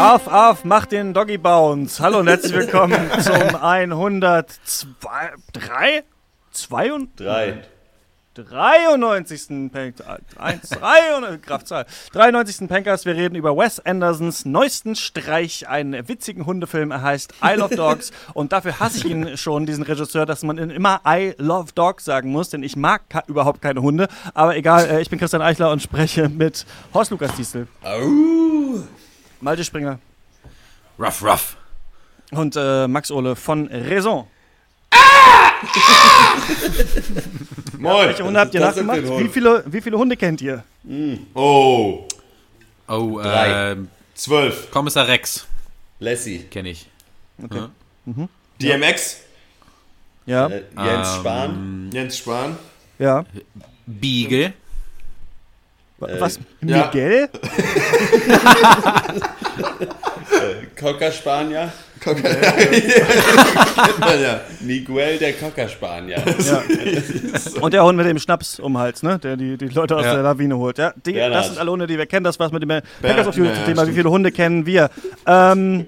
Auf, 0.00 0.28
auf, 0.28 0.64
mach 0.64 0.86
den 0.86 1.12
Doggy 1.12 1.36
Bounce. 1.36 2.02
Hallo 2.02 2.20
und 2.20 2.26
herzlich 2.26 2.54
willkommen 2.54 3.10
zum 3.20 3.54
102, 3.54 5.32
3? 5.52 6.04
3. 7.16 7.62
93. 8.32 9.70
Pank 9.70 9.96
1, 10.38 10.70
3, 10.70 11.36
Kraftzahl. 11.42 11.84
93. 12.14 12.66
Pankers. 12.66 13.04
Wir 13.04 13.14
reden 13.14 13.34
über 13.34 13.54
Wes 13.54 13.78
Andersons 13.78 14.46
neuesten 14.46 14.96
Streich, 14.96 15.68
einen 15.68 16.08
witzigen 16.08 16.46
Hundefilm. 16.46 16.92
Er 16.92 17.02
heißt 17.02 17.34
I 17.44 17.56
Love 17.56 17.76
Dogs. 17.76 18.10
und 18.32 18.52
dafür 18.52 18.80
hasse 18.80 18.96
ich 18.96 19.04
ihn 19.04 19.36
schon, 19.36 19.66
diesen 19.66 19.82
Regisseur, 19.82 20.24
dass 20.24 20.42
man 20.42 20.56
immer 20.56 21.02
I 21.06 21.34
Love 21.36 21.72
Dogs 21.74 22.06
sagen 22.06 22.32
muss, 22.32 22.48
denn 22.48 22.62
ich 22.62 22.74
mag 22.74 23.02
überhaupt 23.26 23.60
keine 23.60 23.82
Hunde. 23.82 24.08
Aber 24.32 24.56
egal, 24.56 24.88
äh, 24.88 25.02
ich 25.02 25.10
bin 25.10 25.18
Christian 25.18 25.42
Eichler 25.42 25.70
und 25.70 25.82
spreche 25.82 26.30
mit 26.30 26.64
Horst 26.94 27.10
Lukas 27.10 27.34
Diesel. 27.36 27.68
Au. 27.82 28.80
Malte 29.40 29.64
Springer. 29.64 29.98
Ruff, 30.98 31.22
ruff. 31.22 31.56
Und 32.30 32.56
äh, 32.56 32.86
Max 32.86 33.10
Ole 33.10 33.34
von 33.36 33.66
Raison. 33.68 34.26
Moin. 37.78 38.08
Welche 38.08 38.24
Hunde 38.24 38.40
habt 38.40 38.54
ihr 38.54 38.60
nachgemacht? 38.60 39.02
Wie 39.02 39.28
viele, 39.28 39.64
wie 39.66 39.80
viele 39.80 39.98
Hunde 39.98 40.16
kennt 40.16 40.40
ihr? 40.40 40.62
Oh. 41.34 42.06
Oh, 42.88 43.20
Drei. 43.20 43.72
äh, 43.72 43.76
Zwölf. 44.14 44.70
Kommissar 44.70 45.06
Rex 45.08 45.46
Lassie. 46.00 46.40
kenne 46.50 46.70
ich. 46.70 46.88
Okay. 47.42 47.66
DMX. 48.60 49.20
Ja, 50.26 50.46
Äh, 50.48 50.62
Jens 50.76 51.08
Ähm, 51.14 51.20
Spahn. 51.20 51.90
Jens 51.92 52.18
Spahn. 52.18 52.56
ja. 52.98 53.24
Beagle. 53.86 54.52
Was? 56.00 56.38
ja. 56.62 56.86
Miguel? 56.86 57.28
Cocker 60.78 61.12
Spanier. 61.12 61.70
Kennt 62.00 62.22
man 62.22 62.32
ja. 64.22 64.40
Miguel 64.60 65.18
der 65.18 65.34
Cocker 65.34 65.68
Spanier. 65.68 66.22
Ja. 66.38 66.62
Und 67.60 67.74
der 67.74 67.84
Hund 67.84 67.98
mit 67.98 68.06
dem 68.06 68.18
Schnaps 68.18 68.58
um 68.58 68.72
den 68.72 68.78
Hals, 68.80 69.02
ne? 69.02 69.18
Der 69.18 69.36
die, 69.36 69.58
die 69.58 69.66
Leute 69.68 69.96
aus 69.96 70.04
Ja. 70.04 70.14
der 70.14 70.22
Lawine 70.22 70.56
holt. 70.56 70.78
Ja, 70.78 70.94
die, 71.04 71.12
das 71.12 71.48
sind 71.48 71.58
alle 71.58 71.70
Hunde, 71.70 71.86
die 71.86 71.98
wir 71.98 72.06
kennen. 72.06 72.24
Das 72.24 72.38
war's 72.40 72.52
mit 72.52 72.62
dem 72.62 72.70
Packers 73.02 73.26
of 73.26 73.36
ja, 73.36 73.44
Youth 73.44 73.56
ja, 73.56 73.64
Thema. 73.64 73.86
Wie 73.86 73.92
viele 73.92 74.08
Hunde 74.10 74.32
kennen 74.32 74.64
wir? 74.66 74.90
Ähm, 75.26 75.86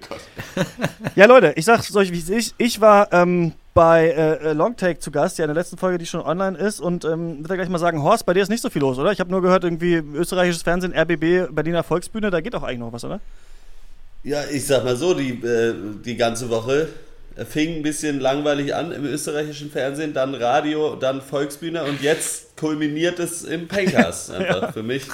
ja, 1.17 1.25
Leute, 1.27 1.55
ich 1.57 1.65
sag's 1.65 1.95
euch, 1.97 2.13
wie 2.13 2.19
es 2.19 2.29
ist. 2.29 2.55
Ich 2.59 2.81
war 2.81 3.09
ähm, 3.13 3.53
bei 3.75 4.09
äh, 4.09 4.51
äh, 4.51 4.53
Longtake 4.53 4.99
zu 4.99 5.11
Gast, 5.11 5.39
ja, 5.39 5.45
in 5.45 5.49
der 5.49 5.55
letzten 5.55 5.79
Folge, 5.79 5.99
die 5.99 6.07
schon 6.07 6.21
online 6.21 6.59
ist. 6.59 6.81
Und 6.81 7.05
ähm, 7.05 7.39
würde 7.41 7.57
gleich 7.57 7.69
mal 7.69 7.79
sagen, 7.79 8.03
Horst, 8.03 8.27
bei 8.27 8.35
dir 8.35 8.43
ist 8.43 8.49
nicht 8.49 8.63
so 8.63 8.71
viel 8.71 8.83
los, 8.83 8.99
oder? 8.99 9.13
Ich 9.13 9.21
habe 9.21 9.31
nur 9.31 9.43
gehört, 9.43 9.65
irgendwie 9.65 9.95
österreichisches 9.95 10.63
Fernsehen, 10.63 10.95
RBB, 10.95 11.55
Berliner 11.55 11.83
Volksbühne, 11.83 12.31
da 12.31 12.41
geht 12.41 12.55
auch 12.55 12.63
eigentlich 12.63 12.81
noch 12.81 12.93
was, 12.93 13.05
oder? 13.05 13.21
Ja, 14.25 14.43
ich 14.51 14.67
sag 14.67 14.85
mal 14.85 14.97
so, 14.97 15.15
die, 15.15 15.31
äh, 15.31 15.75
die 16.05 16.17
ganze 16.17 16.49
Woche 16.51 16.89
fing 17.49 17.77
ein 17.77 17.83
bisschen 17.83 18.21
langweilig 18.21 18.75
an 18.75 18.93
im 18.93 19.05
österreichischen 19.05 19.71
Fernsehen, 19.71 20.13
dann 20.13 20.35
Radio, 20.35 20.97
dann 20.97 21.23
Volksbühne 21.23 21.83
und 21.85 22.03
jetzt 22.03 22.57
kulminiert 22.57 23.19
es 23.19 23.45
im 23.45 23.69
Pankers. 23.69 24.31
Einfach 24.31 24.73
für 24.73 24.83
mich 24.83 25.05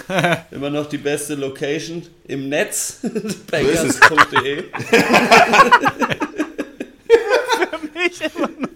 immer 0.51 0.71
noch 0.71 0.87
die 0.87 0.99
beste 0.99 1.35
Location 1.35 2.03
im 2.27 2.49
Netz, 2.49 2.99
pankers.de. 3.51 4.65
Ich 8.11 8.21
immer 8.21 8.49
noch. 8.49 8.69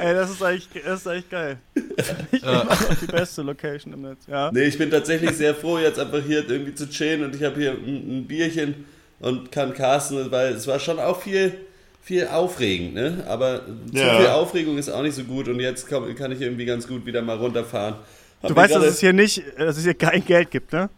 Ey, 0.00 0.14
das 0.14 0.30
ist 0.30 0.42
eigentlich, 0.42 0.68
das 0.84 1.00
ist 1.00 1.06
eigentlich 1.06 1.30
geil. 1.30 1.58
Ich 2.32 2.42
immer 2.42 2.64
noch 2.64 2.94
die 3.00 3.06
beste 3.06 3.42
Location 3.42 3.92
im 3.92 4.02
Netz, 4.02 4.26
ja. 4.26 4.50
Nee, 4.52 4.64
ich 4.64 4.78
bin 4.78 4.90
tatsächlich 4.90 5.32
sehr 5.32 5.54
froh, 5.54 5.78
jetzt 5.78 5.98
einfach 5.98 6.22
hier 6.24 6.48
irgendwie 6.48 6.74
zu 6.74 6.88
chillen 6.88 7.24
und 7.24 7.34
ich 7.36 7.42
habe 7.42 7.60
hier 7.60 7.72
ein, 7.72 8.18
ein 8.18 8.26
Bierchen 8.26 8.84
und 9.20 9.52
kann 9.52 9.74
casten, 9.74 10.30
weil 10.30 10.54
es 10.54 10.66
war 10.66 10.78
schon 10.80 10.98
auch 10.98 11.20
viel, 11.20 11.52
viel 12.02 12.26
aufregend, 12.28 12.94
ne? 12.94 13.24
Aber 13.28 13.60
zu 13.66 13.98
Ja. 13.98 14.18
viel 14.18 14.26
Aufregung 14.28 14.78
ist 14.78 14.88
auch 14.88 15.02
nicht 15.02 15.14
so 15.14 15.24
gut 15.24 15.48
und 15.48 15.60
jetzt 15.60 15.88
komm, 15.88 16.12
kann 16.14 16.32
ich 16.32 16.40
irgendwie 16.40 16.64
ganz 16.64 16.86
gut 16.88 17.04
wieder 17.06 17.22
mal 17.22 17.36
runterfahren. 17.36 17.96
Hab 18.42 18.48
Du 18.48 18.56
weißt, 18.56 18.74
dass 18.74 18.84
es 18.84 19.00
hier 19.00 19.12
nicht, 19.12 19.42
dass 19.58 19.76
es 19.76 19.84
hier 19.84 19.94
kein 19.94 20.24
Geld 20.24 20.50
gibt, 20.50 20.72
ne? 20.72 20.88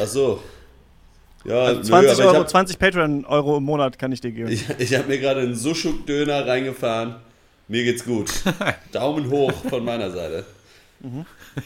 Ach 0.00 0.06
so. 0.06 0.42
Ja, 1.44 1.62
Also 1.62 1.80
nö, 1.80 1.86
20 1.86 2.10
aber 2.10 2.20
ich 2.20 2.26
Euro, 2.26 2.38
hab- 2.40 2.50
20 2.50 2.78
Patreon-Euro 2.78 3.56
im 3.58 3.64
Monat 3.64 3.98
kann 3.98 4.12
ich 4.12 4.20
dir 4.20 4.32
geben. 4.32 4.50
Ich, 4.50 4.68
ich 4.78 4.94
habe 4.94 5.08
mir 5.08 5.18
gerade 5.18 5.40
einen 5.40 5.54
Sushuk-Döner 5.54 6.46
reingefahren. 6.46 7.16
Mir 7.68 7.84
geht's 7.84 8.04
gut. 8.04 8.30
Daumen 8.92 9.30
hoch 9.30 9.52
von 9.68 9.84
meiner 9.84 10.10
Seite. 10.10 10.44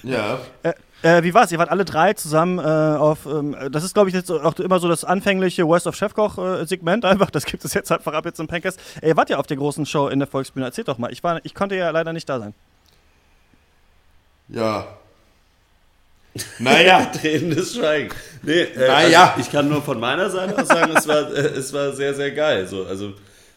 Ja. 0.03 0.41
Äh, 0.63 0.73
äh, 1.03 1.23
wie 1.23 1.33
war's? 1.33 1.51
Ihr 1.53 1.59
wart 1.59 1.71
alle 1.71 1.85
drei 1.85 2.13
zusammen 2.13 2.59
äh, 2.59 2.63
auf, 2.63 3.25
ähm, 3.27 3.57
das 3.71 3.83
ist 3.83 3.95
glaube 3.95 4.09
ich 4.11 4.15
jetzt 4.15 4.31
auch 4.31 4.59
immer 4.59 4.79
so 4.79 4.89
das 4.89 5.05
anfängliche 5.05 5.67
Worst 5.67 5.87
of 5.87 5.97
Chefkoch-Segment 5.97 7.05
einfach, 7.05 7.31
das 7.31 7.45
gibt 7.47 7.65
es 7.65 7.73
jetzt 7.75 7.91
einfach 7.91 8.13
ab 8.13 8.25
jetzt 8.27 8.39
im 8.41 8.47
Pankers. 8.47 8.77
Äh, 9.01 9.09
ihr 9.09 9.17
wart 9.17 9.31
ja 9.31 9.39
auf 9.39 9.47
der 9.47 9.57
großen 9.57 9.87
Show 9.87 10.09
in 10.09 10.19
der 10.19 10.29
Volksbühne, 10.29 10.67
erzählt 10.67 10.89
doch 10.89 10.99
mal. 10.99 11.11
Ich, 11.13 11.25
war, 11.25 11.41
ich 11.45 11.55
konnte 11.55 11.77
ja 11.77 11.91
leider 11.91 12.13
nicht 12.13 12.29
da 12.29 12.39
sein. 12.41 12.53
Ja. 14.49 14.87
Naja. 16.59 17.05
Tretendes 17.21 17.75
Schweigen. 17.75 18.09
Nee, 18.43 18.61
äh, 18.63 18.87
Naja. 18.89 19.31
also 19.31 19.41
ich 19.41 19.51
kann 19.53 19.69
nur 19.69 19.83
von 19.83 20.01
meiner 20.01 20.31
Seite 20.31 20.59
aus 20.61 20.69
sagen, 20.69 20.93
es 20.97 21.07
war, 21.07 21.33
äh, 21.35 21.41
es 21.41 21.73
war 21.73 21.93
sehr, 21.93 22.15
sehr 22.15 22.31
geil. 22.31 22.67
So, 22.67 22.85
also 22.87 23.13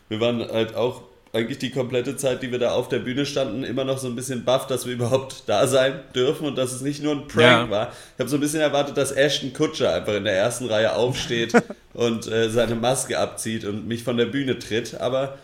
wir 0.09 0.19
waren 0.19 0.39
halt 0.51 0.75
auch 0.75 1.01
eigentlich 1.33 1.57
die 1.57 1.71
komplette 1.71 2.15
Zeit, 2.15 2.41
die 2.43 2.51
wir 2.51 2.59
da 2.59 2.71
auf 2.71 2.87
der 2.87 2.99
Bühne 2.99 3.25
standen, 3.25 3.63
immer 3.63 3.83
noch 3.83 3.97
so 3.97 4.07
ein 4.07 4.15
bisschen 4.15 4.45
baff, 4.45 4.67
dass 4.67 4.85
wir 4.85 4.93
überhaupt 4.93 5.43
da 5.47 5.67
sein 5.67 5.99
dürfen 6.13 6.47
und 6.47 6.57
dass 6.57 6.71
es 6.71 6.81
nicht 6.81 7.03
nur 7.03 7.13
ein 7.13 7.27
Prank 7.27 7.41
Ja. 7.41 7.69
war. 7.69 7.91
Ich 8.15 8.19
habe 8.19 8.29
so 8.29 8.37
ein 8.37 8.39
bisschen 8.39 8.61
erwartet, 8.61 8.95
dass 8.95 9.11
Ashton 9.11 9.51
Kutscher 9.51 9.93
einfach 9.93 10.13
in 10.13 10.23
der 10.23 10.33
ersten 10.37 10.67
Reihe 10.67 10.95
aufsteht 10.95 11.51
und 11.93 12.27
äh, 12.27 12.49
seine 12.49 12.75
Maske 12.75 13.17
abzieht 13.19 13.65
und 13.65 13.85
mich 13.87 14.03
von 14.03 14.15
der 14.17 14.25
Bühne 14.27 14.59
tritt, 14.59 14.99
aber 15.01 15.37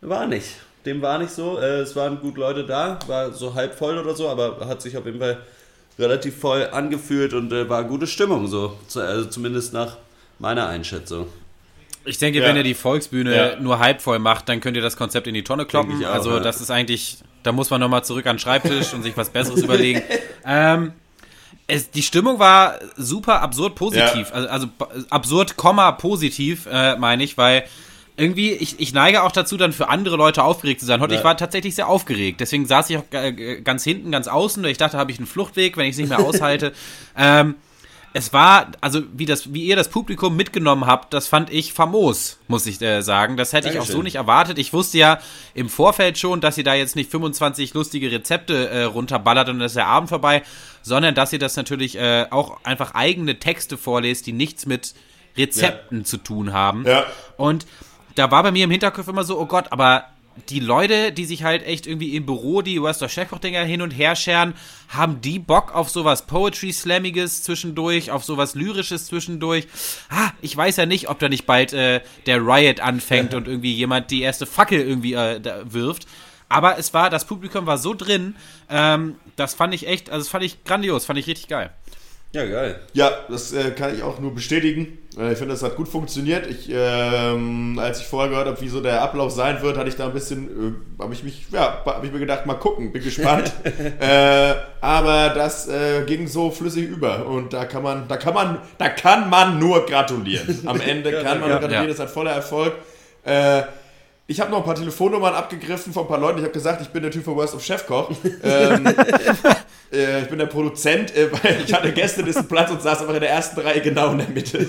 war 0.00 0.26
nicht. 0.26 0.48
Dem 0.86 1.02
war 1.02 1.18
nicht 1.18 1.30
so. 1.32 1.58
Äh, 1.58 1.80
es 1.80 1.94
waren 1.94 2.18
gut 2.20 2.36
Leute 2.36 2.64
da, 2.64 2.98
war 3.06 3.32
so 3.32 3.54
halb 3.54 3.74
voll 3.74 3.98
oder 3.98 4.14
so, 4.16 4.28
aber 4.28 4.66
hat 4.66 4.80
sich 4.82 4.96
auf 4.96 5.06
jeden 5.06 5.20
Fall 5.20 5.38
relativ 5.98 6.38
voll 6.38 6.68
angefühlt 6.70 7.32
und 7.34 7.52
äh, 7.52 7.68
war 7.68 7.84
gute 7.84 8.06
Stimmung 8.06 8.46
so. 8.46 8.78
Zu, 8.86 9.00
also 9.00 9.26
zumindest 9.28 9.72
nach 9.72 9.96
meiner 10.38 10.68
Einschätzung. 10.68 11.26
Ich 12.04 12.18
denke, 12.18 12.38
Ja. 12.40 12.46
wenn 12.46 12.56
ihr 12.56 12.62
die 12.62 12.74
Volksbühne 12.74 13.36
Ja. 13.36 13.56
nur 13.60 13.78
halb 13.80 14.00
voll 14.00 14.18
macht, 14.18 14.48
dann 14.48 14.60
könnt 14.60 14.76
ihr 14.76 14.82
das 14.82 14.96
Konzept 14.96 15.26
in 15.26 15.34
die 15.34 15.44
Tonne 15.44 15.66
kloppen. 15.66 16.04
Auch, 16.04 16.10
also 16.10 16.30
ja. 16.32 16.40
das 16.40 16.60
ist 16.60 16.70
eigentlich, 16.70 17.18
da 17.42 17.52
muss 17.52 17.70
man 17.70 17.80
nochmal 17.80 18.04
zurück 18.04 18.26
an 18.26 18.36
den 18.36 18.40
Schreibtisch 18.40 18.94
und 18.94 19.02
sich 19.02 19.16
was 19.16 19.30
Besseres 19.30 19.62
überlegen. 19.62 20.02
Ähm, 20.50 20.92
es, 21.66 21.90
die 21.90 22.02
Stimmung 22.02 22.38
war 22.38 22.78
super 22.96 23.42
absurd 23.42 23.74
positiv. 23.74 24.30
Ja. 24.30 24.34
Also, 24.34 24.48
also 24.48 24.66
absurd, 25.10 25.56
Komma 25.58 25.92
positiv, 25.92 26.66
äh, 26.72 26.96
meine 26.96 27.22
ich, 27.22 27.36
weil 27.36 27.64
irgendwie, 28.18 28.50
ich, 28.50 28.80
ich 28.80 28.92
neige 28.92 29.22
auch 29.22 29.32
dazu, 29.32 29.56
dann 29.56 29.72
für 29.72 29.88
andere 29.88 30.16
Leute 30.16 30.42
aufgeregt 30.42 30.80
zu 30.80 30.86
sein. 30.86 31.00
Heute, 31.00 31.14
Ja. 31.14 31.20
ich 31.20 31.24
war 31.24 31.36
tatsächlich 31.36 31.74
sehr 31.76 31.88
aufgeregt. 31.88 32.40
Deswegen 32.40 32.66
saß 32.66 32.90
ich 32.90 32.98
auch 32.98 33.04
äh, 33.12 33.60
ganz 33.62 33.84
hinten, 33.84 34.10
ganz 34.10 34.26
außen. 34.26 34.62
weil 34.62 34.70
Ich 34.72 34.78
dachte, 34.78 34.98
habe 34.98 35.12
ich 35.12 35.18
einen 35.18 35.26
Fluchtweg, 35.28 35.76
wenn 35.76 35.86
ich 35.86 35.92
es 35.92 35.98
nicht 35.98 36.08
mehr 36.08 36.18
aushalte. 36.18 36.72
ähm, 37.16 37.54
es 38.14 38.32
war, 38.32 38.72
also 38.80 39.02
wie, 39.12 39.26
das, 39.26 39.52
wie 39.52 39.62
ihr 39.64 39.76
das 39.76 39.88
Publikum 39.88 40.34
mitgenommen 40.34 40.86
habt, 40.86 41.14
das 41.14 41.28
fand 41.28 41.50
ich 41.50 41.72
famos, 41.72 42.38
muss 42.48 42.66
ich 42.66 42.80
äh, 42.82 43.02
sagen. 43.02 43.36
Das 43.36 43.52
hätte 43.52 43.68
ich 43.68 43.74
auch 43.74 43.82
Dankeschön. 43.82 43.96
so 43.96 44.02
nicht 44.02 44.16
erwartet. 44.16 44.58
Ich 44.58 44.72
wusste 44.72 44.98
ja 44.98 45.20
im 45.54 45.68
Vorfeld 45.68 46.18
schon, 46.18 46.40
dass 46.40 46.58
ihr 46.58 46.64
da 46.64 46.74
jetzt 46.74 46.96
nicht 46.96 47.10
25 47.10 47.74
lustige 47.74 48.10
Rezepte 48.10 48.68
äh, 48.68 48.82
runterballert 48.84 49.48
und 49.50 49.58
dann 49.58 49.66
ist 49.66 49.76
der 49.76 49.86
Abend 49.86 50.08
vorbei, 50.08 50.42
sondern 50.82 51.14
dass 51.14 51.32
ihr 51.32 51.38
das 51.38 51.54
natürlich 51.56 51.96
äh, 51.98 52.26
auch 52.30 52.64
einfach 52.64 52.94
eigene 52.94 53.38
Texte 53.38 53.76
vorlest, 53.76 54.26
die 54.26 54.32
nichts 54.32 54.66
mit 54.66 54.94
Rezepten 55.36 56.04
zu 56.04 56.16
tun 56.16 56.52
haben. 56.52 56.84
Ja. 56.86 57.06
Und 57.36 57.66
da 58.18 58.30
war 58.30 58.42
bei 58.42 58.50
mir 58.50 58.64
im 58.64 58.70
Hinterkopf 58.70 59.08
immer 59.08 59.24
so, 59.24 59.38
oh 59.38 59.46
Gott, 59.46 59.70
aber 59.70 60.06
die 60.48 60.60
Leute, 60.60 61.12
die 61.12 61.24
sich 61.24 61.42
halt 61.42 61.64
echt 61.64 61.86
irgendwie 61.86 62.14
im 62.14 62.26
Büro 62.26 62.62
die 62.62 62.82
Wester 62.82 63.08
Chefkoch-Dinger 63.08 63.64
hin 63.64 63.82
und 63.82 63.90
her 63.90 64.14
scheren, 64.16 64.54
haben 64.88 65.20
die 65.20 65.38
Bock 65.38 65.74
auf 65.74 65.90
sowas 65.90 66.26
Poetry-Slammiges 66.26 67.42
zwischendurch, 67.42 68.10
auf 68.10 68.24
sowas 68.24 68.54
Lyrisches 68.54 69.06
zwischendurch? 69.06 69.66
Ah, 70.10 70.30
ich 70.40 70.56
weiß 70.56 70.76
ja 70.76 70.86
nicht, 70.86 71.08
ob 71.08 71.18
da 71.18 71.28
nicht 71.28 71.46
bald 71.46 71.72
äh, 71.72 72.00
der 72.26 72.38
Riot 72.38 72.80
anfängt 72.80 73.34
und 73.34 73.48
irgendwie 73.48 73.72
jemand 73.72 74.10
die 74.10 74.22
erste 74.22 74.46
Fackel 74.46 74.80
irgendwie 74.80 75.14
äh, 75.14 75.40
wirft. 75.64 76.06
Aber 76.48 76.78
es 76.78 76.94
war, 76.94 77.10
das 77.10 77.26
Publikum 77.26 77.66
war 77.66 77.78
so 77.78 77.92
drin, 77.92 78.34
ähm, 78.70 79.16
das 79.36 79.54
fand 79.54 79.74
ich 79.74 79.86
echt, 79.86 80.08
also 80.08 80.20
das 80.24 80.28
fand 80.28 80.44
ich 80.44 80.64
grandios, 80.64 81.04
fand 81.04 81.18
ich 81.18 81.26
richtig 81.26 81.48
geil. 81.48 81.70
Ja, 82.32 82.44
geil. 82.44 82.78
Ja, 82.92 83.10
das 83.30 83.52
äh, 83.52 83.70
kann 83.70 83.94
ich 83.94 84.02
auch 84.02 84.18
nur 84.18 84.34
bestätigen. 84.34 84.98
Äh, 85.18 85.32
ich 85.32 85.38
finde, 85.38 85.54
das 85.54 85.62
hat 85.62 85.76
gut 85.76 85.88
funktioniert. 85.88 86.46
Ich, 86.46 86.68
ähm, 86.70 87.78
als 87.78 88.00
ich 88.00 88.06
vorher 88.06 88.28
gehört 88.28 88.46
habe, 88.48 88.60
wie 88.60 88.68
so 88.68 88.82
der 88.82 89.00
Ablauf 89.00 89.32
sein 89.32 89.62
wird, 89.62 89.78
hatte 89.78 89.88
ich 89.88 89.96
da 89.96 90.06
ein 90.06 90.12
bisschen, 90.12 90.76
äh, 90.98 91.02
habe 91.02 91.14
ich 91.14 91.24
mich, 91.24 91.46
ja, 91.50 91.82
habe 91.86 92.06
ich 92.06 92.12
mir 92.12 92.18
gedacht, 92.18 92.44
mal 92.44 92.54
gucken, 92.54 92.92
bin 92.92 93.02
gespannt. 93.02 93.50
äh, 94.00 94.54
aber 94.82 95.30
das 95.30 95.68
äh, 95.68 96.04
ging 96.04 96.26
so 96.28 96.50
flüssig 96.50 96.86
über 96.88 97.24
und 97.24 97.54
da 97.54 97.64
kann 97.64 97.82
man, 97.82 98.06
da 98.08 98.18
kann 98.18 98.34
man, 98.34 98.58
da 98.76 98.90
kann 98.90 99.30
man 99.30 99.58
nur 99.58 99.86
gratulieren. 99.86 100.66
Am 100.66 100.80
Ende 100.80 101.10
kann 101.22 101.40
man 101.40 101.48
ja. 101.48 101.54
nur 101.54 101.60
gratulieren. 101.60 101.84
Ja. 101.84 101.90
Das 101.90 101.98
hat 101.98 102.10
voller 102.10 102.32
Erfolg. 102.32 102.74
Ich 104.30 104.38
habe 104.40 104.50
noch 104.50 104.58
ein 104.58 104.64
paar 104.64 104.74
Telefonnummern 104.74 105.32
abgegriffen 105.32 105.90
von 105.90 106.04
ein 106.04 106.08
paar 106.08 106.18
Leuten. 106.20 106.38
Ich 106.38 106.44
habe 106.44 106.52
gesagt, 106.52 106.82
ich 106.82 106.88
bin 106.88 107.00
der 107.02 107.10
Typ 107.10 107.24
für 107.24 107.34
Worst 107.34 107.54
of 107.54 107.64
Chefkoch. 107.64 108.10
ähm, 108.44 108.86
äh, 109.90 110.20
ich 110.20 110.28
bin 110.28 110.38
der 110.38 110.44
Produzent, 110.46 111.16
äh, 111.16 111.30
weil 111.32 111.62
ich 111.64 111.72
hatte 111.72 111.90
gestern 111.92 112.26
diesen 112.26 112.46
Platz 112.46 112.70
und 112.70 112.82
saß 112.82 113.00
einfach 113.00 113.14
in 113.14 113.20
der 113.20 113.30
ersten 113.30 113.58
Reihe 113.60 113.80
genau 113.80 114.10
in 114.12 114.18
der 114.18 114.28
Mitte. 114.28 114.58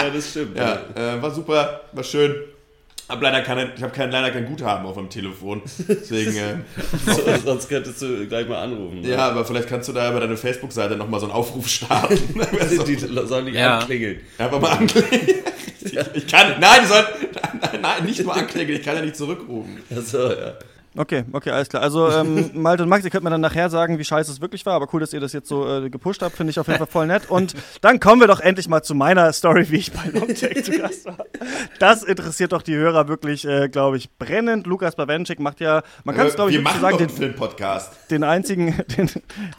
Ja, 0.00 0.08
das 0.08 0.30
stimmt. 0.30 0.56
ja, 0.56 0.80
äh, 0.96 1.20
war 1.22 1.30
super, 1.30 1.82
war 1.92 2.02
schön. 2.02 2.34
Hab 3.06 3.20
leider 3.20 3.42
keine, 3.42 3.70
ich 3.76 3.82
habe 3.82 3.92
kein, 3.92 4.10
leider 4.10 4.30
kein 4.30 4.46
Guthaben 4.46 4.86
auf 4.86 4.94
dem 4.94 5.10
Telefon. 5.10 5.60
Deswegen, 5.86 6.36
äh, 6.36 6.54
So, 7.06 7.20
sonst 7.44 7.68
könntest 7.68 8.00
du 8.00 8.26
gleich 8.26 8.48
mal 8.48 8.62
anrufen. 8.62 9.02
ne? 9.02 9.08
ja, 9.10 9.28
aber 9.28 9.44
vielleicht 9.44 9.68
kannst 9.68 9.88
du 9.88 9.92
da 9.92 10.10
über 10.10 10.20
deine 10.20 10.36
Facebook-Seite 10.38 10.96
nochmal 10.96 11.20
so 11.20 11.26
einen 11.26 11.34
Aufruf 11.34 11.68
starten. 11.68 12.16
Die, 12.86 12.96
die 12.96 13.26
sollen 13.26 13.44
nicht 13.44 13.56
Ja. 13.56 13.78
anklingeln. 13.80 14.20
Einfach 14.38 14.60
mal 14.60 14.70
anklicken. 14.70 15.34
Ich, 15.82 15.96
ich 16.14 16.26
kann, 16.26 16.60
nein, 16.60 16.86
sollen, 16.86 17.06
nein, 17.60 17.80
nein, 17.80 18.04
nicht 18.04 18.22
nur 18.22 18.34
anklicken, 18.34 18.76
ich 18.76 18.82
kann 18.82 18.96
ja 18.96 19.02
nicht 19.02 19.16
zurückrufen. 19.16 19.82
Achso, 19.96 20.30
ja. 20.32 20.54
Okay, 20.96 21.24
okay, 21.32 21.50
alles 21.50 21.68
klar. 21.68 21.82
Also 21.82 22.10
ähm, 22.10 22.50
Malte 22.54 22.82
und 22.82 22.88
Max, 22.88 23.04
ihr 23.04 23.10
könnt 23.10 23.22
mir 23.22 23.30
dann 23.30 23.40
nachher 23.40 23.70
sagen, 23.70 23.98
wie 23.98 24.04
scheiße 24.04 24.30
es 24.32 24.40
wirklich 24.40 24.66
war, 24.66 24.74
aber 24.74 24.88
cool, 24.92 25.00
dass 25.00 25.12
ihr 25.12 25.20
das 25.20 25.32
jetzt 25.32 25.48
so 25.48 25.68
äh, 25.68 25.88
gepusht 25.88 26.20
habt, 26.20 26.36
finde 26.36 26.50
ich 26.50 26.58
auf 26.58 26.66
jeden 26.66 26.78
Fall 26.78 26.88
voll 26.88 27.06
nett. 27.06 27.30
Und 27.30 27.54
dann 27.80 28.00
kommen 28.00 28.20
wir 28.20 28.26
doch 28.26 28.40
endlich 28.40 28.68
mal 28.68 28.82
zu 28.82 28.96
meiner 28.96 29.32
Story, 29.32 29.70
wie 29.70 29.76
ich 29.76 29.92
bei 29.92 30.08
Longtake 30.12 30.62
zu 30.64 30.72
Gast 30.72 31.06
war. 31.06 31.18
Das 31.78 32.02
interessiert 32.02 32.52
doch 32.52 32.62
die 32.62 32.74
Hörer 32.74 33.06
wirklich, 33.06 33.46
äh, 33.46 33.68
glaube 33.68 33.98
ich, 33.98 34.10
brennend. 34.18 34.66
Lukas 34.66 34.96
Bawenschik 34.96 35.38
macht 35.38 35.60
ja, 35.60 35.82
man 36.02 36.16
kann 36.16 36.26
es 36.26 36.34
glaube 36.34 36.50
ich 36.50 36.56
Wir 36.56 36.62
machen 36.62 36.80
sagen, 36.80 36.98
den, 36.98 37.08
Filmpodcast. 37.08 38.10
den 38.10 38.24
einzigen, 38.24 38.76
den, 38.96 39.10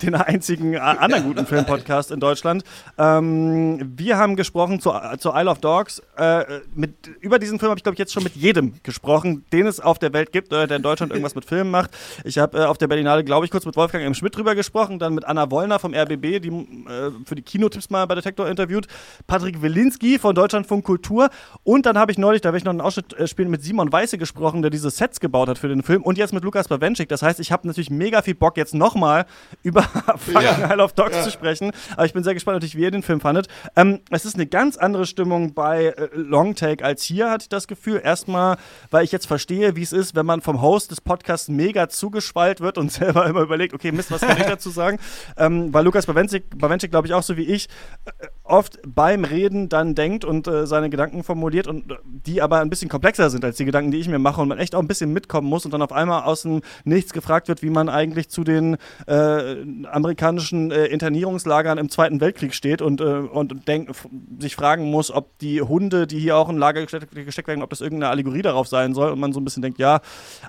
den 0.01 0.16
einzigen 0.16 0.74
äh, 0.74 0.80
anderen 0.80 1.24
guten 1.24 1.45
Filmpodcast 1.45 2.12
in 2.12 2.19
Deutschland. 2.19 2.63
Ähm, 2.98 3.94
wir 3.95 4.18
haben 4.18 4.36
gesprochen 4.36 4.81
zu, 4.81 4.92
zu 5.18 5.31
Isle 5.34 5.50
of 5.50 5.60
Dogs. 5.60 6.01
Äh, 6.18 6.44
mit, 6.75 7.07
über 7.22 7.39
diesen 7.39 7.57
Film 7.57 7.69
habe 7.69 7.80
ich, 7.80 7.84
glaube 7.84 7.95
ich, 7.95 8.00
jetzt 8.00 8.12
schon 8.12 8.24
mit 8.24 8.36
jedem 8.36 8.74
gesprochen, 8.84 9.45
den 9.54 9.66
es 9.66 9.80
auf 9.80 9.98
der 9.98 10.12
Welt 10.12 10.34
gibt, 10.34 10.51
äh, 10.51 10.68
der 10.68 10.75
in 10.77 10.84
Deutschland 10.84 11.20
irgendwas 11.21 11.35
mit 11.35 11.45
Filmen 11.45 11.71
macht. 11.71 11.91
Ich 12.23 12.38
habe 12.38 12.57
äh, 12.59 12.65
auf 12.65 12.77
der 12.77 12.88
Berlinale, 12.88 13.23
glaube 13.23 13.45
ich, 13.45 13.51
kurz 13.51 13.65
mit 13.65 13.75
Wolfgang 13.75 14.03
M. 14.03 14.13
Schmidt 14.13 14.35
drüber 14.35 14.56
gesprochen, 14.56 15.00
dann 15.00 15.13
mit 15.13 15.25
Anna 15.25 15.50
Wollner 15.51 15.79
vom 15.79 15.94
RBB, 15.94 16.39
die 16.41 16.50
äh, 16.50 17.12
für 17.25 17.35
die 17.35 17.41
Kinotipps 17.41 17.89
mal 17.89 18.06
bei 18.07 18.15
Detektor 18.15 18.47
interviewt, 18.47 18.88
Patrick 19.27 19.62
Wilinski 19.62 20.19
von 20.19 20.35
Deutschlandfunk 20.35 20.83
Kultur 20.85 21.29
und 21.63 21.85
dann 21.85 21.97
habe 21.97 22.12
ich 22.12 22.18
neulich, 22.18 22.41
da 22.41 22.50
werde 22.50 22.57
ich 22.57 22.63
noch 22.63 22.71
einen 22.71 22.81
Ausschnitt 22.81 23.13
äh, 23.13 23.27
spielen, 23.27 23.50
mit 23.50 23.63
Simon 23.63 23.91
Weiße 23.91 24.18
gesprochen, 24.18 24.62
der 24.62 24.71
diese 24.71 24.89
Sets 24.89 25.19
gebaut 25.19 25.50
hat 25.50 25.57
für 25.57 25.68
den 25.68 25.83
Film 25.83 26.01
und 26.03 26.18
jetzt 26.18 26.33
mit 26.33 26.44
Lukas 26.44 26.68
Bawenschik. 26.68 27.09
Das 27.09 27.21
heißt, 27.21 27.39
ich 27.39 27.51
habe 27.51 27.67
natürlich 27.67 27.89
mega 27.89 28.21
viel 28.21 28.35
Bock, 28.35 28.57
jetzt 28.57 28.74
nochmal 28.74 29.25
über 29.63 29.83
fucking 29.83 30.41
Ja. 30.41 30.77
Of 30.83 30.94
Dogs 30.94 31.15
Ja. 31.15 31.24
zu 31.24 31.31
sprechen. 31.31 31.71
Aber 31.94 32.06
ich 32.06 32.13
bin 32.13 32.24
sehr 32.24 32.33
gespannt, 32.33 32.56
natürlich, 32.56 32.75
wie 32.75 32.81
ihr 32.81 32.91
den 32.91 33.03
Film 33.03 33.21
fandet. 33.21 33.47
Ähm, 33.75 34.00
es 34.09 34.25
ist 34.25 34.35
eine 34.35 34.47
ganz 34.47 34.77
andere 34.77 35.06
Stimmung 35.06 35.53
bei 35.53 35.88
äh, 35.88 36.09
Long 36.15 36.56
Take 36.56 36.83
als 36.83 37.03
hier, 37.03 37.29
hatte 37.29 37.44
ich 37.44 37.50
das 37.50 37.67
Gefühl. 37.67 38.01
Erstmal, 38.03 38.57
weil 38.89 39.03
ich 39.03 39.12
jetzt 39.12 39.27
verstehe, 39.27 39.75
wie 39.75 39.83
es 39.83 39.94
ist, 39.94 40.15
wenn 40.15 40.25
man 40.25 40.41
vom 40.41 40.62
Host 40.62 40.91
des 40.91 41.01
Podcasts 41.01 41.11
mega 41.50 41.90
zugeschwallt 41.90 42.62
wird 42.62 42.78
und 42.78 42.92
selber 42.92 43.25
immer 43.25 43.42
überlegt, 43.42 43.74
okay, 43.74 43.92
Mist, 43.92 44.12
was 44.12 44.22
kann 44.22 44.38
ich 44.38 44.46
dazu 44.46 44.69
sagen? 44.69 45.00
Ähm, 45.38 45.74
weil 45.74 45.86
Lukas 45.86 46.06
Bawenschik, 46.06 46.58
Bawenschik 46.58 46.92
glaube 46.92 47.08
ich, 47.08 47.13
auch 47.13 47.24
so 47.24 47.38
wie 47.38 47.46
ich, 47.46 47.68
äh, 48.06 48.28
oft 48.51 48.80
beim 48.86 49.24
Reden 49.24 49.69
dann 49.69 49.95
denkt 49.95 50.25
und 50.25 50.48
äh, 50.48 50.68
seine 50.68 50.89
Gedanken 50.89 51.24
formuliert 51.24 51.68
und 51.68 51.92
äh, 51.92 51.95
die 52.03 52.42
aber 52.42 52.59
ein 52.59 52.69
bisschen 52.69 52.89
komplexer 52.89 53.30
sind 53.30 53.44
als 53.45 53.57
die 53.57 53.65
Gedanken, 53.65 53.92
die 53.92 53.98
ich 53.98 54.07
mir 54.07 54.19
mache 54.19 54.42
und 54.42 54.48
man 54.48 54.57
echt 54.57 54.75
auch 54.75 54.80
ein 54.80 54.88
bisschen 54.88 55.13
mitkommen 55.13 55.48
muss 55.48 55.65
und 55.65 55.71
dann 55.71 55.81
auf 55.81 55.92
einmal 55.92 56.24
aus 56.24 56.44
dem 56.44 56.62
Nichts 56.83 57.13
gefragt 57.13 57.48
wird, 57.48 57.63
wie 57.63 57.69
man 57.69 57.89
eigentlich 57.89 58.30
zu 58.30 58.44
den 58.44 58.77
äh, 59.07 59.56
amerikanischen 59.86 60.71
äh, 60.71 60.86
Internierungslagern 60.86 61.77
im 61.77 61.89
Zweiten 61.89 62.19
Weltkrieg 62.19 62.53
steht 62.53 62.81
und, 62.81 63.01
äh, 63.01 63.03
und 63.03 63.68
denk, 63.68 63.92
sich 64.39 64.56
fragen 64.56 64.92
muss, 64.92 65.12
ob 65.12 65.38
die 65.39 65.62
Hunde, 65.62 66.06
die 66.06 66.19
hier 66.19 66.38
auch 66.38 66.50
in 66.50 66.57
Lager 66.57 66.81
gesteckt, 66.81 67.13
gesteckt 67.13 67.48
werden, 67.48 67.63
ob 67.63 67.69
das 67.69 67.81
irgendeine 67.81 68.12
Allegorie 68.12 68.42
darauf 68.42 68.68
sein 68.68 68.94
soll 68.94 69.12
und 69.12 69.19
man 69.19 69.33
so 69.33 69.39
ein 69.39 69.45
bisschen 69.45 69.62
denkt, 69.62 69.80
ja, 69.80 70.01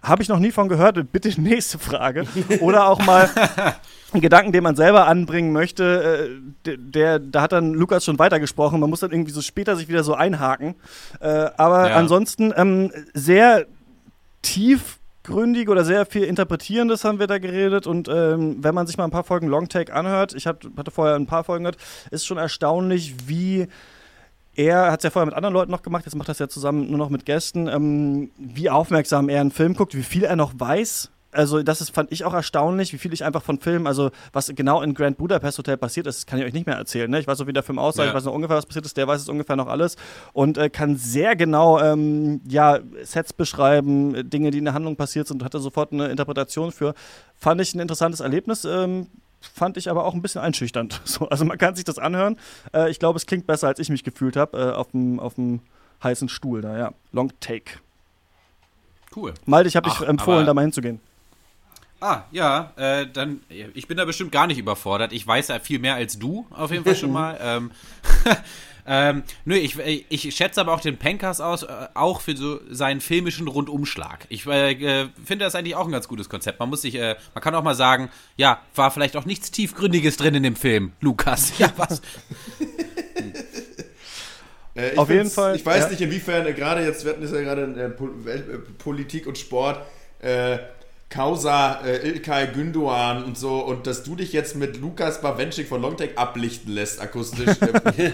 habe 0.03 0.23
ich 0.23 0.29
noch 0.29 0.39
nie 0.39 0.51
von 0.51 0.69
gehört, 0.69 1.13
bitte 1.13 1.41
nächste 1.41 1.79
Frage. 1.79 2.27
Oder 2.61 2.89
auch 2.89 3.05
mal 3.05 3.31
Gedanken, 4.21 4.53
den 4.53 4.63
man 4.63 4.77
selber 4.77 5.07
anbringen 5.07 5.53
möchte, 5.53 6.39
äh, 6.67 6.77
der, 6.77 7.19
da 7.19 7.43
hat 7.43 7.53
dann 7.53 7.73
Lukas 7.73 8.05
schon 8.05 8.19
weitergesprochen. 8.19 8.79
Man 8.81 8.91
muss 8.91 9.01
dann 9.01 9.11
irgendwie 9.13 9.33
so 9.33 9.41
später 9.41 9.77
sich 9.77 9.89
wieder 9.89 10.05
so 10.05 10.15
einhaken. 10.15 10.75
Äh, 11.21 11.51
aber 11.57 11.91
Ja. 11.91 11.97
ansonsten 11.97 12.53
ähm, 12.57 12.93
sehr 13.15 13.67
tiefgründig 14.43 15.69
oder 15.69 15.85
sehr 15.85 16.05
viel 16.07 16.25
Interpretierendes 16.25 17.05
haben 17.05 17.19
wir 17.19 17.27
da 17.27 17.39
geredet. 17.39 17.87
Und 17.87 18.09
ähm, 18.09 18.57
wenn 18.61 18.75
man 18.75 18.87
sich 18.87 18.97
mal 18.99 19.05
ein 19.05 19.11
paar 19.11 19.25
Folgen 19.25 19.49
Longtake 19.49 19.93
anhört, 19.95 20.35
ich 20.35 20.47
hab, 20.47 20.63
hatte 20.77 20.91
vorher 20.91 21.15
ein 21.17 21.27
paar 21.27 21.45
Folgen 21.45 21.65
gehört, 21.65 21.79
ist 22.11 22.27
schon 22.27 22.39
erstaunlich, 22.39 23.15
wie 23.29 23.69
er 24.55 24.93
hat 24.93 25.01
es 25.01 25.05
ja 25.05 25.11
vorher 25.11 25.25
mit 25.27 25.35
anderen 25.35 25.55
Leuten 25.55 25.71
noch 25.71 25.81
gemacht, 25.81 26.05
jetzt 26.05 26.15
macht 26.15 26.29
er 26.29 26.33
es 26.33 26.39
ja 26.39 26.47
zusammen 26.49 26.89
nur 26.91 26.99
noch 26.99 27.09
mit 27.09 27.25
Gästen, 27.25 27.69
ähm, 27.69 28.31
wie 28.37 28.69
aufmerksam 28.69 29.31
er 29.31 29.41
einen 29.41 29.51
Film 29.51 29.75
guckt, 29.75 29.95
wie 29.95 30.03
viel 30.03 30.25
er 30.25 30.37
noch 30.37 30.53
weiß. 30.55 31.11
Also, 31.35 31.63
das 31.63 31.81
ist, 31.81 31.91
fand 31.95 32.13
ich 32.13 32.25
auch 32.27 32.35
erstaunlich, 32.35 32.93
wie 32.93 32.99
viel 32.99 33.13
ich 33.15 33.25
einfach 33.25 33.43
von 33.43 33.59
Filmen, 33.59 33.87
also 33.87 34.11
was 34.35 34.53
genau 34.55 34.83
in 34.83 34.93
Grand 34.93 35.17
Budapest 35.17 35.57
Hotel 35.59 35.79
passiert 35.79 36.07
ist, 36.07 36.27
kann 36.27 36.39
ich 36.39 36.45
euch 36.45 36.53
nicht 36.53 36.67
mehr 36.67 36.77
erzählen. 36.77 37.11
Ne? 37.11 37.19
Ich 37.21 37.27
weiß 37.27 37.39
so, 37.39 37.47
wie 37.47 37.55
der 37.55 37.63
Film 37.63 37.79
aussah, 37.79 38.03
Ja. 38.03 38.11
ich 38.11 38.15
weiß 38.15 38.25
noch 38.25 38.35
ungefähr, 38.35 38.57
was 38.57 38.67
passiert 38.67 38.85
ist, 38.85 38.97
der 38.99 39.09
weiß 39.09 39.23
es 39.23 39.29
ungefähr 39.31 39.57
noch 39.57 39.67
alles 39.69 39.97
und 40.35 40.59
äh, 40.59 40.69
kann 40.69 40.97
sehr 40.97 41.35
genau 41.35 41.81
ähm, 41.81 42.43
ja, 42.47 42.81
Sets 43.03 43.33
beschreiben, 43.33 44.15
äh, 44.15 44.25
Dinge, 44.25 44.51
die 44.51 44.59
in 44.59 44.67
der 44.67 44.75
Handlung 44.75 44.97
passiert 44.97 45.27
sind, 45.27 45.43
hat 45.43 45.55
er 45.55 45.61
sofort 45.61 45.93
eine 45.93 46.09
Interpretation 46.09 46.71
für. 46.71 46.93
Fand 47.35 47.61
ich 47.63 47.75
ein 47.75 47.81
interessantes 47.81 48.21
Erlebnis. 48.21 48.67
Ähm, 48.67 49.07
fand 49.41 49.77
ich 49.79 49.91
aber 49.91 50.05
auch 50.05 50.13
ein 50.15 50.21
bisschen 50.23 50.43
einschüchternd. 50.43 51.01
So, 51.07 51.29
also 51.31 51.45
man 51.47 51.57
kann 51.57 51.75
sich 51.75 51.85
das 51.85 51.99
anhören. 51.99 52.37
Äh, 52.75 52.91
ich 52.91 52.99
glaube, 52.99 53.17
es 53.17 53.25
klingt 53.27 53.47
besser, 53.47 53.69
als 53.69 53.79
ich 53.79 53.89
mich 53.89 54.05
gefühlt 54.05 54.37
habe 54.37 54.59
äh, 54.59 54.71
auf 54.73 54.91
dem 54.91 55.61
heißen 56.03 56.29
Stuhl 56.29 56.61
da, 56.61 56.77
ja. 56.77 56.93
Long 57.13 57.33
Take. 57.41 57.79
Cool. 59.17 59.33
Malte, 59.47 59.69
ich 59.69 59.77
habe 59.77 59.89
dich 59.89 60.01
empfohlen, 60.07 60.47
da 60.47 60.55
mal 60.55 60.63
hinzugehen. 60.63 61.01
Ah, 62.03 62.25
ja, 62.33 62.73
äh, 62.75 63.07
dann, 63.07 63.43
ich 63.49 63.87
bin 63.87 63.97
da 63.97 64.05
bestimmt 64.05 64.33
gar 64.33 64.49
nicht 64.49 64.59
überfordert. 64.59 65.13
Ich 65.13 65.25
weiß 65.25 65.47
ja 65.49 65.61
viel 65.61 65.79
mehr 65.79 65.95
als 65.95 66.19
du, 66.19 66.49
auf 66.51 66.73
jeden 66.73 66.83
Fall 66.83 66.97
schon 66.97 67.13
mal. 67.13 67.39
ähm, 67.41 67.71
ähm, 68.87 69.23
nö, 69.45 69.55
ich, 69.55 69.79
ich 69.79 70.35
schätze 70.35 70.61
aber 70.61 70.75
auch 70.75 70.81
den 70.81 70.97
Pencast 70.97 71.41
aus, 71.41 71.63
äh, 71.63 71.69
auch 71.95 72.21
für 72.21 72.37
so 72.37 72.59
seinen 72.69 73.01
filmischen 73.01 73.47
Rundumschlag. 73.47 74.27
Ich 74.31 74.45
äh, 74.47 74.73
äh, 74.73 75.09
finde 75.25 75.45
das 75.45 75.55
eigentlich 75.55 75.77
auch 75.77 75.87
ein 75.87 75.93
ganz 75.93 76.09
gutes 76.09 76.29
Konzept. 76.29 76.59
Man 76.59 76.71
muss 76.71 76.83
sich, 76.83 76.97
äh, 76.97 77.15
man 77.35 77.45
kann 77.45 77.55
auch 77.55 77.63
mal 77.63 77.77
sagen, 77.77 78.11
ja, 78.37 78.61
war 78.75 78.91
vielleicht 78.91 79.17
auch 79.17 79.25
nichts 79.25 79.53
Tiefgründiges 79.53 80.17
drin 80.17 80.35
in 80.35 80.43
dem 80.43 80.57
Film, 80.57 80.91
Lukas. 81.01 81.57
Ja, 81.59 81.73
was? 81.77 82.03
Äh, 84.75 84.91
ich 84.91 84.99
Auf 84.99 85.09
jeden 85.09 85.31
Fall, 85.31 85.55
Ich 85.55 85.65
weiß 85.65 85.85
ja. 85.85 85.91
nicht, 85.91 86.01
inwiefern 86.01 86.47
äh, 86.47 86.53
gerade 86.53 86.85
jetzt, 86.85 87.05
wir 87.05 87.13
hatten 87.13 87.23
es 87.23 87.31
ja 87.31 87.43
gerade 87.43 87.63
in 87.63 87.77
äh, 87.77 87.85
äh, 87.87 88.59
Politik 88.79 89.29
und 89.29 89.39
Sport, 89.39 89.87
Causa 91.13 91.83
äh, 91.85 92.09
Ilkay 92.09 92.47
Gündoğan 92.55 93.25
und 93.25 93.37
so 93.37 93.61
und 93.61 93.87
dass 93.87 94.03
du 94.03 94.17
dich 94.17 94.33
jetzt 94.33 94.57
mit 94.57 94.81
Lukas 94.81 95.21
Bawenschik 95.21 95.69
von 95.69 95.83
Longtech 95.83 96.17
ablichten 96.17 96.73
lässt 96.73 97.01
akustisch, 97.01 97.57
äh, 97.61 98.11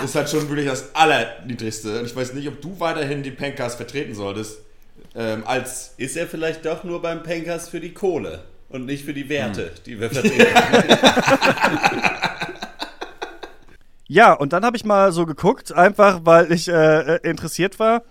ist 0.04 0.14
halt 0.14 0.30
schon 0.30 0.48
wirklich 0.48 0.66
das 0.66 0.94
Allerniedrigste. 0.94 2.00
Und 2.00 2.06
ich 2.06 2.16
weiß 2.16 2.32
nicht, 2.32 2.48
ob 2.48 2.60
du 2.62 2.80
weiterhin 2.80 3.22
die 3.22 3.30
Pencast 3.30 3.76
vertreten 3.76 4.14
solltest. 4.14 4.60
Ähm, 5.14 5.42
als 5.46 5.94
Ist 5.98 6.16
er 6.16 6.26
vielleicht 6.26 6.64
doch 6.64 6.84
nur 6.84 7.02
beim 7.02 7.22
Pankers 7.22 7.68
für 7.68 7.80
die 7.80 7.92
Kohle 7.92 8.44
und 8.70 8.86
nicht 8.86 9.04
für 9.04 9.14
die 9.14 9.28
Werte, 9.28 9.72
die 9.84 10.00
wir 10.00 10.10
vertreten? 10.10 10.46
Ja, 14.10 14.32
und 14.32 14.54
dann 14.54 14.64
habe 14.64 14.74
ich 14.74 14.86
mal 14.86 15.12
so 15.12 15.26
geguckt, 15.26 15.70
einfach 15.70 16.20
weil 16.24 16.50
ich 16.50 16.66
äh, 16.66 17.16
äh, 17.16 17.28
interessiert 17.28 17.78
war, 17.78 18.02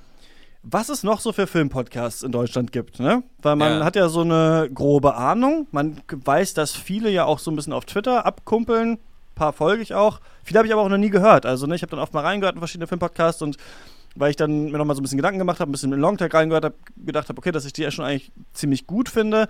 was 0.69 0.89
es 0.89 1.03
noch 1.03 1.19
so 1.21 1.31
für 1.31 1.47
Filmpodcasts 1.47 2.23
in 2.23 2.31
Deutschland 2.31 2.71
gibt. 2.71 2.99
Ne? 2.99 3.23
Weil 3.41 3.55
man 3.55 3.79
Ja. 3.79 3.85
hat 3.85 3.95
ja 3.95 4.09
so 4.09 4.21
eine 4.21 4.69
grobe 4.73 5.15
Ahnung. 5.15 5.67
Man 5.71 6.01
weiß, 6.09 6.53
dass 6.53 6.71
viele 6.75 7.09
ja 7.09 7.25
auch 7.25 7.39
so 7.39 7.51
ein 7.51 7.55
bisschen 7.55 7.73
auf 7.73 7.85
Twitter 7.85 8.25
abkumpeln. 8.25 8.99
paar 9.35 9.53
folge 9.53 9.83
ich 9.83 9.93
auch. 9.93 10.19
Viele 10.43 10.57
habe 10.57 10.67
ich 10.67 10.73
aber 10.73 10.81
auch 10.81 10.89
noch 10.89 10.97
nie 10.97 11.11
gehört. 11.11 11.45
Also 11.45 11.67
ne, 11.67 11.75
ich 11.75 11.83
habe 11.83 11.91
dann 11.91 11.99
oft 11.99 12.11
mal 12.13 12.21
reingehört 12.21 12.55
in 12.55 12.59
verschiedene 12.59 12.87
Filmpodcasts 12.87 13.41
und 13.43 13.57
weil 14.15 14.31
ich 14.31 14.35
dann 14.35 14.71
mir 14.71 14.79
noch 14.79 14.85
mal 14.85 14.95
so 14.95 14.99
ein 14.99 15.03
bisschen 15.03 15.19
Gedanken 15.19 15.37
gemacht 15.37 15.59
habe, 15.59 15.69
ein 15.69 15.73
bisschen 15.73 15.93
in 15.93 15.99
Longtag 15.99 16.33
reingehört 16.33 16.65
habe, 16.65 16.75
gedacht 17.05 17.29
habe, 17.29 17.37
okay, 17.37 17.51
dass 17.51 17.63
ich 17.65 17.71
die 17.73 17.83
ja 17.83 17.91
schon 17.91 18.03
eigentlich 18.03 18.31
ziemlich 18.53 18.87
gut 18.87 19.09
finde. 19.09 19.47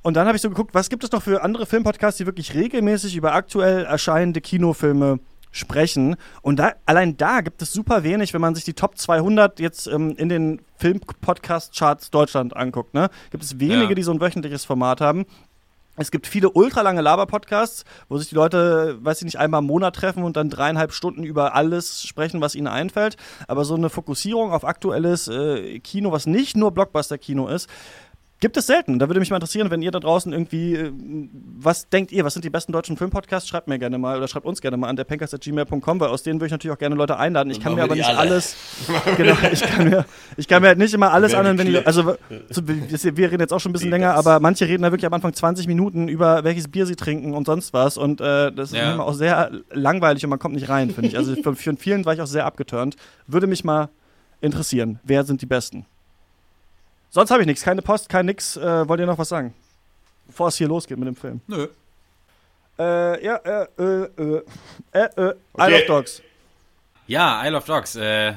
Und 0.00 0.14
dann 0.14 0.26
habe 0.26 0.36
ich 0.36 0.42
so 0.42 0.48
geguckt, 0.48 0.74
was 0.74 0.88
gibt 0.88 1.04
es 1.04 1.12
noch 1.12 1.22
für 1.22 1.42
andere 1.42 1.66
Filmpodcasts, 1.66 2.16
die 2.16 2.24
wirklich 2.24 2.54
regelmäßig 2.54 3.14
über 3.14 3.34
aktuell 3.34 3.84
erscheinende 3.84 4.40
Kinofilme 4.40 5.18
sprechen. 5.52 6.16
Und 6.42 6.56
da, 6.58 6.72
allein 6.84 7.16
da 7.16 7.40
gibt 7.40 7.62
es 7.62 7.72
super 7.72 8.02
wenig, 8.02 8.34
wenn 8.34 8.40
man 8.40 8.54
sich 8.54 8.64
die 8.64 8.74
Top 8.74 8.98
200 8.98 9.58
jetzt 9.60 9.86
ähm, 9.86 10.14
in 10.16 10.28
den 10.28 10.60
Film-Podcast-Charts 10.78 12.10
Deutschland 12.10 12.56
anguckt. 12.56 12.94
Ne? 12.94 13.08
Gibt 13.30 13.42
es 13.44 13.58
wenige, 13.58 13.88
Ja. 13.90 13.94
die 13.94 14.02
so 14.02 14.12
ein 14.12 14.20
wöchentliches 14.20 14.64
Format 14.64 15.00
haben. 15.00 15.24
Es 15.98 16.10
gibt 16.10 16.26
viele 16.26 16.50
ultralange 16.50 17.00
Laber-Podcasts, 17.00 17.84
wo 18.10 18.18
sich 18.18 18.28
die 18.28 18.34
Leute, 18.34 18.98
weiß 19.02 19.18
ich 19.20 19.24
nicht, 19.24 19.38
einmal 19.38 19.60
im 19.60 19.66
Monat 19.66 19.96
treffen 19.96 20.24
und 20.24 20.36
dann 20.36 20.50
dreieinhalb 20.50 20.92
Stunden 20.92 21.24
über 21.24 21.54
alles 21.54 22.02
sprechen, 22.06 22.42
was 22.42 22.54
ihnen 22.54 22.66
einfällt. 22.66 23.16
Aber 23.48 23.64
so 23.64 23.76
eine 23.76 23.88
Fokussierung 23.88 24.52
auf 24.52 24.64
aktuelles 24.66 25.26
äh, 25.28 25.78
Kino, 25.78 26.12
was 26.12 26.26
nicht 26.26 26.54
nur 26.54 26.70
Blockbuster-Kino 26.72 27.48
ist, 27.48 27.70
Gibt 28.38 28.58
es 28.58 28.66
selten. 28.66 28.98
Da 28.98 29.08
würde 29.08 29.18
mich 29.18 29.30
mal 29.30 29.36
interessieren, 29.36 29.70
wenn 29.70 29.80
ihr 29.80 29.90
da 29.90 29.98
draußen 29.98 30.30
irgendwie, 30.30 30.74
äh, 30.74 30.92
was 31.58 31.88
denkt 31.88 32.12
ihr, 32.12 32.22
was 32.24 32.34
sind 32.34 32.44
die 32.44 32.50
besten 32.50 32.70
deutschen 32.70 32.98
Filmpodcasts? 32.98 33.48
Schreibt 33.48 33.66
mir 33.66 33.78
gerne 33.78 33.96
mal 33.96 34.18
oder 34.18 34.28
schreibt 34.28 34.44
uns 34.44 34.60
gerne 34.60 34.76
mal 34.76 34.88
an 34.88 34.96
der 34.96 35.04
pencast.gmail.com, 35.04 36.00
weil 36.00 36.08
aus 36.08 36.22
denen 36.22 36.38
würde 36.38 36.46
ich 36.46 36.52
natürlich 36.52 36.74
auch 36.74 36.78
gerne 36.78 36.96
Leute 36.96 37.16
einladen. 37.16 37.50
Ich 37.50 37.60
kann 37.60 37.74
mir 37.74 37.82
aber 37.82 37.94
nicht 37.94 38.06
alle. 38.06 38.18
alles, 38.18 38.54
genau, 39.16 39.36
ich 39.50 39.62
kann 39.62 39.88
mir, 39.88 40.04
ich 40.36 40.48
kann 40.48 40.60
mir 40.60 40.68
halt 40.68 40.78
nicht 40.78 40.92
immer 40.92 41.12
alles 41.12 41.32
anhören, 41.32 41.56
wenn 41.56 41.68
ich, 41.68 41.86
also 41.86 42.14
wir 42.48 43.30
reden 43.30 43.40
jetzt 43.40 43.52
auch 43.54 43.60
schon 43.60 43.70
ein 43.70 43.72
bisschen 43.72 43.90
länger, 43.90 44.14
aber 44.14 44.38
manche 44.40 44.68
reden 44.68 44.82
da 44.82 44.92
wirklich 44.92 45.06
am 45.06 45.14
Anfang 45.14 45.32
20 45.32 45.66
Minuten 45.66 46.08
über 46.08 46.44
welches 46.44 46.68
Bier 46.68 46.84
sie 46.84 46.96
trinken 46.96 47.32
und 47.32 47.46
sonst 47.46 47.72
was 47.72 47.96
und 47.96 48.20
äh, 48.20 48.52
das 48.52 48.72
ist 48.72 48.76
ja. 48.76 48.92
immer 48.92 49.06
auch 49.06 49.14
sehr 49.14 49.50
langweilig 49.70 50.22
und 50.24 50.30
man 50.30 50.38
kommt 50.38 50.54
nicht 50.54 50.68
rein, 50.68 50.90
finde 50.90 51.08
ich. 51.08 51.16
Also 51.16 51.34
für, 51.36 51.54
für 51.56 51.74
vielen 51.76 52.04
war 52.04 52.12
ich 52.12 52.20
auch 52.20 52.26
sehr 52.26 52.44
abgeturnt. 52.44 52.96
Würde 53.26 53.46
mich 53.46 53.64
mal 53.64 53.88
interessieren, 54.42 55.00
wer 55.04 55.24
sind 55.24 55.40
die 55.40 55.46
Besten? 55.46 55.86
Sonst 57.16 57.30
habe 57.30 57.40
ich 57.40 57.46
nichts. 57.46 57.62
Keine 57.62 57.80
Post, 57.80 58.10
kein 58.10 58.26
nix. 58.26 58.58
Äh, 58.58 58.86
wollt 58.86 59.00
ihr 59.00 59.06
noch 59.06 59.16
was 59.16 59.30
sagen? 59.30 59.54
Bevor 60.26 60.48
es 60.48 60.58
hier 60.58 60.68
losgeht 60.68 60.98
mit 60.98 61.08
dem 61.08 61.16
Film. 61.16 61.40
Nö. 61.46 61.66
Äh, 62.78 63.24
ja, 63.24 63.36
äh, 63.36 63.66
äh, 63.78 64.10
äh, 64.18 64.42
äh, 64.92 64.98
äh 64.98 65.34
okay. 65.54 65.66
Isle 65.66 65.76
of 65.78 65.86
Dogs. 65.86 66.22
Ja, 67.06 67.42
Isle 67.42 67.56
of 67.56 67.64
Dogs. 67.64 67.96
Äh, 67.96 68.34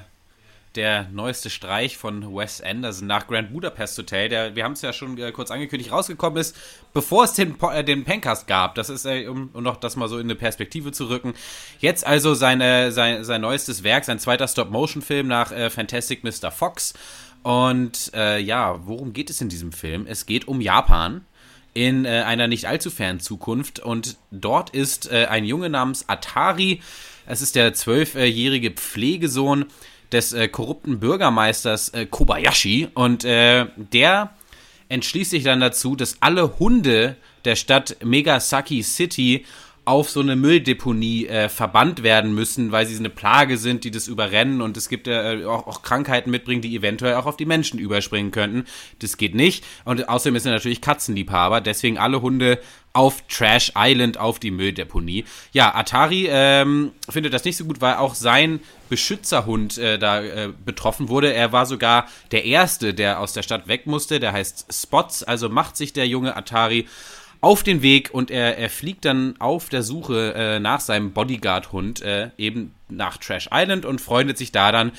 der 0.75 1.09
neueste 1.11 1.49
Streich 1.49 1.97
von 1.97 2.33
Wes 2.33 2.61
Anderson 2.61 3.07
nach 3.07 3.27
Grand 3.27 3.51
Budapest 3.51 3.97
Hotel, 3.97 4.29
der, 4.29 4.55
wir 4.55 4.63
haben 4.63 4.73
es 4.73 4.81
ja 4.81 4.93
schon 4.93 5.17
äh, 5.17 5.33
kurz 5.33 5.51
angekündigt, 5.51 5.91
rausgekommen 5.91 6.39
ist, 6.39 6.55
bevor 6.93 7.25
es 7.25 7.33
den, 7.33 7.59
äh, 7.59 7.83
den 7.83 8.05
Pencast 8.05 8.47
gab. 8.47 8.75
Das 8.75 8.89
ist, 8.89 9.05
äh, 9.05 9.27
um, 9.27 9.49
um 9.51 9.61
noch 9.61 9.75
das 9.75 9.97
mal 9.97 10.07
so 10.07 10.17
in 10.19 10.27
eine 10.27 10.35
Perspektive 10.35 10.93
zu 10.93 11.09
rücken. 11.09 11.33
Jetzt 11.79 12.07
also 12.07 12.33
seine, 12.33 12.93
sein, 12.93 13.25
sein 13.25 13.41
neuestes 13.41 13.83
Werk, 13.83 14.05
sein 14.05 14.19
zweiter 14.19 14.47
Stop-Motion-Film 14.47 15.27
nach 15.27 15.51
äh, 15.51 15.69
Fantastic 15.69 16.23
Mr. 16.23 16.49
Fox. 16.49 16.93
Und 17.43 18.11
äh, 18.13 18.39
ja, 18.39 18.85
worum 18.85 19.13
geht 19.13 19.29
es 19.29 19.41
in 19.41 19.49
diesem 19.49 19.71
Film? 19.71 20.05
Es 20.07 20.25
geht 20.25 20.47
um 20.47 20.61
Japan 20.61 21.25
in 21.73 22.05
äh, 22.05 22.23
einer 22.25 22.47
nicht 22.47 22.65
allzu 22.65 22.89
fernen 22.89 23.19
Zukunft 23.19 23.79
und 23.79 24.17
dort 24.31 24.71
ist 24.71 25.11
äh, 25.11 25.27
ein 25.29 25.45
Junge 25.45 25.69
namens 25.69 26.09
Atari. 26.09 26.81
Es 27.25 27.41
ist 27.41 27.55
der 27.55 27.73
zwölfjährige 27.73 28.71
Pflegesohn 28.71 29.65
des 30.11 30.33
äh, 30.33 30.47
korrupten 30.47 30.99
Bürgermeisters 30.99 31.89
äh, 31.89 32.05
Kobayashi 32.05 32.89
und 32.93 33.23
äh, 33.23 33.67
der 33.75 34.33
entschließt 34.89 35.29
sich 35.29 35.43
dann 35.43 35.59
dazu, 35.59 35.95
dass 35.95 36.17
alle 36.21 36.57
Hunde 36.59 37.15
der 37.45 37.55
Stadt 37.55 37.97
Megasaki 38.03 38.81
City 38.81 39.45
auf 39.89 40.07
so 40.11 40.19
eine 40.19 40.35
Mülldeponie 40.35 41.25
äh, 41.25 41.49
verbannt 41.49 42.03
werden 42.03 42.35
müssen, 42.35 42.71
weil 42.71 42.85
sie 42.85 42.95
eine 42.95 43.09
Plage 43.09 43.57
sind, 43.57 43.83
die 43.83 43.89
das 43.89 44.07
überrennen 44.07 44.61
und 44.61 44.77
es 44.77 44.87
gibt 44.87 45.07
äh, 45.07 45.43
auch, 45.45 45.65
auch, 45.65 45.81
Krankheiten 45.81 46.29
mitbringen, 46.29 46.61
die 46.61 46.75
eventuell 46.75 47.15
auch 47.15 47.25
auf 47.25 47.37
die 47.37 47.47
Menschen 47.47 47.79
überspringen 47.79 48.29
könnten. 48.29 48.65
Das 48.99 49.17
geht 49.17 49.33
nicht. 49.33 49.65
Und 49.85 50.07
außerdem 50.07 50.35
ist 50.35 50.45
er 50.45 50.51
natürlich 50.51 50.81
Katzenliebhaber, 50.81 51.59
deswegen 51.59 51.97
alle 51.97 52.21
Hunde 52.21 52.59
auf 52.93 53.23
Trash 53.27 53.73
Island, 53.75 54.19
auf 54.19 54.37
die 54.37 54.51
Mülldeponie. 54.51 55.25
Ja, 55.53 55.73
Atari 55.73 56.27
ähm, 56.29 56.91
findet 57.09 57.33
das 57.33 57.43
nicht 57.43 57.57
so 57.57 57.65
gut, 57.65 57.81
weil 57.81 57.95
auch 57.95 58.13
sein 58.13 58.59
Beschützerhund 58.89 59.79
äh, 59.79 59.97
da 59.97 60.21
äh, 60.21 60.49
betroffen 60.65 61.09
wurde. 61.09 61.33
Er 61.33 61.51
war 61.51 61.65
sogar 61.65 62.07
der 62.31 62.45
Erste, 62.45 62.93
der 62.93 63.19
aus 63.19 63.33
der 63.33 63.41
Stadt 63.41 63.67
weg 63.67 63.87
musste. 63.87 64.19
Der 64.19 64.33
heißt 64.33 64.67
Spots, 64.71 65.23
also 65.23 65.49
macht 65.49 65.77
sich 65.77 65.93
der 65.93 66.07
junge 66.07 66.35
Atari 66.35 66.87
auf 67.41 67.63
den 67.63 67.81
Weg 67.81 68.09
und 68.13 68.31
er, 68.31 68.57
er 68.57 68.69
fliegt 68.69 69.05
dann 69.05 69.35
auf 69.39 69.69
der 69.69 69.83
Suche 69.83 70.33
äh, 70.35 70.59
nach 70.59 70.81
seinem 70.81 71.11
Bodyguard-Hund 71.11 72.01
äh, 72.01 72.31
eben 72.37 72.75
nach 72.89 73.17
Trash 73.17 73.49
Island 73.51 73.85
und 73.85 74.01
freundet 74.01 74.37
sich 74.37 74.51
da 74.51 74.71
dann 74.71 74.91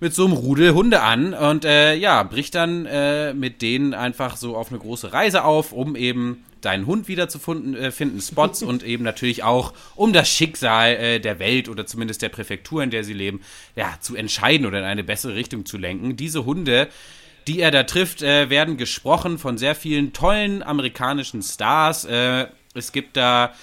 mit 0.00 0.14
so 0.14 0.24
einem 0.24 0.34
Rudel 0.34 0.74
Hunde 0.74 1.02
an 1.02 1.34
und 1.34 1.64
äh, 1.64 1.94
ja, 1.94 2.22
bricht 2.22 2.54
dann 2.54 2.86
äh, 2.86 3.34
mit 3.34 3.62
denen 3.62 3.94
einfach 3.94 4.36
so 4.36 4.56
auf 4.56 4.70
eine 4.70 4.78
große 4.78 5.12
Reise 5.12 5.44
auf, 5.44 5.72
um 5.72 5.96
eben 5.96 6.44
deinen 6.60 6.86
Hund 6.86 7.08
wiederzufinden, 7.08 7.76
äh, 7.76 7.90
finden, 7.90 8.20
Spots 8.20 8.62
und 8.64 8.82
eben 8.82 9.04
natürlich 9.04 9.42
auch 9.42 9.72
um 9.94 10.12
das 10.12 10.28
Schicksal 10.28 10.94
äh, 10.94 11.20
der 11.20 11.38
Welt 11.38 11.68
oder 11.68 11.86
zumindest 11.86 12.22
der 12.22 12.28
Präfektur, 12.28 12.82
in 12.82 12.90
der 12.90 13.04
sie 13.04 13.12
leben, 13.12 13.40
ja, 13.76 13.94
zu 14.00 14.16
entscheiden 14.16 14.66
oder 14.66 14.78
in 14.78 14.84
eine 14.84 15.04
bessere 15.04 15.34
Richtung 15.34 15.66
zu 15.66 15.78
lenken. 15.78 16.16
Diese 16.16 16.44
Hunde 16.44 16.88
die 17.48 17.60
er 17.60 17.70
da 17.70 17.84
trifft, 17.84 18.22
äh, 18.22 18.50
werden 18.50 18.76
gesprochen 18.76 19.38
von 19.38 19.56
sehr 19.56 19.74
vielen 19.74 20.12
tollen 20.12 20.62
amerikanischen 20.62 21.42
Stars. 21.42 22.04
Äh, 22.04 22.46
es 22.74 22.92
gibt 22.92 23.16
da 23.16 23.54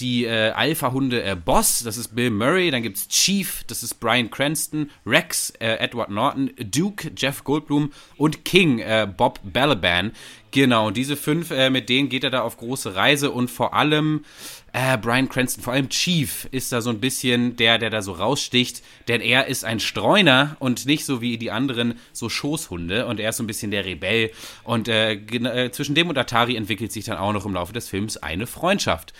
die 0.00 0.24
äh, 0.24 0.50
Alpha-Hunde 0.50 1.22
äh, 1.22 1.36
Boss, 1.36 1.82
das 1.82 1.96
ist 1.96 2.14
Bill 2.14 2.30
Murray, 2.30 2.70
dann 2.70 2.82
gibt 2.82 2.96
es 2.96 3.08
Chief, 3.08 3.64
das 3.66 3.82
ist 3.82 3.94
Brian 4.00 4.30
Cranston, 4.30 4.90
Rex, 5.06 5.50
äh, 5.60 5.74
Edward 5.78 6.10
Norton, 6.10 6.50
Duke, 6.56 7.10
Jeff 7.16 7.44
Goldblum 7.44 7.92
und 8.16 8.44
King, 8.44 8.78
äh, 8.78 9.08
Bob 9.14 9.40
Balaban. 9.42 10.12
Genau, 10.50 10.90
diese 10.90 11.16
fünf, 11.16 11.50
äh, 11.50 11.68
mit 11.68 11.88
denen 11.88 12.08
geht 12.08 12.24
er 12.24 12.30
da 12.30 12.40
auf 12.40 12.56
große 12.56 12.94
Reise 12.94 13.30
und 13.30 13.50
vor 13.50 13.74
allem 13.74 14.24
äh, 14.72 14.96
Brian 14.96 15.28
Cranston, 15.28 15.62
vor 15.62 15.74
allem 15.74 15.90
Chief, 15.90 16.48
ist 16.52 16.72
da 16.72 16.80
so 16.80 16.90
ein 16.90 17.00
bisschen 17.00 17.56
der, 17.56 17.78
der 17.78 17.90
da 17.90 18.00
so 18.00 18.12
raussticht, 18.12 18.82
denn 19.08 19.20
er 19.20 19.46
ist 19.46 19.64
ein 19.64 19.80
Streuner 19.80 20.56
und 20.58 20.86
nicht 20.86 21.04
so 21.04 21.20
wie 21.20 21.36
die 21.36 21.50
anderen 21.50 21.94
so 22.12 22.28
Schoßhunde 22.28 23.06
und 23.06 23.20
er 23.20 23.30
ist 23.30 23.36
so 23.36 23.42
ein 23.42 23.46
bisschen 23.46 23.70
der 23.70 23.84
Rebell 23.84 24.30
und 24.64 24.88
äh, 24.88 25.14
äh, 25.14 25.70
zwischen 25.70 25.94
dem 25.94 26.08
und 26.08 26.16
Atari 26.16 26.56
entwickelt 26.56 26.92
sich 26.92 27.04
dann 27.04 27.18
auch 27.18 27.32
noch 27.32 27.44
im 27.44 27.54
Laufe 27.54 27.72
des 27.72 27.88
Films 27.88 28.16
eine 28.16 28.46
Freundschaft. 28.46 29.12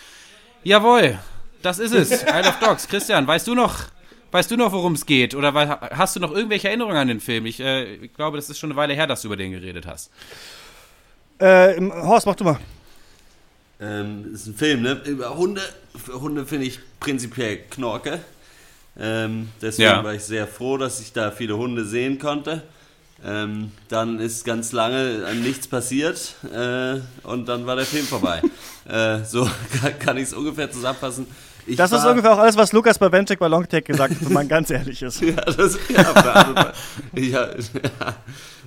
Jawohl, 0.64 1.18
das 1.62 1.78
ist 1.78 1.92
es. 1.92 2.22
Isle 2.22 2.48
of 2.48 2.58
Dogs. 2.60 2.88
Christian, 2.88 3.26
weißt 3.26 3.46
du 3.46 3.54
noch, 3.54 3.76
weißt 4.30 4.50
du 4.50 4.56
noch, 4.56 4.72
worum 4.72 4.94
es 4.94 5.06
geht? 5.06 5.34
Oder 5.34 5.52
hast 5.92 6.16
du 6.16 6.20
noch 6.20 6.32
irgendwelche 6.32 6.68
Erinnerungen 6.68 6.96
an 6.96 7.08
den 7.08 7.20
Film? 7.20 7.46
Ich, 7.46 7.60
äh, 7.60 7.94
ich, 7.94 8.14
glaube, 8.14 8.36
das 8.36 8.50
ist 8.50 8.58
schon 8.58 8.70
eine 8.70 8.76
Weile 8.76 8.94
her, 8.94 9.06
dass 9.06 9.22
du 9.22 9.28
über 9.28 9.36
den 9.36 9.52
geredet 9.52 9.86
hast. 9.86 10.10
Äh, 11.38 11.80
Horst, 11.80 12.26
mach 12.26 12.34
du 12.34 12.44
mal. 12.44 12.58
Ähm, 13.80 14.34
ist 14.34 14.46
ein 14.46 14.54
Film, 14.54 14.82
ne? 14.82 15.00
Über 15.04 15.36
Hunde. 15.36 15.62
Für 15.96 16.20
Hunde 16.20 16.46
finde 16.46 16.66
ich 16.66 16.80
prinzipiell 16.98 17.58
Knorke. 17.70 18.20
Ähm, 18.98 19.48
deswegen 19.62 19.90
ja. 19.90 20.02
war 20.02 20.14
ich 20.14 20.24
sehr 20.24 20.48
froh, 20.48 20.76
dass 20.76 21.00
ich 21.00 21.12
da 21.12 21.30
viele 21.30 21.56
Hunde 21.56 21.84
sehen 21.84 22.18
konnte. 22.18 22.62
Ähm, 23.24 23.72
dann 23.88 24.20
ist 24.20 24.44
ganz 24.44 24.72
lange 24.72 25.34
nichts 25.34 25.66
passiert 25.66 26.34
äh, 26.54 27.00
und 27.24 27.48
dann 27.48 27.66
war 27.66 27.74
der 27.74 27.84
Film 27.84 28.06
vorbei. 28.06 28.40
äh, 28.88 29.24
so 29.24 29.48
kann 29.98 30.16
ich 30.16 30.24
es 30.24 30.34
ungefähr 30.34 30.70
zusammenfassen. 30.70 31.26
Ich 31.66 31.76
das 31.76 31.92
ist 31.92 32.04
ungefähr 32.04 32.32
auch 32.32 32.38
alles, 32.38 32.56
was 32.56 32.72
Lukas 32.72 32.98
bei 32.98 33.12
Ventic 33.12 33.38
bei 33.38 33.48
Longtech 33.48 33.84
gesagt 33.84 34.14
hat, 34.14 34.24
wenn 34.24 34.32
man 34.32 34.48
ganz 34.48 34.70
ehrlich 34.70 35.02
ist. 35.02 35.20
ja, 35.22 35.32
das, 35.32 35.78
ja, 35.88 36.72
ja, 37.14 37.48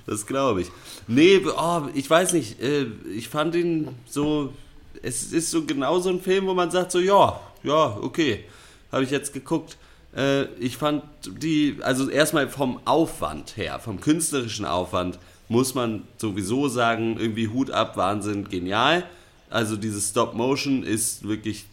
das 0.05 0.27
glaube 0.27 0.62
ich. 0.62 0.72
Nee, 1.08 1.41
oh, 1.58 1.84
ich 1.96 2.08
weiß 2.08 2.34
nicht. 2.34 2.62
Äh, 2.62 2.88
ich 3.15 3.29
fand 3.29 3.55
ihn 3.55 3.88
so 4.05 4.53
es 5.01 5.31
ist 5.31 5.51
so 5.51 5.65
genau 5.65 6.00
so 6.00 6.10
ein 6.10 6.22
Film, 6.22 6.48
wo 6.48 6.53
man 6.53 6.72
sagt 6.72 6.91
so, 6.91 7.00
ja, 7.00 7.39
ja, 7.63 7.98
okay, 8.01 8.46
habe 8.91 9.03
ich 9.03 9.12
jetzt 9.12 9.34
geguckt. 9.34 9.77
Äh, 10.15 10.45
ich 10.59 10.77
fand 10.77 11.03
die, 11.25 11.77
also 11.81 12.09
erstmal 12.09 12.49
vom 12.49 12.79
Aufwand 12.85 13.57
her, 13.57 13.79
vom 13.79 13.99
künstlerischen 13.99 14.65
Aufwand, 14.65 15.19
muss 15.49 15.75
man 15.75 16.03
sowieso 16.17 16.67
sagen, 16.69 17.17
irgendwie 17.19 17.49
Hut 17.49 17.71
ab, 17.71 17.97
Wahnsinn, 17.97 18.47
genial. 18.47 19.03
Also 19.49 19.75
dieses 19.75 20.09
Stop 20.09 20.33
Motion 20.33 20.83
ist 20.83 21.27
wirklich 21.27 21.65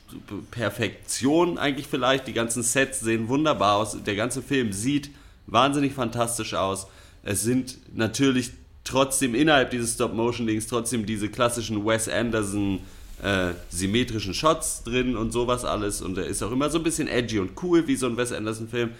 Perfektion 0.50 1.58
eigentlich 1.58 1.86
vielleicht. 1.86 2.26
Die 2.26 2.32
ganzen 2.32 2.64
Sets 2.64 3.00
sehen 3.00 3.28
wunderbar 3.28 3.76
aus. 3.76 3.96
Der 4.04 4.16
ganze 4.16 4.42
Film 4.42 4.72
sieht 4.72 5.10
wahnsinnig 5.46 5.92
fantastisch 5.92 6.54
aus. 6.54 6.88
Es 7.22 7.42
sind 7.42 7.78
natürlich 7.94 8.50
trotzdem 8.82 9.34
innerhalb 9.36 9.70
dieses 9.70 9.94
Stop 9.94 10.12
Motion 10.12 10.48
Dings 10.48 10.66
trotzdem 10.66 11.06
diese 11.06 11.28
klassischen 11.28 11.86
Wes 11.86 12.08
Anderson 12.08 12.80
äh, 13.22 13.52
symmetrischen 13.70 14.34
Shots 14.34 14.82
drin 14.84 15.16
und 15.16 15.32
sowas 15.32 15.64
alles. 15.64 16.02
Und 16.02 16.18
er 16.18 16.26
ist 16.26 16.42
auch 16.42 16.52
immer 16.52 16.70
so 16.70 16.78
ein 16.78 16.84
bisschen 16.84 17.08
edgy 17.08 17.38
und 17.38 17.62
cool, 17.62 17.86
wie 17.86 17.96
so 17.96 18.06
ein 18.06 18.16
Wes 18.16 18.32
Anderson-Film. 18.32 18.90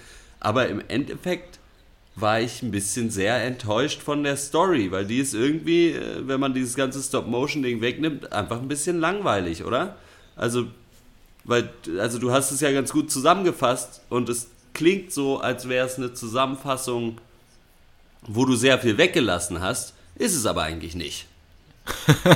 Aber 0.41 0.69
im 0.69 0.83
Endeffekt 0.89 1.59
war 2.17 2.41
ich 2.41 2.63
ein 2.63 2.71
bisschen 2.71 3.11
sehr 3.11 3.45
enttäuscht 3.45 4.03
von 4.03 4.25
der 4.25 4.37
Story, 4.37 4.91
weil 4.91 5.07
die 5.07 5.19
ist 5.19 5.35
irgendwie, 5.35 5.93
äh, 5.93 6.27
wenn 6.27 6.41
man 6.41 6.55
dieses 6.55 6.75
ganze 6.75 7.03
Stop-Motion-Ding 7.03 7.81
wegnimmt, 7.81 8.33
einfach 8.33 8.61
ein 8.61 8.69
bisschen 8.69 8.99
langweilig, 8.99 9.65
oder? 9.65 9.97
Also, 10.35 10.67
weil, 11.45 11.71
also 11.99 12.19
du 12.19 12.33
hast 12.33 12.51
es 12.51 12.61
ja 12.61 12.73
ganz 12.73 12.93
gut 12.93 13.11
zusammengefasst 13.11 14.03
und 14.09 14.29
es 14.29 14.49
klingt 14.75 15.13
so, 15.13 15.39
als 15.39 15.69
wäre 15.69 15.87
es 15.87 15.97
eine 15.97 16.13
Zusammenfassung, 16.13 17.21
wo 18.23 18.45
du 18.45 18.57
sehr 18.57 18.79
viel 18.79 18.99
weggelassen 18.99 19.61
hast, 19.61 19.95
ist 20.17 20.35
es 20.35 20.45
aber 20.45 20.63
eigentlich 20.63 20.95
nicht. 20.95 21.27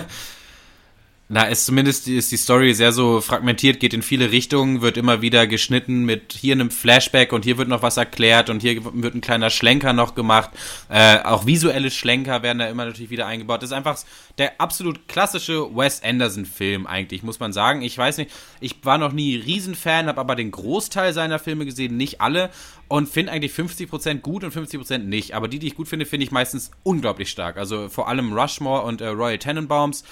Na, 1.35 1.45
ist 1.45 1.65
zumindest 1.65 2.09
ist 2.09 2.31
die 2.31 2.37
Story 2.37 2.75
sehr 2.75 2.93
so 2.93 3.23
fragmentiert, 3.23 3.81
geht 3.81 3.95
in 3.95 4.03
viele 4.03 4.31
Richtungen, 4.31 4.83
wird 4.83 4.99
immer 4.99 5.23
wieder 5.23 5.47
geschnitten 5.47 6.05
mit 6.05 6.35
hier 6.35 6.53
einem 6.53 6.71
Flashback 6.71 7.33
und 7.33 7.47
hier 7.47 7.57
wird 7.57 7.69
noch 7.69 7.81
was 7.81 7.97
erklärt 7.97 8.51
und 8.51 8.61
hier 8.61 8.85
wird 8.85 9.15
ein 9.15 9.23
kleiner 9.23 9.49
Schlenker 9.49 9.95
noch 9.95 10.15
gemacht. 10.15 10.51
Äh, 10.91 11.21
auch 11.21 11.47
visuelle 11.47 11.91
Schlenker 11.91 12.43
werden 12.43 12.59
da 12.59 12.67
immer 12.67 12.85
natürlich 12.85 13.09
wieder 13.09 13.27
eingebaut. 13.27 13.63
Das 13.63 13.71
ist 13.71 13.75
einfach 13.75 13.99
der 14.37 14.61
absolut 14.61 15.09
klassische 15.09 15.75
Wes 15.75 16.03
Anderson-Film 16.03 16.87
eigentlich, 16.87 17.23
muss 17.23 17.41
man 17.41 17.55
sagen. 17.55 17.81
Ich 17.81 17.97
weiß 17.97 18.19
nicht, 18.19 18.31
ich 18.61 18.85
war 18.85 18.99
noch 18.99 19.13
nie 19.13 19.37
Riesenfan, 19.37 20.09
habe 20.09 20.21
aber 20.21 20.37
den 20.37 20.51
Großteil 20.51 21.15
seiner 21.15 21.39
Filme 21.39 21.65
gesehen, 21.65 21.97
nicht 21.97 22.21
alle 22.21 22.51
und 22.89 23.09
finde 23.09 23.33
eigentlich 23.33 23.53
50% 23.53 24.19
gut 24.19 24.45
und 24.45 24.55
50% 24.55 24.99
nicht. 24.99 25.35
Aber 25.35 25.49
die, 25.49 25.59
die 25.59 25.69
ich 25.69 25.77
gut 25.77 25.89
finde, 25.89 26.05
finde 26.05 26.27
ich 26.27 26.31
meistens 26.31 26.73
unglaublich 26.83 27.31
stark. 27.31 27.57
Also 27.57 27.89
vor 27.89 28.09
allem 28.09 28.35
Rushmore 28.35 28.83
und 28.83 29.01
äh, 29.01 29.07
Royal 29.07 29.39
Tenenbaums. 29.39 30.05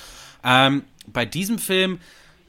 Ähm, 0.43 0.85
bei 1.12 1.25
diesem 1.25 1.59
Film 1.59 1.99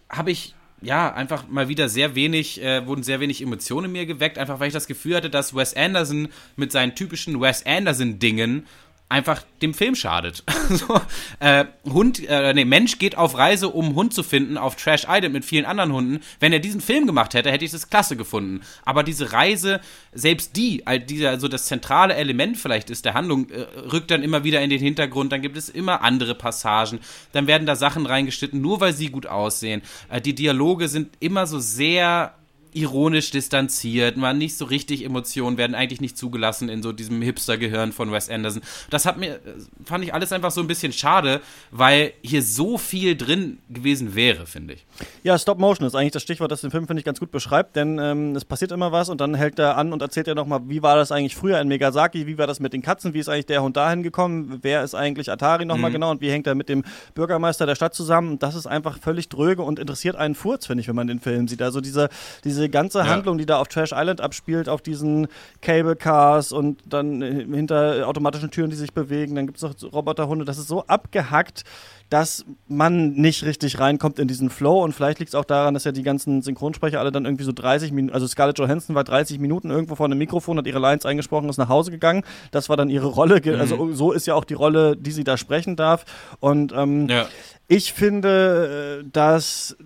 habe 0.10 0.32
ich 0.32 0.56
ja, 0.82 1.13
einfach 1.13 1.48
mal 1.48 1.68
wieder 1.68 1.89
sehr 1.89 2.15
wenig, 2.15 2.62
äh, 2.62 2.86
wurden 2.88 3.03
sehr 3.03 3.20
wenig 3.20 3.41
Emotionen 3.41 3.86
in 3.86 3.91
mir 3.91 4.06
geweckt, 4.06 4.39
einfach 4.39 4.60
weil 4.60 4.68
ich 4.68 4.74
das 4.74 4.88
Gefühl 4.88 5.15
hatte, 5.15 5.30
dass 5.30 5.56
Wes 5.56 5.75
Anderson 5.75 6.30
mit 6.56 6.72
seinen 6.72 6.96
typischen 6.96 7.39
Wes 7.39 7.65
Anderson-Dingen 7.65 8.65
einfach 9.12 9.44
dem 9.62 9.74
Film 9.74 9.94
schadet. 9.94 10.44
so, 10.70 11.00
äh, 11.39 11.65
Hund, 11.86 12.27
äh, 12.27 12.53
nee, 12.53 12.65
Mensch 12.65 12.98
geht 12.98 13.18
auf 13.18 13.38
Reise, 13.38 13.70
um 13.70 13.94
Hund 13.96 14.13
zu 14.13 14.24
finden, 14.24 14.58
auf 14.58 14.75
Trash 14.75 15.06
Island 15.08 15.34
mit 15.34 15.46
vielen 15.46 15.65
anderen 15.65 15.91
Hunden. 15.91 16.22
Wenn 16.39 16.53
er 16.53 16.60
diesen 16.60 16.82
Film 16.82 17.06
gemacht 17.06 17.34
hätte, 17.34 17.51
hätte 17.51 17.65
ich 17.65 17.72
das 17.72 17.89
klasse 17.89 18.15
gefunden. 18.15 18.62
Aber 18.84 19.03
diese 19.03 19.34
Reise, 19.34 19.82
selbst 20.13 20.56
die, 20.56 20.88
also 20.88 21.48
das 21.48 21.65
zentrale 21.65 22.15
Element 22.15 22.58
vielleicht 22.58 22.89
ist 22.89 23.06
der 23.06 23.13
Handlung, 23.13 23.50
äh, 23.50 23.62
rückt 23.91 24.10
dann 24.10 24.24
immer 24.24 24.44
wieder 24.44 24.62
in 24.62 24.70
den 24.70 24.82
Hintergrund. 24.82 25.32
Dann 25.32 25.41
gibt 25.41 25.58
es 25.58 25.70
immer 25.70 26.01
andere 26.01 26.34
Passagen. 26.34 27.00
Dann 27.34 27.48
werden 27.48 27.68
da 27.68 27.75
Sachen 27.75 28.06
reingeschnitten, 28.06 28.62
nur 28.62 28.80
weil 28.80 28.94
sie 28.94 29.10
gut 29.10 29.27
aussehen. 29.27 29.82
Äh, 30.10 30.22
die 30.22 30.34
Dialoge 30.34 30.88
sind 30.88 31.10
immer 31.20 31.46
so 31.46 31.60
sehr 31.60 32.34
ironisch 32.74 33.32
distanziert, 33.32 34.18
man 34.18 34.38
nicht 34.38 34.58
so 34.58 34.66
richtig 34.66 35.04
Emotionen 35.04 35.58
werden 35.58 35.75
eigentlich 35.75 36.01
nicht 36.01 36.18
zugelassen 36.18 36.70
in 36.70 36.82
so 36.82 36.92
diesem 36.92 37.22
Hipster-Gehirn 37.22 37.92
von 37.92 38.12
Wes 38.12 38.30
Anderson. 38.30 38.62
Das 38.90 39.06
hat 39.06 39.18
mir, 39.18 39.40
fand 39.86 40.04
ich 40.04 40.13
alles 40.13 40.32
einfach 40.32 40.51
so 40.51 40.62
ein 40.62 40.68
bisschen 40.68 40.94
schade, 40.94 41.42
weil 41.72 42.13
hier 42.22 42.42
so 42.44 42.78
viel 42.78 43.16
drin 43.16 43.58
gewesen 43.70 44.16
wäre, 44.16 44.46
finde 44.46 44.75
ich. 44.75 44.86
Ja, 45.24 45.38
Stop 45.38 45.60
Motion 45.60 45.88
ist 45.88 45.96
eigentlich 45.96 46.12
das 46.12 46.24
Stichwort, 46.24 46.51
das 46.51 46.62
den 46.62 46.72
Film, 46.72 46.88
finde 46.88 47.00
ich, 47.00 47.06
ganz 47.06 47.20
gut 47.20 47.32
beschreibt, 47.32 47.75
denn 47.75 48.00
ähm, 48.00 48.36
es 48.36 48.46
passiert 48.46 48.72
immer 48.72 48.92
was 48.92 49.10
und 49.10 49.22
dann 49.22 49.36
hält 49.36 49.60
er 49.60 49.78
an 49.78 49.94
und 49.94 50.01
erzählt 50.01 50.28
er 50.28 50.36
nochmal, 50.36 50.62
wie 50.68 50.82
war 50.82 50.96
das 50.96 51.12
eigentlich 51.12 51.36
früher 51.36 51.60
in 51.60 51.68
Megasaki, 51.68 52.28
wie 52.28 52.38
war 52.38 52.48
das 52.48 52.60
mit 52.60 52.74
den 52.74 52.82
Katzen, 52.82 53.13
wie 53.13 53.20
ist 53.20 53.30
eigentlich 53.30 53.48
der 53.48 53.63
Hund 53.63 53.78
dahin 53.78 54.04
gekommen, 54.04 54.60
wer 54.62 54.84
ist 54.84 54.96
eigentlich 54.96 55.32
Atari 55.32 55.66
nochmal 55.66 55.90
mhm. 55.90 55.96
genau 55.96 56.12
und 56.12 56.22
wie 56.22 56.32
hängt 56.32 56.48
er 56.48 56.56
mit 56.56 56.70
dem 56.70 56.84
Bürgermeister 57.13 57.66
der 57.66 57.75
Stadt 57.75 57.94
zusammen. 57.94 58.40
Das 58.40 58.56
ist 58.56 58.68
einfach 58.68 59.00
völlig 59.00 59.30
dröge 59.30 59.62
und 59.63 59.80
interessiert 59.80 60.16
einen 60.16 60.36
Furz, 60.36 60.68
finde 60.68 60.82
ich, 60.82 60.88
wenn 60.88 60.96
man 60.96 61.08
den 61.08 61.20
Film 61.20 61.48
sieht. 61.48 61.62
Also 61.62 61.82
diese, 61.82 62.10
diese 62.44 62.61
diese 62.62 62.70
ganze 62.70 63.00
ja. 63.00 63.08
Handlung, 63.08 63.38
die 63.39 63.46
da 63.48 63.58
auf 63.58 63.68
Trash 63.68 63.91
Island 63.91 64.22
abspielt, 64.22 64.70
auf 64.70 64.82
diesen 64.82 65.27
Cable 65.62 65.96
Cars 65.96 66.51
und 66.51 66.80
dann 66.86 67.22
hinter 67.22 68.08
automatischen 68.08 68.51
Türen, 68.51 68.70
die 68.70 68.75
sich 68.75 68.94
bewegen, 68.94 69.36
dann 69.36 69.48
gibt 69.48 69.58
es 69.58 69.63
noch 69.63 69.74
Roboterhunde, 69.91 70.46
das 70.46 70.60
ist 70.60 70.68
so 70.68 70.86
abgehackt, 70.86 71.63
dass 72.12 72.46
man 72.68 73.13
nicht 73.13 73.46
richtig 73.46 73.80
reinkommt 73.80 74.20
in 74.20 74.27
diesen 74.27 74.50
Flow 74.50 74.84
und 74.84 74.94
vielleicht 74.94 75.20
liegt 75.20 75.30
es 75.30 75.36
auch 75.36 75.46
daran, 75.46 75.74
dass 75.74 75.86
ja 75.86 75.91
die 75.91 76.03
ganzen 76.03 76.41
Synchronsprecher 76.41 77.00
alle 77.00 77.12
dann 77.12 77.25
irgendwie 77.25 77.46
so 77.46 77.53
30 77.53 77.94
Minuten, 77.94 78.13
also 78.13 78.27
Scarlett 78.27 78.60
Johansson 78.60 78.96
war 78.96 79.06
30 79.06 79.39
Minuten 79.39 79.72
irgendwo 79.72 79.96
vor 79.96 80.06
einem 80.06 80.18
Mikrofon, 80.18 80.58
hat 80.58 80.68
ihre 80.68 80.80
Lines 80.80 81.06
eingesprochen, 81.06 81.50
ist 81.50 81.58
nach 81.58 81.70
Hause 81.70 81.89
gegangen. 81.89 82.24
Das 82.51 82.68
war 82.70 82.77
dann 82.77 82.89
ihre 82.89 83.08
Rolle, 83.08 83.41
mhm. 83.44 83.60
also 83.60 83.94
so 83.94 84.12
ist 84.12 84.27
ja 84.27 84.36
auch 84.36 84.44
die 84.44 84.53
Rolle, 84.53 84.98
die 84.98 85.12
sie 85.12 85.24
da 85.24 85.38
sprechen 85.38 85.77
darf. 85.77 86.06
Und 86.41 86.74
ähm, 86.75 87.08
ja. 87.08 87.27
ich 87.68 87.94
finde, 87.94 89.00
äh, 89.01 89.10
dass 89.10 89.77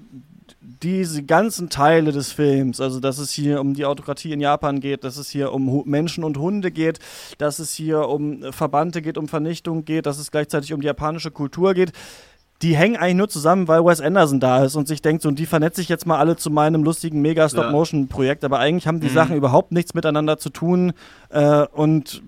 diese 0.82 1.24
ganzen 1.24 1.70
Teile 1.70 2.12
des 2.12 2.32
Films, 2.32 2.82
also 2.82 3.00
dass 3.00 3.18
es 3.18 3.32
hier 3.32 3.62
um 3.62 3.74
die 3.74 3.86
Autokratie 3.86 4.32
in 4.32 4.40
Japan 4.40 4.80
geht, 4.80 5.04
dass 5.04 5.18
es 5.18 5.30
hier 5.30 5.54
um 5.54 5.84
Menschen 5.86 6.24
und 6.24 6.38
Hunde 6.38 6.72
geht, 6.72 7.00
dass 7.38 7.60
es 7.60 7.74
hier 7.74 8.08
um 8.08 8.52
Verbannte 8.52 9.02
geht, 9.02 9.18
um 9.18 9.28
Vernichtung 9.28 9.86
geht, 9.86 10.06
dass 10.06 10.20
es 10.20 10.32
gleichzeitig 10.32 10.74
um 10.74 10.82
die 10.82 10.88
japanische 10.88 11.32
Kultur 11.32 11.74
geht, 11.74 11.92
die 12.62 12.76
hängen 12.76 12.96
eigentlich 12.96 13.16
nur 13.16 13.30
zusammen, 13.30 13.68
weil 13.68 13.84
Wes 13.86 14.00
Anderson 14.00 14.40
da 14.40 14.64
ist 14.64 14.76
und 14.76 14.88
sich 14.88 15.02
denkt, 15.02 15.22
so, 15.22 15.30
und 15.30 15.38
die 15.38 15.46
vernetze 15.46 15.82
ich 15.82 15.90
jetzt 15.90 16.06
mal 16.06 16.20
alle 16.20 16.38
zu 16.38 16.50
meinem 16.50 16.84
lustigen 16.84 17.22
Mega-Stop-Motion-Projekt, 17.22 18.44
aber 18.46 18.60
eigentlich 18.60 18.88
haben 18.88 19.02
die 19.02 19.10
mhm. 19.10 19.14
Sachen 19.14 19.36
überhaupt 19.36 19.72
nichts 19.72 19.94
miteinander 19.94 20.38
zu 20.38 20.50
tun 20.50 20.94
äh, 21.30 21.66
und 21.74 22.24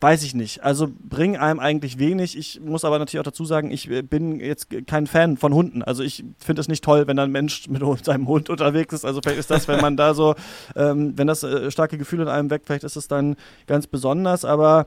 weiß 0.00 0.22
ich 0.22 0.34
nicht. 0.34 0.62
Also 0.62 0.88
bringen 0.88 1.36
einem 1.36 1.58
eigentlich 1.58 1.98
wenig. 1.98 2.38
Ich 2.38 2.60
muss 2.60 2.84
aber 2.84 2.98
natürlich 2.98 3.20
auch 3.20 3.30
dazu 3.30 3.44
sagen, 3.44 3.70
ich 3.70 3.90
äh, 3.90 4.02
bin 4.02 4.38
jetzt 4.38 4.68
kein 4.86 5.06
Fan 5.06 5.36
von 5.36 5.52
Hunden. 5.52 5.82
Also 5.82 6.02
ich 6.02 6.24
finde 6.38 6.60
es 6.60 6.68
nicht 6.68 6.84
toll, 6.84 7.06
wenn 7.06 7.18
ein 7.18 7.32
Mensch 7.32 7.68
mit 7.68 7.82
seinem 8.04 8.28
Hund 8.28 8.48
unterwegs 8.48 8.94
ist. 8.94 9.04
Also 9.04 9.20
vielleicht 9.20 9.40
ist 9.40 9.50
das, 9.50 9.66
wenn 9.66 9.80
man 9.80 9.96
da 9.96 10.14
so, 10.14 10.34
ähm, 10.76 11.14
wenn 11.16 11.26
das 11.26 11.42
äh, 11.42 11.70
starke 11.70 11.98
Gefühle 11.98 12.22
in 12.22 12.28
einem 12.28 12.50
weckt, 12.50 12.66
vielleicht 12.66 12.84
ist 12.84 12.96
es 12.96 13.08
dann 13.08 13.36
ganz 13.66 13.86
besonders. 13.86 14.44
Aber 14.44 14.86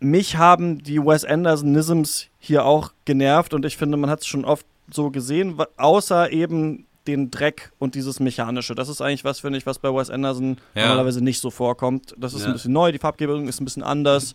mich 0.00 0.36
haben 0.36 0.82
die 0.82 1.00
Wes 1.00 1.24
Anderson-Nisms 1.24 2.26
hier 2.38 2.64
auch 2.64 2.92
genervt 3.04 3.54
und 3.54 3.64
ich 3.64 3.76
finde, 3.76 3.96
man 3.96 4.10
hat 4.10 4.20
es 4.20 4.26
schon 4.26 4.44
oft 4.44 4.66
so 4.90 5.10
gesehen, 5.10 5.58
außer 5.76 6.32
eben 6.32 6.86
den 7.08 7.30
Dreck 7.30 7.72
und 7.78 7.94
dieses 7.94 8.20
Mechanische. 8.20 8.74
Das 8.74 8.88
ist 8.88 9.00
eigentlich 9.00 9.24
was, 9.24 9.40
finde 9.40 9.58
ich, 9.58 9.66
was 9.66 9.78
bei 9.78 9.92
Wes 9.92 10.10
Anderson 10.10 10.58
ja. 10.74 10.88
normalerweise 10.88 11.22
nicht 11.22 11.40
so 11.40 11.50
vorkommt. 11.50 12.14
Das 12.18 12.34
ist 12.34 12.42
ja. 12.42 12.48
ein 12.48 12.52
bisschen 12.52 12.72
neu, 12.72 12.92
die 12.92 12.98
Farbgebung 12.98 13.48
ist 13.48 13.60
ein 13.60 13.64
bisschen 13.64 13.82
anders. 13.82 14.34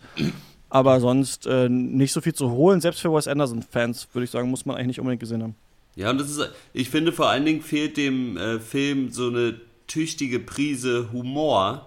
aber 0.72 1.00
sonst 1.00 1.46
äh, 1.46 1.68
nicht 1.68 2.12
so 2.12 2.22
viel 2.22 2.32
zu 2.32 2.50
holen. 2.50 2.80
Selbst 2.80 3.00
für 3.00 3.12
Wes 3.12 3.28
Anderson-Fans, 3.28 4.08
würde 4.14 4.24
ich 4.24 4.30
sagen, 4.30 4.48
muss 4.48 4.64
man 4.64 4.76
eigentlich 4.76 4.88
nicht 4.88 5.00
unbedingt 5.00 5.20
gesehen 5.20 5.42
haben. 5.42 5.54
Ja, 5.96 6.08
und 6.08 6.18
das 6.18 6.30
ist, 6.30 6.50
ich 6.72 6.88
finde 6.88 7.12
vor 7.12 7.28
allen 7.28 7.44
Dingen 7.44 7.60
fehlt 7.60 7.98
dem 7.98 8.38
äh, 8.38 8.58
Film 8.58 9.10
so 9.10 9.28
eine 9.28 9.60
tüchtige 9.86 10.40
Prise 10.40 11.12
Humor, 11.12 11.86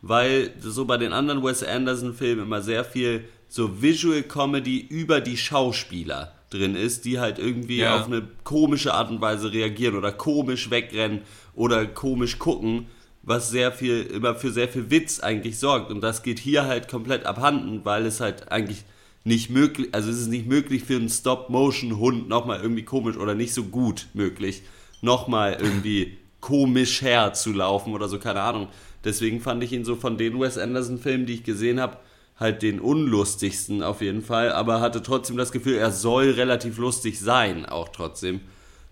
weil 0.00 0.50
so 0.60 0.86
bei 0.86 0.96
den 0.96 1.12
anderen 1.12 1.44
Wes 1.44 1.62
Anderson-Filmen 1.62 2.46
immer 2.46 2.62
sehr 2.62 2.84
viel 2.84 3.24
so 3.48 3.82
Visual 3.82 4.22
Comedy 4.22 4.78
über 4.78 5.20
die 5.20 5.36
Schauspieler 5.36 6.32
drin 6.52 6.76
ist, 6.76 7.04
die 7.04 7.18
halt 7.18 7.38
irgendwie 7.38 7.78
ja. 7.78 8.00
auf 8.00 8.06
eine 8.06 8.22
komische 8.44 8.94
Art 8.94 9.10
und 9.10 9.20
Weise 9.20 9.52
reagieren 9.52 9.96
oder 9.96 10.12
komisch 10.12 10.70
wegrennen 10.70 11.22
oder 11.54 11.86
komisch 11.86 12.38
gucken, 12.38 12.86
was 13.22 13.50
sehr 13.50 13.72
viel, 13.72 14.02
immer 14.02 14.34
für 14.34 14.50
sehr 14.50 14.68
viel 14.68 14.90
Witz 14.90 15.20
eigentlich 15.20 15.58
sorgt. 15.58 15.90
Und 15.90 16.00
das 16.00 16.22
geht 16.22 16.38
hier 16.38 16.64
halt 16.66 16.88
komplett 16.88 17.26
abhanden, 17.26 17.84
weil 17.84 18.06
es 18.06 18.20
halt 18.20 18.50
eigentlich 18.50 18.84
nicht 19.24 19.50
möglich, 19.50 19.88
also 19.92 20.10
es 20.10 20.20
ist 20.20 20.28
nicht 20.28 20.48
möglich 20.48 20.84
für 20.84 20.96
einen 20.96 21.08
Stop-Motion-Hund 21.08 22.28
nochmal 22.28 22.60
irgendwie 22.60 22.84
komisch 22.84 23.16
oder 23.16 23.34
nicht 23.34 23.54
so 23.54 23.64
gut 23.64 24.08
möglich, 24.14 24.62
nochmal 25.00 25.58
irgendwie 25.60 26.18
komisch 26.40 27.02
herzulaufen 27.02 27.94
oder 27.94 28.08
so, 28.08 28.18
keine 28.18 28.42
Ahnung. 28.42 28.68
Deswegen 29.04 29.40
fand 29.40 29.62
ich 29.62 29.72
ihn 29.72 29.84
so 29.84 29.94
von 29.94 30.18
den 30.18 30.40
Wes 30.40 30.58
Anderson-Filmen, 30.58 31.26
die 31.26 31.34
ich 31.34 31.44
gesehen 31.44 31.80
habe, 31.80 31.98
halt 32.42 32.60
den 32.60 32.80
unlustigsten 32.80 33.82
auf 33.82 34.02
jeden 34.02 34.20
Fall, 34.20 34.52
aber 34.52 34.80
hatte 34.80 35.02
trotzdem 35.02 35.38
das 35.38 35.52
Gefühl, 35.52 35.76
er 35.76 35.90
soll 35.90 36.32
relativ 36.32 36.76
lustig 36.76 37.18
sein, 37.18 37.64
auch 37.64 37.88
trotzdem. 37.88 38.40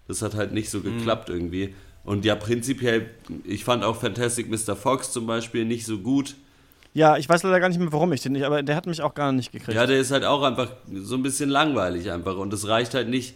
Das 0.09 0.23
hat 0.23 0.35
halt 0.35 0.53
nicht 0.53 0.71
so 0.71 0.79
mhm. 0.79 0.99
geklappt 0.99 1.29
mhm. 1.29 1.35
irgendwie. 1.35 1.75
Und 2.03 2.25
ja, 2.25 2.35
prinzipiell, 2.35 3.11
ich 3.45 3.65
fand 3.65 3.85
auch 3.85 3.97
Fantastic 3.97 4.49
Mr. 4.49 4.75
Fox 4.75 5.13
zum 5.13 5.27
Beispiel 5.27 5.67
nicht 5.67 5.85
so 5.85 5.99
gut. 5.99 6.35
Ja, 6.95 7.19
ich 7.19 7.29
weiß 7.29 7.43
leider 7.43 7.61
gar 7.61 7.69
nicht 7.69 7.79
mehr, 7.79 7.93
warum 7.93 8.13
ich 8.13 8.23
den 8.23 8.33
nicht, 8.33 8.45
aber 8.45 8.63
der 8.63 8.75
hat 8.75 8.87
mich 8.87 9.03
auch 9.03 9.15
gar 9.15 9.31
nicht 9.33 9.53
gekriegt. 9.53 9.77
Ja, 9.77 9.87
der 9.87 10.01
ist 10.01 10.11
halt 10.11 10.25
auch 10.25 10.43
einfach 10.43 10.71
so 10.93 11.15
ein 11.15 11.23
bisschen 11.23 11.51
langweilig 11.51 12.11
einfach. 12.11 12.37
Und 12.37 12.53
es 12.53 12.67
reicht 12.67 12.95
halt 12.95 13.09
nicht, 13.09 13.35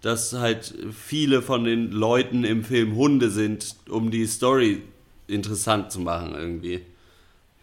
dass 0.00 0.32
halt 0.32 0.74
viele 0.92 1.42
von 1.42 1.64
den 1.64 1.92
Leuten 1.92 2.44
im 2.44 2.64
Film 2.64 2.96
Hunde 2.96 3.30
sind, 3.30 3.76
um 3.88 4.10
die 4.10 4.26
Story 4.26 4.82
interessant 5.26 5.92
zu 5.92 6.00
machen 6.00 6.34
irgendwie 6.34 6.80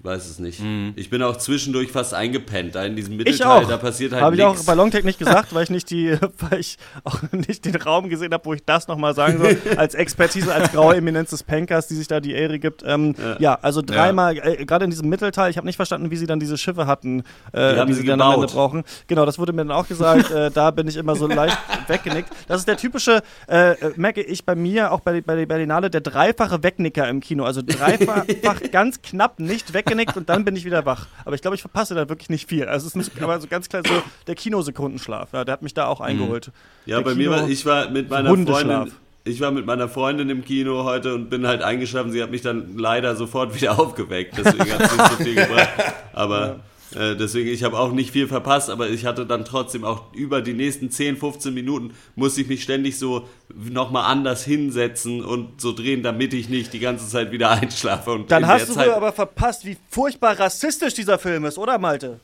weiß 0.05 0.29
es 0.29 0.39
nicht. 0.39 0.61
Mhm. 0.61 0.93
Ich 0.95 1.09
bin 1.09 1.21
auch 1.21 1.37
zwischendurch 1.37 1.91
fast 1.91 2.13
eingepennt, 2.13 2.75
da 2.75 2.85
in 2.85 2.95
diesem 2.95 3.17
Mittelteil, 3.17 3.35
ich 3.35 3.65
auch. 3.65 3.67
da 3.67 3.77
passiert 3.77 4.13
halt 4.13 4.23
Habe 4.23 4.35
ich 4.35 4.43
auch 4.43 4.63
bei 4.63 4.75
Longtech 4.75 5.03
nicht 5.03 5.19
gesagt, 5.19 5.53
weil 5.53 5.63
ich 5.63 5.69
nicht 5.69 5.89
die, 5.89 6.17
weil 6.39 6.59
ich 6.59 6.77
auch 7.03 7.21
nicht 7.31 7.65
den 7.65 7.75
Raum 7.75 8.09
gesehen 8.09 8.33
habe, 8.33 8.45
wo 8.45 8.53
ich 8.53 8.63
das 8.63 8.87
nochmal 8.87 9.15
sagen 9.15 9.39
soll, 9.39 9.57
als 9.77 9.95
Expertise, 9.95 10.53
als 10.53 10.71
graue 10.71 10.95
Eminenz 10.95 11.31
des 11.31 11.43
Pankers, 11.43 11.87
die 11.87 11.95
sich 11.95 12.07
da 12.07 12.19
die 12.19 12.33
Ehre 12.33 12.59
gibt. 12.59 12.83
Ähm, 12.85 13.15
ja. 13.17 13.37
ja. 13.39 13.59
also 13.61 13.81
dreimal, 13.81 14.37
ja. 14.37 14.45
äh, 14.45 14.65
gerade 14.65 14.85
in 14.85 14.91
diesem 14.91 15.09
Mittelteil, 15.09 15.49
ich 15.49 15.57
habe 15.57 15.65
nicht 15.65 15.75
verstanden, 15.75 16.11
wie 16.11 16.17
sie 16.17 16.27
dann 16.27 16.39
diese 16.39 16.57
Schiffe 16.57 16.87
hatten, 16.87 17.23
äh, 17.51 17.75
die, 17.75 17.85
die 17.87 17.93
sie, 17.93 18.01
sie 18.01 18.07
dann 18.07 18.21
am 18.21 18.35
Ende 18.35 18.47
brauchen. 18.47 18.83
Genau, 19.07 19.25
das 19.25 19.39
wurde 19.39 19.51
mir 19.51 19.65
dann 19.65 19.71
auch 19.71 19.87
gesagt, 19.87 20.31
äh, 20.31 20.51
da 20.51 20.71
bin 20.71 20.87
ich 20.87 20.95
immer 20.95 21.15
so 21.15 21.27
leicht 21.27 21.57
weggenickt. 21.87 22.29
Das 22.47 22.59
ist 22.59 22.67
der 22.67 22.77
typische, 22.77 23.23
äh, 23.49 23.71
äh, 23.71 23.93
merke 23.95 24.21
ich 24.21 24.45
bei 24.45 24.55
mir, 24.55 24.91
auch 24.91 24.99
bei, 24.99 25.21
bei 25.21 25.35
der 25.35 25.45
Berlinale, 25.45 25.89
der 25.89 26.01
dreifache 26.01 26.63
Wegnicker 26.63 27.09
im 27.09 27.19
Kino. 27.19 27.43
Also 27.43 27.61
dreifach 27.65 28.25
ganz 28.71 29.01
knapp 29.01 29.39
nicht 29.39 29.73
weggenickt 29.73 29.94
weggenickt 29.95 30.17
und 30.17 30.29
dann 30.29 30.45
bin 30.45 30.55
ich 30.55 30.65
wieder 30.65 30.85
wach. 30.85 31.07
Aber 31.23 31.35
ich 31.35 31.41
glaube, 31.41 31.55
ich 31.55 31.61
verpasse 31.61 31.95
da 31.95 32.09
wirklich 32.09 32.29
nicht 32.29 32.47
viel. 32.47 32.65
Also 32.65 32.87
es 32.87 32.95
ist 32.95 33.21
aber 33.21 33.39
so 33.39 33.47
ganz 33.47 33.69
klar 33.69 33.83
so 33.87 34.01
der 34.27 34.35
Kinosekundenschlaf. 34.35 35.29
Ja, 35.33 35.45
der 35.45 35.53
hat 35.53 35.61
mich 35.61 35.73
da 35.73 35.87
auch 35.87 36.01
eingeholt. 36.01 36.51
Ja, 36.85 36.97
der 36.97 37.03
bei 37.03 37.13
Kino 37.13 37.31
mir 37.31 37.37
war, 37.37 37.49
ich 37.49 37.65
war 37.65 37.89
mit 37.89 38.09
meiner 38.09 38.29
Freundin 38.29 38.91
ich 39.27 39.41
war 39.41 39.49
mit 39.49 39.65
meiner 39.65 39.89
Freundin 39.89 40.29
im 40.29 40.45
Kino 40.45 40.83
heute 40.83 41.15
und 41.15 41.31
bin 41.31 41.47
halt 41.47 41.63
eingeschlafen. 41.63 42.11
Sie 42.11 42.21
hat 42.21 42.29
mich 42.29 42.43
dann 42.43 42.77
leider 42.77 43.15
sofort 43.15 43.55
wieder 43.59 43.79
aufgeweckt. 43.79 44.37
Deswegen 44.37 44.71
hat 44.71 44.81
es 44.81 44.91
nicht 44.91 45.09
so 45.09 45.23
viel 45.23 45.35
gebracht. 45.35 45.69
Aber 46.13 46.59
Äh, 46.95 47.15
deswegen, 47.15 47.49
ich 47.49 47.63
habe 47.63 47.77
auch 47.77 47.91
nicht 47.91 48.11
viel 48.11 48.27
verpasst, 48.27 48.69
aber 48.69 48.89
ich 48.89 49.05
hatte 49.05 49.25
dann 49.25 49.43
trotzdem 49.43 49.83
auch 49.83 50.13
über 50.13 50.41
die 50.41 50.53
nächsten 50.53 50.89
10, 50.89 51.17
15 51.17 51.53
Minuten, 51.53 51.93
musste 52.15 52.41
ich 52.41 52.47
mich 52.47 52.63
ständig 52.63 52.97
so 52.97 53.27
nochmal 53.53 54.05
anders 54.11 54.43
hinsetzen 54.45 55.23
und 55.23 55.59
so 55.59 55.73
drehen, 55.73 56.03
damit 56.03 56.33
ich 56.33 56.47
nicht 56.49 56.73
die 56.73 56.79
ganze 56.79 57.07
Zeit 57.07 57.31
wieder 57.31 57.49
einschlafe. 57.61 58.11
Und 58.11 58.31
Dann 58.31 58.47
hast 58.47 58.69
du 58.69 58.73
Zeit, 58.73 58.89
aber 58.89 59.11
verpasst, 59.11 59.65
wie 59.65 59.77
furchtbar 59.89 60.39
rassistisch 60.39 60.93
dieser 60.93 61.19
Film 61.19 61.45
ist, 61.45 61.57
oder 61.57 61.77
Malte? 61.77 62.19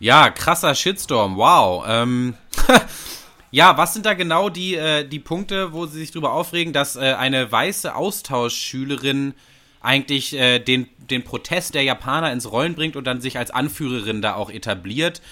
Ja, 0.00 0.30
krasser 0.30 0.74
Shitstorm, 0.74 1.36
wow. 1.36 1.84
Ähm, 1.86 2.34
ja, 3.50 3.76
was 3.76 3.94
sind 3.94 4.06
da 4.06 4.14
genau 4.14 4.48
die, 4.48 4.76
äh, 4.76 5.06
die 5.06 5.18
Punkte, 5.18 5.72
wo 5.72 5.86
sie 5.86 5.98
sich 5.98 6.12
drüber 6.12 6.32
aufregen, 6.32 6.72
dass 6.72 6.96
äh, 6.96 7.14
eine 7.18 7.50
weiße 7.50 7.94
Austauschschülerin 7.94 9.34
eigentlich 9.80 10.34
äh, 10.34 10.58
den, 10.58 10.88
den 10.98 11.24
Protest 11.24 11.74
der 11.74 11.82
Japaner 11.82 12.32
ins 12.32 12.50
Rollen 12.50 12.74
bringt 12.74 12.96
und 12.96 13.04
dann 13.04 13.20
sich 13.20 13.38
als 13.38 13.50
Anführerin 13.50 14.22
da 14.22 14.34
auch 14.34 14.50
etabliert? 14.50 15.22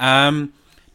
Ähm, 0.00 0.52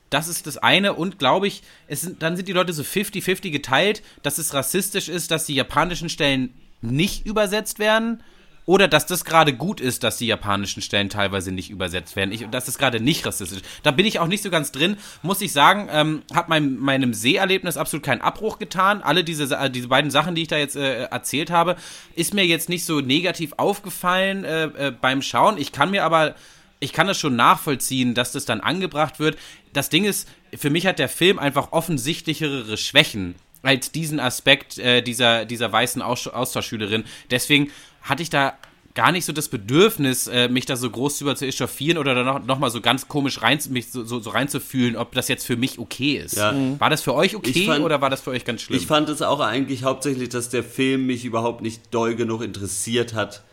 das 0.10 0.28
ist 0.28 0.48
das 0.48 0.58
eine 0.58 0.94
und 0.94 1.20
glaube 1.20 1.48
ich, 1.48 1.64
es 1.88 2.02
sind, 2.02 2.22
dann 2.22 2.36
sind 2.38 2.48
die 2.48 2.54
Leute 2.54 2.72
so 2.74 2.84
50-50 2.84 3.52
geteilt, 3.52 4.02
dass 4.24 4.38
es 4.38 4.54
rassistisch 4.54 5.10
ist, 5.10 5.32
dass 5.32 5.46
die 5.46 5.56
japanischen 5.56 6.10
Stellen 6.10 6.54
nicht 6.82 7.26
übersetzt 7.26 7.80
werden 7.80 8.24
oder 8.68 8.90
dass 8.90 9.06
das 9.06 9.24
gerade 9.24 9.54
gut 9.54 9.80
ist, 9.80 10.04
dass 10.04 10.18
die 10.18 10.28
japanischen 10.28 10.82
Stellen 10.82 11.10
teilweise 11.10 11.54
nicht 11.54 11.70
übersetzt 11.70 12.18
werden. 12.18 12.34
Ich, 12.34 12.46
das 12.52 12.68
ist 12.68 12.78
gerade 12.78 13.00
nicht 13.00 13.26
rassistisch. 13.26 13.62
Da 13.82 13.92
bin 13.92 14.06
ich 14.06 14.20
auch 14.20 14.28
nicht 14.28 14.44
so 14.44 14.50
ganz 14.50 14.74
drin, 14.74 14.98
muss 15.22 15.40
ich 15.40 15.54
sagen. 15.54 15.88
Ähm, 15.90 16.22
hat 16.34 16.50
mein, 16.50 16.78
meinem 16.78 17.14
Seherlebnis 17.14 17.78
absolut 17.78 18.06
keinen 18.06 18.20
Abbruch 18.20 18.60
getan. 18.60 19.02
Alle 19.02 19.24
diese, 19.24 19.56
äh, 19.56 19.70
diese 19.72 19.88
beiden 19.88 20.12
Sachen, 20.12 20.36
die 20.36 20.42
ich 20.42 20.50
da 20.50 20.58
jetzt 20.58 20.76
äh, 20.76 21.06
erzählt 21.06 21.50
habe, 21.50 21.78
ist 22.14 22.34
mir 22.34 22.46
jetzt 22.46 22.68
nicht 22.68 22.84
so 22.84 23.00
negativ 23.00 23.54
aufgefallen 23.56 24.44
äh, 24.44 24.66
äh, 24.66 24.92
beim 24.92 25.22
Schauen. 25.22 25.58
Ich 25.58 25.72
kann 25.72 25.90
mir 25.90 26.04
aber 26.04 26.36
ich 26.80 26.92
kann 26.92 27.08
das 27.08 27.18
schon 27.18 27.38
nachvollziehen, 27.38 28.14
dass 28.16 28.34
das 28.34 28.44
dann 28.44 28.60
angebracht 28.60 29.18
wird. 29.18 29.38
Das 29.72 29.90
Ding 29.90 30.04
ist, 30.04 30.28
für 30.56 30.70
mich 30.70 30.86
hat 30.86 31.00
der 31.00 31.10
Film 31.10 31.40
einfach 31.40 31.72
offensichtlichere 31.72 32.78
Schwächen 32.78 33.36
als 33.64 33.92
diesen 33.92 34.20
Aspekt 34.20 34.78
äh, 34.78 35.02
dieser, 35.02 35.46
dieser 35.46 35.72
weißen 35.72 36.02
Aus 36.02 36.28
Austauschschülerin. 36.28 37.06
Deswegen 37.32 37.72
hatte 38.08 38.24
ich 38.24 38.30
da 38.30 38.54
gar 38.98 39.12
nicht 39.12 39.26
so 39.26 39.32
das 39.32 39.48
Bedürfnis, 39.48 40.26
äh, 40.26 40.50
mich 40.50 40.66
da 40.66 40.76
so 40.76 40.90
groß 40.90 41.20
drüber 41.20 41.36
zu 41.36 41.46
echauffieren 41.46 42.00
oder 42.00 42.16
dann 42.16 42.26
noch, 42.26 42.44
noch 42.44 42.58
mal 42.58 42.72
so 42.72 42.82
ganz 42.82 43.08
komisch 43.08 43.44
rein, 43.44 43.60
mich 43.70 43.92
so, 43.92 44.04
so, 44.04 44.20
so 44.20 44.32
reinzufühlen, 44.32 44.96
ob 44.96 45.12
das 45.12 45.28
jetzt 45.28 45.46
für 45.46 45.56
mich 45.56 45.78
okay 45.78 46.18
ist. 46.18 46.36
Ja. 46.36 46.56
War 46.80 46.90
das 46.90 47.04
für 47.04 47.14
euch 47.14 47.36
okay 47.36 47.68
fand- 47.68 47.86
oder 47.86 48.02
war 48.02 48.10
das 48.10 48.22
für 48.22 48.32
euch 48.32 48.44
ganz 48.44 48.64
schlimm? 48.64 48.80
Ich 48.80 48.88
fand 48.88 49.08
es 49.10 49.22
auch 49.22 49.40
eigentlich 49.40 49.84
hauptsächlich, 49.84 50.30
dass 50.30 50.50
der 50.50 50.64
Film 50.64 51.06
mich 51.06 51.26
überhaupt 51.26 51.62
nicht 51.62 51.94
doll 51.94 52.16
genug 52.16 52.42
interessiert 52.42 53.14
hat, 53.14 53.44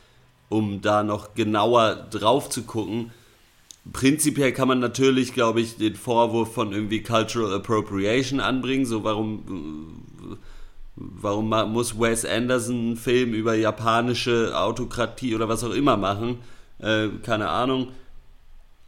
um 0.49 0.81
da 0.81 1.03
noch 1.03 1.35
genauer 1.35 2.07
drauf 2.11 2.49
zu 2.49 2.63
gucken. 2.63 3.11
Prinzipiell 3.93 4.53
kann 4.53 4.67
man 4.67 4.79
natürlich, 4.79 5.35
glaube 5.35 5.61
ich, 5.61 5.77
den 5.77 5.95
Vorwurf 5.95 6.55
von 6.55 6.73
irgendwie 6.73 7.03
Cultural 7.03 7.53
Appropriation 7.53 8.41
anbringen. 8.41 8.87
So, 8.87 9.05
warum, 9.05 10.01
äh, 10.33 10.37
warum 10.97 11.49
muss 11.73 11.99
Wes 11.99 12.25
Anderson 12.25 12.77
einen 12.77 12.97
Film 12.97 13.35
über 13.35 13.55
japanische 13.55 14.57
Autokratie 14.59 15.35
oder 15.35 15.49
was 15.49 15.65
auch 15.65 15.73
immer 15.73 15.97
machen? 15.97 16.39
Äh, 16.79 17.09
keine 17.23 17.49
Ahnung. 17.49 17.89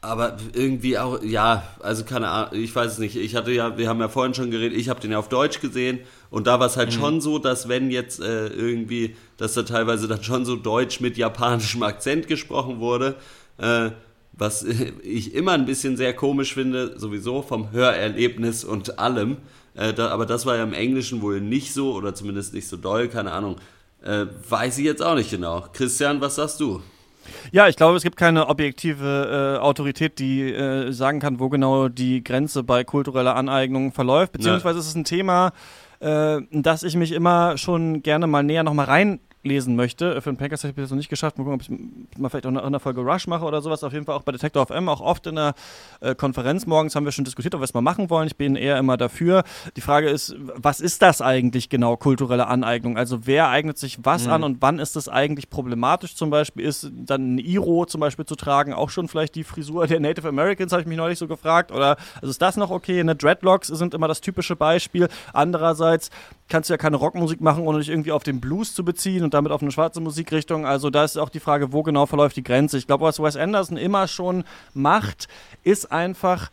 Aber 0.02 0.36
irgendwie 0.52 0.98
auch, 0.98 1.20
ja, 1.22 1.64
also 1.80 2.04
keine 2.04 2.28
Ahnung, 2.28 2.60
ich 2.60 2.74
weiß 2.74 2.92
es 2.92 2.98
nicht. 2.98 3.16
Ich 3.16 3.34
hatte 3.34 3.50
ja, 3.50 3.76
wir 3.76 3.88
haben 3.88 3.98
ja 3.98 4.08
vorhin 4.08 4.34
schon 4.34 4.52
geredet, 4.52 4.78
ich 4.78 4.88
habe 4.88 5.00
den 5.00 5.10
ja 5.10 5.18
auf 5.18 5.28
Deutsch 5.28 5.60
gesehen 5.60 5.98
und 6.30 6.46
da 6.46 6.60
war 6.60 6.66
es 6.66 6.76
halt 6.76 6.92
schon 6.92 7.20
so, 7.20 7.40
dass 7.40 7.68
wenn 7.68 7.90
jetzt 7.90 8.20
äh, 8.20 8.46
irgendwie, 8.48 9.16
dass 9.36 9.54
da 9.54 9.62
teilweise 9.62 10.06
dann 10.06 10.22
schon 10.22 10.44
so 10.44 10.54
Deutsch 10.54 11.00
mit 11.00 11.16
japanischem 11.16 11.82
Akzent 11.82 12.28
gesprochen 12.28 12.78
wurde, 12.78 13.16
äh, 13.58 13.90
was 14.32 14.64
ich 15.02 15.34
immer 15.34 15.52
ein 15.52 15.66
bisschen 15.66 15.96
sehr 15.96 16.14
komisch 16.14 16.54
finde, 16.54 16.98
sowieso 17.00 17.42
vom 17.42 17.72
Hörerlebnis 17.72 18.64
und 18.64 19.00
allem. 19.00 19.38
Äh, 19.76 19.92
da, 19.92 20.08
aber 20.08 20.26
das 20.26 20.46
war 20.46 20.56
ja 20.56 20.62
im 20.62 20.72
Englischen 20.72 21.22
wohl 21.22 21.40
nicht 21.40 21.72
so 21.72 21.92
oder 21.92 22.14
zumindest 22.14 22.54
nicht 22.54 22.68
so 22.68 22.76
doll, 22.76 23.08
keine 23.08 23.32
Ahnung. 23.32 23.56
Äh, 24.02 24.26
weiß 24.48 24.78
ich 24.78 24.84
jetzt 24.84 25.02
auch 25.02 25.14
nicht 25.14 25.30
genau. 25.30 25.64
Christian, 25.72 26.20
was 26.20 26.36
sagst 26.36 26.60
du? 26.60 26.80
Ja, 27.50 27.68
ich 27.68 27.76
glaube, 27.76 27.96
es 27.96 28.02
gibt 28.02 28.16
keine 28.16 28.48
objektive 28.48 29.56
äh, 29.56 29.60
Autorität, 29.60 30.18
die 30.18 30.42
äh, 30.42 30.92
sagen 30.92 31.20
kann, 31.20 31.40
wo 31.40 31.48
genau 31.48 31.88
die 31.88 32.22
Grenze 32.22 32.62
bei 32.62 32.84
kultureller 32.84 33.34
Aneignung 33.36 33.92
verläuft. 33.92 34.32
Beziehungsweise 34.32 34.78
es 34.78 34.86
ist 34.86 34.94
ein 34.94 35.04
Thema, 35.04 35.52
äh, 36.00 36.40
das 36.52 36.82
ich 36.82 36.94
mich 36.96 37.12
immer 37.12 37.58
schon 37.58 38.02
gerne 38.02 38.26
mal 38.26 38.42
näher 38.42 38.62
nochmal 38.62 38.86
reinlesen 39.46 39.76
möchte. 39.76 40.20
Für 40.20 40.30
den 40.30 40.36
Pankers 40.36 40.64
habe 40.64 40.72
ich 40.72 40.76
das 40.76 40.90
noch 40.90 40.96
nicht 40.96 41.08
geschafft. 41.08 41.38
Mal 41.38 41.44
gucken, 41.44 41.54
ob 41.54 41.62
ich 41.62 42.18
mal 42.20 42.28
vielleicht 42.28 42.46
auch 42.46 42.50
in 42.50 42.58
einer 42.58 42.80
Folge 42.80 43.00
Rush 43.00 43.26
mache 43.26 43.44
oder 43.44 43.62
sowas. 43.62 43.84
Auf 43.84 43.92
jeden 43.92 44.04
Fall 44.04 44.16
auch 44.16 44.22
bei 44.22 44.32
Detector 44.32 44.66
FM, 44.66 44.88
auch 44.88 45.00
oft 45.00 45.26
in 45.26 45.36
der 45.36 45.54
äh, 46.00 46.14
Konferenz 46.14 46.66
morgens 46.66 46.94
haben 46.94 47.04
wir 47.04 47.12
schon 47.12 47.24
diskutiert, 47.24 47.54
ob 47.54 47.60
wir 47.60 47.64
es 47.64 47.74
mal 47.74 47.80
machen 47.80 48.10
wollen. 48.10 48.26
Ich 48.26 48.36
bin 48.36 48.56
eher 48.56 48.78
immer 48.78 48.96
dafür. 48.96 49.44
Die 49.76 49.80
Frage 49.80 50.08
ist, 50.08 50.34
was 50.38 50.80
ist 50.80 51.02
das 51.02 51.20
eigentlich 51.20 51.68
genau, 51.68 51.96
kulturelle 51.96 52.46
Aneignung? 52.46 52.96
Also 52.96 53.26
wer 53.26 53.48
eignet 53.48 53.78
sich 53.78 53.98
was 54.04 54.26
an 54.26 54.42
und 54.42 54.58
wann 54.60 54.78
ist 54.78 54.96
das 54.96 55.08
eigentlich 55.08 55.50
problematisch? 55.50 56.16
Zum 56.16 56.30
Beispiel 56.30 56.64
ist 56.64 56.90
dann 56.92 57.36
ein 57.36 57.38
Iro 57.38 57.84
zum 57.86 58.00
Beispiel 58.00 58.24
zu 58.24 58.34
tragen 58.34 58.72
auch 58.72 58.90
schon 58.90 59.08
vielleicht 59.08 59.34
die 59.34 59.44
Frisur 59.44 59.86
der 59.86 60.00
Native 60.00 60.28
Americans, 60.28 60.72
habe 60.72 60.82
ich 60.82 60.88
mich 60.88 60.96
neulich 60.96 61.18
so 61.18 61.28
gefragt. 61.28 61.70
Oder 61.70 61.96
also 62.16 62.28
ist 62.28 62.42
das 62.42 62.56
noch 62.56 62.70
okay? 62.70 63.02
Ne? 63.04 63.14
Dreadlocks 63.14 63.68
sind 63.68 63.94
immer 63.94 64.08
das 64.08 64.20
typische 64.20 64.56
Beispiel. 64.56 65.08
Andererseits 65.32 66.10
kannst 66.48 66.70
du 66.70 66.74
ja 66.74 66.78
keine 66.78 66.96
Rockmusik 66.96 67.40
machen, 67.40 67.66
ohne 67.66 67.78
dich 67.78 67.88
irgendwie 67.88 68.12
auf 68.12 68.22
den 68.22 68.40
Blues 68.40 68.74
zu 68.74 68.84
beziehen 68.84 69.24
und 69.24 69.34
damit 69.36 69.52
auf 69.52 69.62
eine 69.62 69.70
schwarze 69.70 70.00
Musikrichtung. 70.00 70.66
Also 70.66 70.90
da 70.90 71.04
ist 71.04 71.16
auch 71.16 71.28
die 71.28 71.40
Frage, 71.40 71.72
wo 71.72 71.82
genau 71.82 72.06
verläuft 72.06 72.36
die 72.36 72.42
Grenze. 72.42 72.78
Ich 72.78 72.86
glaube, 72.86 73.04
was 73.04 73.22
Wes 73.22 73.36
Anderson 73.36 73.76
immer 73.76 74.08
schon 74.08 74.44
macht, 74.74 75.28
ist 75.62 75.92
einfach 75.92 76.50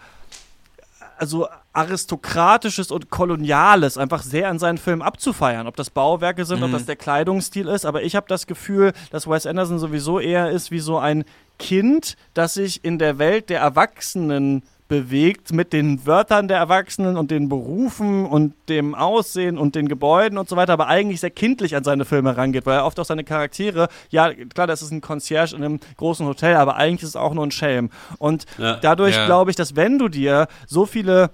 also 1.18 1.48
aristokratisches 1.74 2.92
und 2.92 3.10
koloniales 3.10 3.98
einfach 3.98 4.22
sehr 4.22 4.50
an 4.50 4.60
seinen 4.60 4.78
Filmen 4.78 5.02
abzufeiern. 5.02 5.68
Ob 5.68 5.76
das 5.76 5.90
Bauwerke 5.90 6.46
sind, 6.46 6.62
ob 6.64 6.72
das 6.72 6.86
der 6.86 6.96
Kleidungsstil 6.96 7.68
ist, 7.68 7.86
aber 7.86 8.04
ich 8.04 8.16
habe 8.16 8.28
das 8.28 8.46
Gefühl, 8.46 8.94
dass 9.10 9.28
Wes 9.28 9.46
Anderson 9.46 9.80
sowieso 9.80 10.20
eher 10.20 10.52
ist 10.52 10.70
wie 10.70 10.80
so 10.80 10.98
ein 10.98 11.24
Kind, 11.60 12.18
das 12.34 12.56
sich 12.56 12.84
in 12.84 13.00
der 13.00 13.18
Welt 13.20 13.50
der 13.50 13.62
Erwachsenen 13.62 14.64
bewegt 14.94 15.52
mit 15.52 15.74
den 15.74 16.06
Wörtern 16.06 16.48
der 16.48 16.58
Erwachsenen 16.58 17.18
und 17.18 17.32
den 17.32 17.50
Berufen 17.50 18.28
und 18.28 18.54
dem 18.70 18.94
Aussehen 18.94 19.58
und 19.58 19.74
den 19.74 19.88
Gebäuden 19.88 20.38
und 20.38 20.48
so 20.48 20.56
weiter, 20.56 20.74
aber 20.74 20.86
eigentlich 20.88 21.20
sehr 21.20 21.32
kindlich 21.32 21.76
an 21.76 21.84
seine 21.84 22.06
Filme 22.06 22.38
rangeht, 22.38 22.68
weil 22.68 22.76
er 22.78 22.86
oft 22.86 23.00
auch 23.00 23.06
seine 23.06 23.24
Charaktere, 23.24 23.88
ja 24.12 24.32
klar, 24.32 24.68
das 24.68 24.84
ist 24.84 24.92
ein 24.92 25.02
Concierge 25.02 25.56
in 25.56 25.64
einem 25.64 25.80
großen 25.98 26.28
Hotel, 26.28 26.58
aber 26.58 26.76
eigentlich 26.76 27.02
ist 27.02 27.10
es 27.10 27.16
auch 27.16 27.34
nur 27.34 27.44
ein 27.44 27.50
Schelm. 27.50 27.90
Und 28.20 28.46
Ja. 28.60 28.76
dadurch 28.76 29.16
Ja. 29.16 29.26
glaube 29.26 29.50
ich, 29.50 29.56
dass 29.58 29.76
wenn 29.76 29.98
du 29.98 30.10
dir 30.10 30.48
so 30.68 30.86
viele 30.86 31.32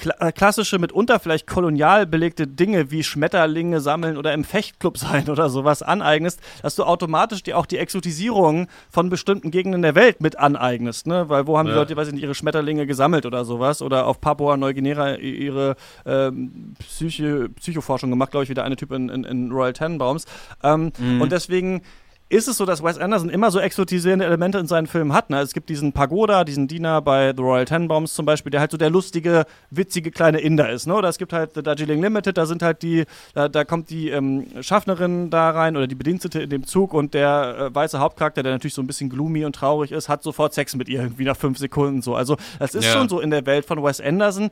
kla 0.00 0.14
äh, 0.20 0.32
klassische, 0.32 0.78
mitunter 0.78 1.18
vielleicht 1.18 1.46
kolonial 1.46 2.06
belegte 2.06 2.46
Dinge 2.46 2.90
wie 2.90 3.02
Schmetterlinge 3.04 3.80
sammeln 3.80 4.16
oder 4.16 4.32
im 4.32 4.44
Fechtclub 4.44 4.96
sein 4.98 5.28
oder 5.28 5.48
sowas 5.50 5.82
aneignest, 5.82 6.40
dass 6.62 6.74
du 6.76 6.84
automatisch 6.84 7.42
dir 7.42 7.58
auch 7.58 7.66
die 7.66 7.78
Exotisierung 7.78 8.68
von 8.90 9.10
bestimmten 9.10 9.50
Gegenden 9.50 9.82
der 9.82 9.94
Welt 9.94 10.20
mit 10.20 10.38
aneignest, 10.38 11.06
ne? 11.06 11.28
Weil 11.28 11.46
wo 11.46 11.58
haben 11.58 11.66
die 11.66 11.72
Ja. 11.72 11.78
Leute, 11.78 11.96
weiß 11.96 12.08
ich 12.08 12.14
nicht, 12.14 12.22
ihre 12.22 12.34
Schmetterlinge 12.34 12.86
gesammelt 12.86 13.26
oder 13.26 13.44
sowas 13.44 13.82
oder 13.82 14.06
auf 14.06 14.20
Papua 14.20 14.56
Neuguinea 14.56 15.16
ihre 15.16 15.76
ähm, 16.06 16.74
Psyche, 16.78 17.48
Psychoforschung 17.50 18.10
gemacht, 18.10 18.30
glaube 18.30 18.44
ich, 18.44 18.50
wie 18.50 18.54
der 18.54 18.64
eine 18.64 18.76
Typ 18.76 18.92
in, 18.92 19.08
in, 19.08 19.24
in 19.24 19.52
Royal 19.52 19.72
Tenenbaums. 19.72 20.24
Ähm, 20.62 20.92
Und 21.20 21.32
deswegen 21.32 21.82
ist 22.30 22.46
es 22.46 22.58
so, 22.58 22.66
dass 22.66 22.82
Wes 22.82 22.98
Anderson 22.98 23.30
immer 23.30 23.50
so 23.50 23.58
exotisierende 23.58 24.26
Elemente 24.26 24.58
in 24.58 24.66
seinen 24.66 24.86
Filmen 24.86 25.14
hat. 25.14 25.30
Ne? 25.30 25.40
Es 25.40 25.54
gibt 25.54 25.70
diesen 25.70 25.92
Pagoda, 25.94 26.44
diesen 26.44 26.68
Diener 26.68 27.00
bei 27.00 27.32
The 27.34 27.42
Royal 27.42 27.64
Tenenbaums 27.64 28.12
zum 28.12 28.26
Beispiel, 28.26 28.50
der 28.50 28.60
halt 28.60 28.70
so 28.70 28.76
der 28.76 28.90
lustige, 28.90 29.46
witzige 29.70 30.10
kleine 30.10 30.38
Inder 30.40 30.68
ist. 30.70 30.86
Ne? 30.86 30.94
Oder 30.94 31.08
es 31.08 31.16
gibt 31.16 31.32
halt 31.32 31.54
The 31.54 31.62
Darjeeling 31.62 32.02
Limited, 32.02 32.36
da 32.36 32.44
sind 32.44 32.62
halt 32.62 32.82
die, 32.82 33.04
da, 33.32 33.48
da 33.48 33.64
kommt 33.64 33.88
die 33.88 34.10
ähm, 34.10 34.46
Schaffnerin 34.60 35.30
da 35.30 35.50
rein 35.50 35.74
oder 35.76 35.86
die 35.86 35.94
Bedienstete 35.94 36.42
in 36.42 36.50
dem 36.50 36.66
Zug 36.66 36.92
und 36.92 37.14
der 37.14 37.56
äh, 37.70 37.74
weiße 37.74 37.98
Hauptcharakter, 37.98 38.42
der 38.42 38.52
natürlich 38.52 38.74
so 38.74 38.82
ein 38.82 38.86
bisschen 38.86 39.08
gloomy 39.08 39.46
und 39.46 39.54
traurig 39.56 39.90
ist, 39.90 40.10
hat 40.10 40.22
sofort 40.22 40.52
Sex 40.52 40.76
mit 40.76 40.90
ihr 40.90 41.00
irgendwie 41.00 41.24
nach 41.24 41.36
fünf 41.36 41.56
Sekunden 41.56 42.02
so. 42.02 42.14
Also 42.14 42.36
das 42.58 42.74
ist 42.74 42.84
Ja. 42.84 42.92
schon 42.92 43.08
so 43.08 43.20
in 43.20 43.30
der 43.30 43.46
Welt 43.46 43.64
von 43.64 43.82
Wes 43.82 44.00
Anderson. 44.02 44.50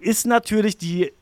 Ist 0.00 0.26
natürlich 0.26 0.78
die 0.78 1.04
äh, 1.08 1.12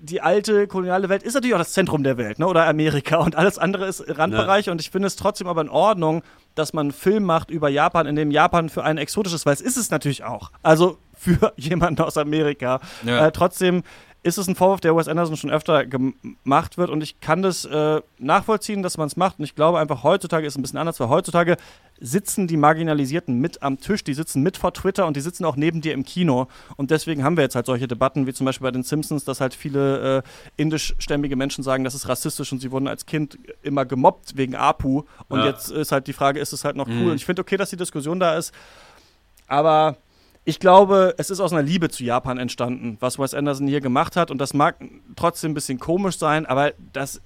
die 0.00 0.20
alte 0.20 0.66
koloniale 0.66 1.08
Welt 1.08 1.22
ist 1.22 1.34
natürlich 1.34 1.54
auch 1.54 1.58
das 1.58 1.72
Zentrum 1.72 2.02
der 2.02 2.16
Welt, 2.16 2.38
ne? 2.38 2.46
Oder 2.46 2.66
Amerika 2.66 3.18
und 3.18 3.36
alles 3.36 3.58
andere 3.58 3.86
ist 3.86 4.04
Randbereich 4.06 4.70
und 4.70 4.80
ich 4.80 4.90
finde 4.90 5.06
es 5.06 5.16
trotzdem 5.16 5.46
aber 5.46 5.60
in 5.60 5.68
Ordnung, 5.68 6.22
dass 6.54 6.72
man 6.72 6.86
einen 6.86 6.92
Film 6.92 7.24
macht 7.24 7.50
über 7.50 7.68
Japan, 7.68 8.06
in 8.06 8.16
dem 8.16 8.30
Japan 8.30 8.68
für 8.68 8.84
einen 8.84 8.98
exotisch 8.98 9.32
ist, 9.32 9.46
weil 9.46 9.54
es 9.54 9.60
ist 9.60 9.76
es 9.76 9.90
natürlich 9.90 10.24
auch. 10.24 10.50
Also 10.62 10.98
für 11.14 11.52
jemanden 11.56 12.02
aus 12.02 12.16
Amerika. 12.16 12.80
Ja. 13.04 13.26
Äh, 13.26 13.32
trotzdem 13.32 13.82
ist 14.22 14.36
es 14.36 14.48
ein 14.48 14.56
Vorwurf, 14.56 14.80
der 14.80 14.96
Wes 14.96 15.06
Anderson 15.06 15.36
schon 15.36 15.50
öfter 15.50 15.86
gemacht 15.86 16.76
wird. 16.76 16.90
Und 16.90 17.02
ich 17.02 17.20
kann 17.20 17.42
das 17.42 17.64
äh, 17.64 18.00
nachvollziehen, 18.18 18.82
dass 18.82 18.98
man 18.98 19.06
es 19.06 19.16
macht. 19.16 19.38
Und 19.38 19.44
ich 19.44 19.54
glaube 19.54 19.78
einfach, 19.78 20.02
heutzutage 20.02 20.46
ist 20.46 20.54
es 20.54 20.58
ein 20.58 20.62
bisschen 20.62 20.78
anders, 20.78 20.98
weil 20.98 21.08
heutzutage 21.08 21.56
sitzen 22.00 22.48
die 22.48 22.56
Marginalisierten 22.56 23.38
mit 23.38 23.62
am 23.62 23.78
Tisch, 23.78 24.02
die 24.02 24.14
sitzen 24.14 24.42
mit 24.42 24.56
vor 24.56 24.74
Twitter 24.74 25.06
und 25.06 25.16
die 25.16 25.20
sitzen 25.20 25.44
auch 25.44 25.56
neben 25.56 25.80
dir 25.80 25.94
im 25.94 26.04
Kino. 26.04 26.48
Und 26.76 26.90
deswegen 26.90 27.22
haben 27.22 27.36
wir 27.36 27.44
jetzt 27.44 27.54
halt 27.54 27.66
solche 27.66 27.86
Debatten, 27.86 28.26
wie 28.26 28.32
zum 28.32 28.44
Beispiel 28.44 28.64
bei 28.64 28.72
den 28.72 28.82
Simpsons, 28.82 29.24
dass 29.24 29.40
halt 29.40 29.54
viele 29.54 30.18
äh, 30.18 30.22
indischstämmige 30.56 31.36
Menschen 31.36 31.62
sagen, 31.62 31.84
das 31.84 31.94
ist 31.94 32.08
rassistisch 32.08 32.52
und 32.52 32.60
sie 32.60 32.72
wurden 32.72 32.88
als 32.88 33.06
Kind 33.06 33.38
immer 33.62 33.84
gemobbt 33.84 34.36
wegen 34.36 34.56
Apu 34.56 35.04
und 35.28 35.40
ja. 35.40 35.46
jetzt 35.46 35.70
ist 35.70 35.92
halt 35.92 36.06
die 36.06 36.12
Frage, 36.12 36.40
ist 36.40 36.52
es 36.52 36.64
halt 36.64 36.76
noch 36.76 36.88
cool? 36.88 36.94
Mhm. 36.94 37.10
und 37.10 37.16
ich 37.16 37.24
finde 37.24 37.42
okay, 37.42 37.56
dass 37.56 37.70
die 37.70 37.76
Diskussion 37.76 38.20
da 38.20 38.36
ist, 38.36 38.52
aber 39.46 39.96
ich 40.48 40.60
glaube, 40.60 41.14
es 41.18 41.28
ist 41.28 41.40
aus 41.40 41.52
einer 41.52 41.60
Liebe 41.60 41.90
zu 41.90 42.02
Japan 42.02 42.38
entstanden, 42.38 42.96
was 43.00 43.18
Wes 43.18 43.34
Anderson 43.34 43.68
hier 43.68 43.82
gemacht 43.82 44.16
hat. 44.16 44.30
Und 44.30 44.38
das 44.38 44.54
mag 44.54 44.76
trotzdem 45.14 45.50
ein 45.50 45.54
bisschen 45.54 45.78
komisch 45.78 46.16
sein, 46.16 46.46
aber 46.46 46.72
das, 46.94 47.20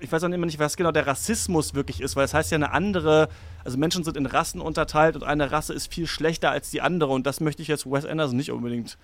ich 0.00 0.10
weiß 0.10 0.24
auch 0.24 0.30
immer 0.30 0.46
nicht, 0.46 0.58
was 0.58 0.78
genau 0.78 0.90
der 0.90 1.06
Rassismus 1.06 1.74
wirklich 1.74 2.00
ist, 2.00 2.16
weil 2.16 2.24
es 2.24 2.30
das 2.30 2.38
heißt 2.38 2.52
ja 2.52 2.54
eine 2.54 2.72
andere, 2.72 3.28
also 3.64 3.76
Menschen 3.76 4.02
sind 4.02 4.16
in 4.16 4.24
Rassen 4.24 4.62
unterteilt 4.62 5.14
und 5.14 5.24
eine 5.24 5.52
Rasse 5.52 5.74
ist 5.74 5.92
viel 5.92 6.06
schlechter 6.06 6.50
als 6.50 6.70
die 6.70 6.80
andere. 6.80 7.12
Und 7.12 7.26
das 7.26 7.40
möchte 7.40 7.60
ich 7.60 7.68
jetzt 7.68 7.84
Wes 7.84 8.06
Anderson 8.06 8.38
nicht 8.38 8.50
unbedingt 8.50 8.96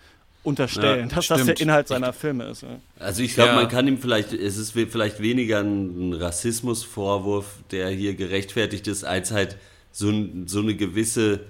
unterstellen, 0.43 1.11
ja, 1.11 1.15
dass 1.15 1.27
stimmt. 1.27 1.41
das 1.41 1.47
der 1.47 1.61
Inhalt 1.61 1.89
seiner 1.89 2.15
Filme 2.15 2.45
ist. 2.45 2.63
Ja. 2.63 2.81
Also 2.99 3.23
ich 3.23 3.35
glaube, 3.35 3.51
ja. 3.51 3.57
man 3.57 3.69
kann 3.69 3.87
ihm 3.87 3.99
vielleicht, 3.99 4.33
es 4.33 4.57
ist 4.57 4.73
vielleicht 4.73 5.21
weniger 5.21 5.61
ein 5.61 6.15
Rassismusvorwurf, 6.15 7.59
der 7.71 7.91
hier 7.91 8.15
gerechtfertigt 8.15 8.87
ist, 8.87 9.05
als 9.05 9.33
halt 9.33 9.59
so, 9.93 10.11
so 10.47 10.61
eine 10.61 10.75
gewisse 10.75 11.41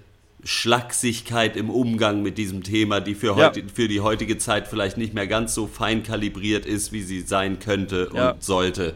Schlagsigkeit 0.44 1.56
im 1.56 1.70
Umgang 1.70 2.22
mit 2.22 2.38
diesem 2.38 2.62
Thema, 2.62 3.00
die 3.00 3.14
für, 3.14 3.34
heute, 3.34 3.60
ja. 3.60 3.66
für 3.72 3.88
die 3.88 4.00
heutige 4.00 4.38
Zeit 4.38 4.68
vielleicht 4.68 4.96
nicht 4.96 5.14
mehr 5.14 5.26
ganz 5.26 5.54
so 5.54 5.66
fein 5.66 6.02
kalibriert 6.02 6.66
ist, 6.66 6.92
wie 6.92 7.02
sie 7.02 7.20
sein 7.20 7.58
könnte 7.58 8.10
und 8.10 8.16
ja. 8.16 8.34
sollte. 8.38 8.94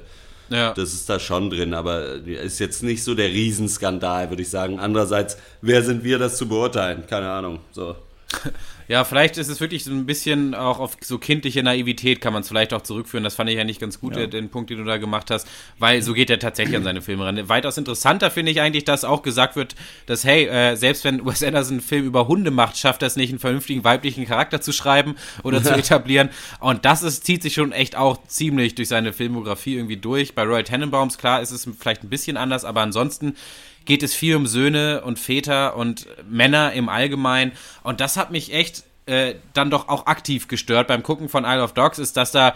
Ja. 0.51 0.73
Das 0.73 0.95
ist 0.95 1.09
da 1.09 1.19
schon 1.19 1.51
drin, 1.51 1.75
aber 1.75 2.15
ist 2.27 2.59
jetzt 2.59 2.83
nicht 2.83 3.03
so 3.03 3.15
der 3.15 3.29
Riesenskandal, 3.29 4.31
würde 4.31 4.43
ich 4.43 4.51
sagen. 4.51 4.79
Andererseits, 4.79 5.37
wer 5.61 5.83
sind 5.83 6.05
wir, 6.05 6.19
das 6.19 6.37
zu 6.37 6.49
beurteilen? 6.49 7.05
Keine 7.07 7.31
Ahnung. 7.31 7.61
So. 7.73 7.97
Ja, 8.89 9.05
vielleicht 9.05 9.37
ist 9.37 9.49
es 9.49 9.61
wirklich 9.61 9.85
so 9.85 9.93
ein 9.93 10.07
bisschen 10.07 10.55
auch 10.55 10.79
auf 10.79 10.97
so 11.03 11.19
kindliche 11.19 11.63
Naivität 11.63 12.23
kann 12.23 12.33
man 12.33 12.41
es 12.41 12.49
vielleicht 12.49 12.73
auch 12.73 12.81
zurückführen. 12.81 13.23
Das 13.23 13.35
fand 13.35 13.51
ich 13.51 13.57
ja 13.57 13.65
nicht 13.65 13.81
ganz 13.81 14.01
gut, 14.01 14.17
ja. 14.17 14.27
den 14.27 14.49
Punkt, 14.49 14.71
den 14.71 14.79
du 14.79 14.85
da 14.85 14.97
gemacht 14.97 15.31
hast, 15.31 15.47
weil 15.79 16.01
so 16.01 16.15
geht 16.15 16.31
er 16.31 16.39
tatsächlich 16.39 16.75
an 16.75 16.85
seine 16.85 17.03
Filme 17.03 17.27
ran. 17.27 17.49
Weitaus 17.51 17.77
interessanter 17.77 18.31
finde 18.31 18.51
ich 18.51 18.63
eigentlich, 18.63 18.85
dass 18.85 19.05
auch 19.05 19.23
gesagt 19.23 19.57
wird, 19.57 19.75
dass, 20.07 20.25
hey, 20.25 20.47
äh, 20.47 20.75
selbst 20.75 21.05
wenn 21.05 21.25
Wes 21.27 21.43
Anderson 21.43 21.75
einen 21.75 21.81
Film 21.83 22.07
über 22.07 22.29
Hunde 22.29 22.51
macht, 22.51 22.79
schafft 22.79 23.03
er 23.03 23.09
es 23.09 23.17
nicht, 23.17 23.29
einen 23.29 23.39
vernünftigen 23.39 23.85
weiblichen 23.85 24.27
Charakter 24.27 24.63
zu 24.63 24.73
schreiben 24.73 25.17
oder 25.43 25.63
zu 25.63 25.75
etablieren. 25.77 26.31
Und 26.59 26.87
das 26.87 27.03
ist, 27.03 27.27
zieht 27.27 27.43
sich 27.43 27.53
schon 27.53 27.73
echt 27.73 27.95
auch 27.95 28.27
ziemlich 28.27 28.75
durch 28.75 28.89
seine 28.89 29.13
Filmografie 29.13 29.75
irgendwie 29.75 29.99
durch. 29.99 30.35
Bei 30.35 30.45
Royal 30.45 30.65
Tenenbaums, 30.65 31.19
klar, 31.19 31.43
ist 31.43 31.51
es 31.51 31.69
vielleicht 31.79 32.05
ein 32.05 32.09
bisschen 32.09 32.39
anders, 32.39 32.65
aber 32.65 32.81
ansonsten 32.81 33.35
geht 33.89 34.03
es 34.03 34.15
viel 34.15 34.37
um 34.37 34.47
Söhne 34.47 35.01
und 35.01 35.19
Väter 35.19 35.75
und 35.75 36.07
Männer 36.29 36.75
im 36.75 36.91
Allgemeinen. 36.91 37.53
Und 37.83 38.01
das 38.01 38.19
hat 38.19 38.31
mich 38.31 38.53
echt 38.53 38.85
äh, 39.07 39.37
dann 39.55 39.71
doch 39.71 39.89
auch 39.89 40.07
aktiv 40.07 40.47
gestört 40.47 40.89
beim 40.89 41.03
Gucken 41.03 41.31
von 41.31 41.45
Isle 41.45 41.63
of 41.63 41.73
Dogs, 41.73 41.99
ist, 41.99 42.19
dass 42.19 42.31
da, 42.31 42.55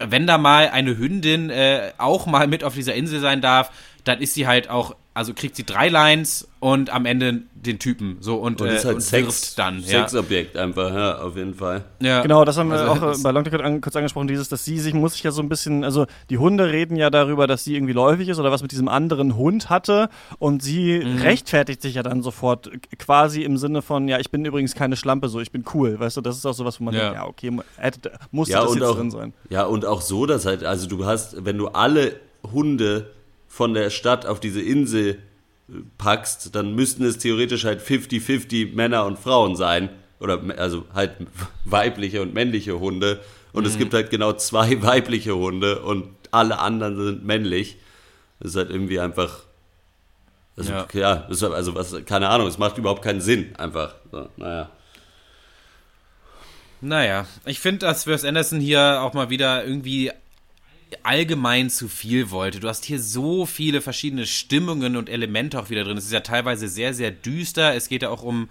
wenn 0.00 0.26
da 0.26 0.36
mal 0.36 0.68
eine 0.70 0.98
Hündin 0.98 1.48
äh, 1.48 1.92
auch 1.98 2.26
mal 2.26 2.48
mit 2.48 2.64
auf 2.64 2.74
dieser 2.74 2.94
Insel 2.94 3.20
sein 3.20 3.40
darf, 3.40 3.70
dann 4.02 4.20
ist 4.20 4.34
sie 4.34 4.48
halt 4.48 4.68
auch, 4.68 4.96
also 5.14 5.32
kriegt 5.32 5.54
sie 5.54 5.64
drei 5.64 5.88
Lines 5.88 6.48
und 6.58 6.90
am 6.90 7.06
Ende 7.06 7.42
den 7.54 7.78
Typen. 7.78 8.16
So 8.20 8.36
und, 8.36 8.60
und, 8.60 8.68
ist 8.68 8.84
halt 8.84 8.96
und 8.96 9.00
Sex, 9.00 9.54
dann. 9.54 9.80
Sexobjekt 9.80 10.56
ja. 10.56 10.62
einfach, 10.62 10.92
ja, 10.92 11.18
auf 11.18 11.36
jeden 11.36 11.54
Fall. 11.54 11.84
Ja. 12.00 12.20
Genau, 12.22 12.44
das 12.44 12.58
haben 12.58 12.68
wir 12.68 12.80
also, 12.80 13.06
auch 13.06 13.18
äh, 13.18 13.22
bei 13.22 13.30
Long 13.30 13.46
an, 13.46 13.80
kurz 13.80 13.94
angesprochen, 13.94 14.26
dieses, 14.26 14.48
dass 14.48 14.64
sie 14.64 14.80
sich, 14.80 14.92
muss 14.92 15.12
sich 15.12 15.22
ja 15.22 15.30
so 15.30 15.40
ein 15.40 15.48
bisschen, 15.48 15.84
also 15.84 16.06
die 16.30 16.38
Hunde 16.38 16.72
reden 16.72 16.96
ja 16.96 17.10
darüber, 17.10 17.46
dass 17.46 17.62
sie 17.62 17.76
irgendwie 17.76 17.92
läufig 17.92 18.28
ist 18.28 18.40
oder 18.40 18.50
was 18.50 18.62
mit 18.62 18.72
diesem 18.72 18.88
anderen 18.88 19.36
Hund 19.36 19.70
hatte 19.70 20.08
und 20.40 20.62
sie 20.62 20.98
mhm. 20.98 21.18
rechtfertigt 21.22 21.80
sich 21.80 21.94
ja 21.94 22.02
dann 22.02 22.22
sofort 22.22 22.70
quasi 22.98 23.42
im 23.42 23.56
Sinne 23.56 23.80
von, 23.80 24.08
ja, 24.08 24.18
ich 24.18 24.32
bin 24.32 24.44
übrigens 24.44 24.74
keine 24.74 24.96
Schlampe, 24.96 25.28
so, 25.28 25.40
ich 25.40 25.52
bin 25.52 25.64
cool, 25.74 25.98
weißt 26.00 26.16
du, 26.16 26.22
das 26.22 26.36
ist 26.36 26.44
auch 26.44 26.54
sowas, 26.54 26.80
wo 26.80 26.84
man 26.84 26.94
ja. 26.94 27.00
denkt, 27.00 27.16
ja, 27.16 27.26
okay, 27.26 27.56
hätte, 27.76 28.12
muss 28.32 28.48
ja, 28.48 28.62
das 28.62 28.74
jetzt 28.74 28.82
auch, 28.82 28.96
drin 28.96 29.12
sein. 29.12 29.32
Ja, 29.48 29.64
und 29.64 29.86
auch 29.86 30.00
so, 30.00 30.26
dass 30.26 30.44
halt, 30.44 30.64
also 30.64 30.88
du 30.88 31.06
hast, 31.06 31.44
wenn 31.44 31.56
du 31.56 31.68
alle 31.68 32.16
Hunde 32.52 33.13
von 33.54 33.72
der 33.72 33.90
Stadt 33.90 34.26
auf 34.26 34.40
diese 34.40 34.60
Insel 34.60 35.18
äh, 35.68 35.74
packst, 35.96 36.56
dann 36.56 36.74
müssten 36.74 37.04
es 37.04 37.18
theoretisch 37.18 37.64
halt 37.64 37.80
50-50 37.80 38.74
Männer 38.74 39.06
und 39.06 39.16
Frauen 39.16 39.54
sein. 39.54 39.90
Oder 40.18 40.40
also 40.56 40.86
halt 40.92 41.12
weibliche 41.64 42.20
und 42.20 42.34
männliche 42.34 42.80
Hunde. 42.80 43.20
Und 43.52 43.62
mhm. 43.62 43.68
es 43.68 43.78
gibt 43.78 43.94
halt 43.94 44.10
genau 44.10 44.32
zwei 44.32 44.82
weibliche 44.82 45.36
Hunde 45.36 45.82
und 45.82 46.08
alle 46.32 46.58
anderen 46.58 46.96
sind 46.96 47.24
männlich. 47.24 47.76
Das 48.40 48.50
ist 48.50 48.56
halt 48.56 48.70
irgendwie 48.70 48.98
einfach. 48.98 49.44
Also, 50.56 50.72
ja, 50.72 50.86
ja 50.92 51.24
also 51.28 51.74
was, 51.76 51.94
keine 52.06 52.30
Ahnung, 52.30 52.48
es 52.48 52.58
macht 52.58 52.76
überhaupt 52.76 53.02
keinen 53.02 53.20
Sinn, 53.20 53.54
einfach. 53.56 53.94
So, 54.10 54.28
naja. 54.36 54.68
Naja, 56.80 57.26
ich 57.44 57.60
finde, 57.60 57.86
dass 57.86 58.08
Wes 58.08 58.24
Anderson 58.24 58.60
hier 58.60 59.00
auch 59.00 59.14
mal 59.14 59.30
wieder 59.30 59.64
irgendwie 59.64 60.10
allgemein 61.02 61.70
zu 61.70 61.88
viel 61.88 62.30
wollte. 62.30 62.60
Du 62.60 62.68
hast 62.68 62.84
hier 62.84 63.00
so 63.00 63.46
viele 63.46 63.80
verschiedene 63.80 64.26
Stimmungen 64.26 64.96
und 64.96 65.08
Elemente 65.08 65.58
auch 65.58 65.70
wieder 65.70 65.84
drin. 65.84 65.96
Es 65.96 66.04
ist 66.06 66.12
ja 66.12 66.20
teilweise 66.20 66.68
sehr, 66.68 66.94
sehr 66.94 67.10
düster. 67.10 67.74
Es 67.74 67.88
geht 67.88 68.02
ja 68.02 68.10
auch 68.10 68.22
um 68.22 68.48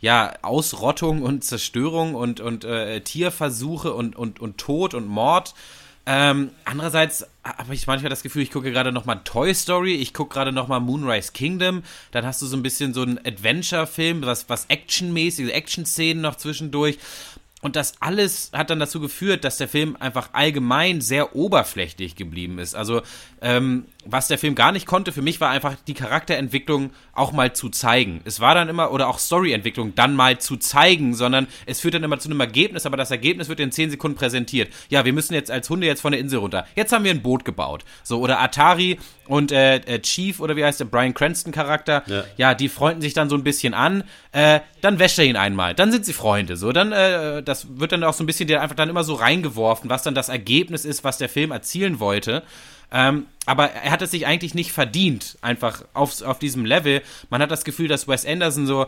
ja, 0.00 0.34
Ausrottung 0.42 1.22
und 1.22 1.44
Zerstörung 1.44 2.14
und, 2.14 2.40
und 2.40 2.64
äh, 2.64 3.00
Tierversuche 3.00 3.92
und, 3.92 4.16
und, 4.16 4.40
und 4.40 4.58
Tod 4.58 4.94
und 4.94 5.06
Mord. 5.06 5.54
Ähm, 6.04 6.50
andererseits 6.64 7.24
habe 7.44 7.74
ich 7.74 7.86
manchmal 7.86 8.10
das 8.10 8.24
Gefühl, 8.24 8.42
ich 8.42 8.50
gucke 8.50 8.72
gerade 8.72 8.90
noch 8.90 9.04
mal 9.04 9.16
Toy 9.16 9.54
Story, 9.54 9.94
ich 9.94 10.12
gucke 10.12 10.34
gerade 10.34 10.50
noch 10.50 10.66
mal 10.66 10.80
Moonrise 10.80 11.30
Kingdom, 11.32 11.84
dann 12.10 12.26
hast 12.26 12.42
du 12.42 12.46
so 12.46 12.56
ein 12.56 12.62
bisschen 12.62 12.92
so 12.92 13.02
einen 13.02 13.18
Adventure-Film, 13.24 14.22
was, 14.22 14.48
was 14.48 14.66
Action-mäßige 14.66 15.52
Action-Szenen 15.52 16.20
noch 16.20 16.34
zwischendurch 16.34 16.98
und 17.62 17.76
das 17.76 17.94
alles 18.00 18.50
hat 18.52 18.70
dann 18.70 18.80
dazu 18.80 19.00
geführt, 19.00 19.44
dass 19.44 19.56
der 19.56 19.68
Film 19.68 19.96
einfach 20.00 20.30
allgemein 20.32 21.00
sehr 21.00 21.36
oberflächlich 21.36 22.16
geblieben 22.16 22.58
ist. 22.58 22.74
Also, 22.74 23.02
ähm, 23.40 23.86
was 24.04 24.28
der 24.28 24.38
Film 24.38 24.54
gar 24.54 24.72
nicht 24.72 24.86
konnte, 24.86 25.12
für 25.12 25.22
mich 25.22 25.40
war 25.40 25.50
einfach 25.50 25.76
die 25.86 25.94
Charakterentwicklung 25.94 26.90
auch 27.14 27.32
mal 27.32 27.52
zu 27.52 27.68
zeigen. 27.68 28.20
Es 28.24 28.40
war 28.40 28.54
dann 28.54 28.68
immer, 28.68 28.90
oder 28.92 29.08
auch 29.08 29.18
Storyentwicklung 29.18 29.94
dann 29.94 30.16
mal 30.16 30.38
zu 30.38 30.56
zeigen, 30.56 31.14
sondern 31.14 31.46
es 31.66 31.80
führt 31.80 31.94
dann 31.94 32.02
immer 32.02 32.18
zu 32.18 32.28
einem 32.28 32.40
Ergebnis, 32.40 32.86
aber 32.86 32.96
das 32.96 33.10
Ergebnis 33.10 33.48
wird 33.48 33.60
in 33.60 33.70
10 33.70 33.90
Sekunden 33.90 34.16
präsentiert. 34.16 34.72
Ja, 34.88 35.04
wir 35.04 35.12
müssen 35.12 35.34
jetzt 35.34 35.50
als 35.50 35.68
Hunde 35.70 35.86
jetzt 35.86 36.00
von 36.00 36.12
der 36.12 36.20
Insel 36.20 36.40
runter. 36.40 36.66
Jetzt 36.74 36.92
haben 36.92 37.04
wir 37.04 37.10
ein 37.10 37.22
Boot 37.22 37.44
gebaut. 37.44 37.84
So, 38.02 38.20
oder 38.20 38.40
Atari 38.40 38.98
und 39.26 39.52
äh, 39.52 39.76
äh, 39.76 40.00
Chief, 40.00 40.40
oder 40.40 40.56
wie 40.56 40.64
heißt 40.64 40.80
der, 40.80 40.86
Brian 40.86 41.14
Cranston-Charakter, 41.14 42.02
ja. 42.06 42.24
ja. 42.36 42.54
die 42.54 42.68
freunden 42.68 43.02
sich 43.02 43.14
dann 43.14 43.28
so 43.28 43.36
ein 43.36 43.44
bisschen 43.44 43.74
an. 43.74 44.04
Äh, 44.32 44.60
dann 44.80 44.98
wäscht 44.98 45.18
er 45.18 45.24
ihn 45.24 45.36
einmal. 45.36 45.74
Dann 45.74 45.92
sind 45.92 46.04
sie 46.04 46.12
Freunde. 46.12 46.56
So, 46.56 46.72
dann, 46.72 46.92
äh, 46.92 47.42
das 47.42 47.78
wird 47.78 47.92
dann 47.92 48.02
auch 48.04 48.14
so 48.14 48.24
ein 48.24 48.26
bisschen 48.26 48.48
der 48.48 48.62
einfach 48.62 48.76
dann 48.76 48.88
immer 48.88 49.04
so 49.04 49.14
reingeworfen, 49.14 49.88
was 49.88 50.02
dann 50.02 50.14
das 50.14 50.28
Ergebnis 50.28 50.84
ist, 50.84 51.04
was 51.04 51.18
der 51.18 51.28
Film 51.28 51.52
erzielen 51.52 52.00
wollte. 52.00 52.42
Ähm, 52.92 53.26
aber 53.46 53.70
er 53.70 53.90
hat 53.90 54.02
es 54.02 54.10
sich 54.10 54.26
eigentlich 54.26 54.54
nicht 54.54 54.72
verdient, 54.72 55.38
einfach 55.40 55.84
auf, 55.94 56.22
auf 56.22 56.38
diesem 56.38 56.64
Level. 56.64 57.02
Man 57.30 57.42
hat 57.42 57.50
das 57.50 57.64
Gefühl, 57.64 57.88
dass 57.88 58.06
Wes 58.06 58.26
Anderson 58.26 58.66
so 58.66 58.86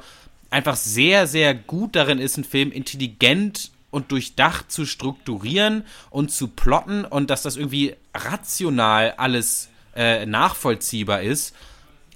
einfach 0.51 0.77
sehr, 0.77 1.27
sehr 1.27 1.55
gut 1.55 1.97
darin 1.97 2.19
ist, 2.19 2.37
einen 2.37 2.45
Film 2.45 2.71
intelligent 2.71 3.73
und 3.91 4.13
durchdacht 4.13 4.71
zu 4.71 4.87
strukturieren 4.87 5.85
und 6.11 6.31
zu 6.31 6.49
plotten 6.49 7.05
und 7.05 7.31
dass 7.31 7.43
das 7.43 7.57
irgendwie 7.57 7.95
rational 8.15 9.15
alles 9.17 9.69
äh, 9.97 10.27
nachvollziehbar 10.27 11.23
ist, 11.23 11.55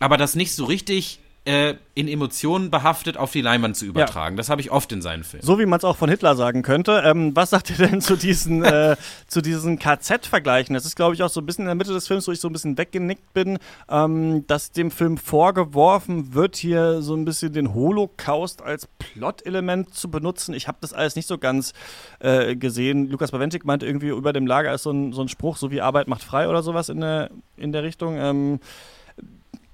aber 0.01 0.17
das 0.17 0.35
nicht 0.35 0.55
so 0.55 0.65
richtig 0.65 1.21
äh, 1.49 1.77
in 1.95 2.09
Emotionen 2.09 2.71
behaftet 2.71 3.17
auf 3.17 3.33
die 3.33 3.41
Leinwand 3.41 3.75
zu 3.75 3.87
übertragen. 3.87 4.37
Ja. 4.37 4.37
Das 4.37 4.51
habe 4.51 4.61
ich 4.61 4.71
oft 4.71 4.93
in 4.93 5.01
seinen 5.01 5.25
Filmen. 5.25 5.45
So 5.45 5.59
wie 5.59 5.65
man 5.65 5.79
es 5.79 5.85
auch 5.85 5.97
von 5.97 6.11
Hitler 6.11 6.37
sagen 6.37 6.61
könnte. 6.61 7.03
Ähm, 7.07 7.35
was 7.35 7.49
sagt 7.51 7.71
ihr 7.71 7.87
denn 7.87 8.03
zu 8.03 8.17
diesen, 8.17 8.63
äh, 8.65 8.97
zu 9.29 9.41
diesen 9.41 9.79
KZ-Vergleichen? 9.79 10.75
Das 10.75 10.85
ist, 10.85 10.95
glaube 10.95 11.15
ich, 11.15 11.23
auch 11.23 11.31
so 11.31 11.41
ein 11.41 11.47
bisschen 11.47 11.63
in 11.63 11.69
der 11.69 11.75
Mitte 11.75 11.95
des 11.95 12.07
Films, 12.07 12.29
wo 12.29 12.33
ich 12.33 12.41
so 12.41 12.51
ein 12.51 12.53
bisschen 12.53 12.77
weggenickt 12.77 13.33
bin, 13.33 13.59
ähm, 13.89 14.47
dass 14.47 14.73
dem 14.73 14.91
Film 14.91 15.17
vorgeworfen 15.17 16.35
wird, 16.35 16.57
hier 16.57 17.01
so 17.01 17.15
ein 17.15 17.25
bisschen 17.25 17.55
den 17.55 17.73
Holocaust 17.73 18.61
als 18.61 18.87
Plot-Element 18.99 19.95
zu 19.95 20.11
benutzen. 20.11 20.53
Ich 20.53 20.69
habe 20.69 20.77
das 20.83 20.93
alles 20.93 21.17
nicht 21.17 21.27
so 21.27 21.39
ganz 21.39 21.73
äh, 22.19 22.57
gesehen. 22.57 23.09
Lukas 23.09 23.31
Bawentik 23.31 23.65
meinte 23.65 23.87
irgendwie, 23.87 24.09
über 24.09 24.35
dem 24.35 24.47
Lager 24.47 24.75
ist 24.75 24.83
so 24.83 24.91
ein, 24.91 25.15
so 25.15 25.23
ein 25.23 25.29
Spruch, 25.29 25.57
so 25.57 25.71
wie 25.71 25.81
Arbeit 25.81 26.09
macht 26.09 26.25
frei 26.25 26.47
oder 26.47 26.63
sowas 26.63 26.91
in 26.91 27.01
der, 27.01 27.31
in 27.57 27.73
der 27.73 27.85
Richtung. 27.85 28.19
Ähm, 28.19 28.61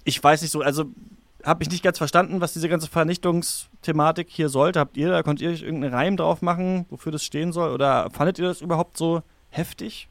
ich 0.04 0.22
weiß 0.22 0.42
nicht 0.42 0.52
so, 0.52 0.60
also 0.60 0.84
habe 1.44 1.62
ich 1.62 1.70
nicht 1.70 1.84
ganz 1.84 1.98
verstanden, 1.98 2.40
was 2.40 2.54
diese 2.54 2.68
ganze 2.68 2.88
Vernichtungsthematik 2.88 4.28
hier 4.30 4.48
sollte. 4.48 4.80
Habt 4.80 4.96
ihr 4.96 5.10
da, 5.10 5.22
konnt 5.22 5.40
ihr 5.40 5.50
euch 5.50 5.62
irgendeinen 5.62 5.94
Reim 5.94 6.16
drauf 6.16 6.42
machen, 6.42 6.86
wofür 6.88 7.12
das 7.12 7.24
stehen 7.24 7.52
soll? 7.52 7.72
Oder 7.72 8.10
fandet 8.10 8.38
ihr 8.38 8.46
das 8.46 8.60
überhaupt 8.60 8.96
so 8.96 9.22
heftig? 9.50 10.08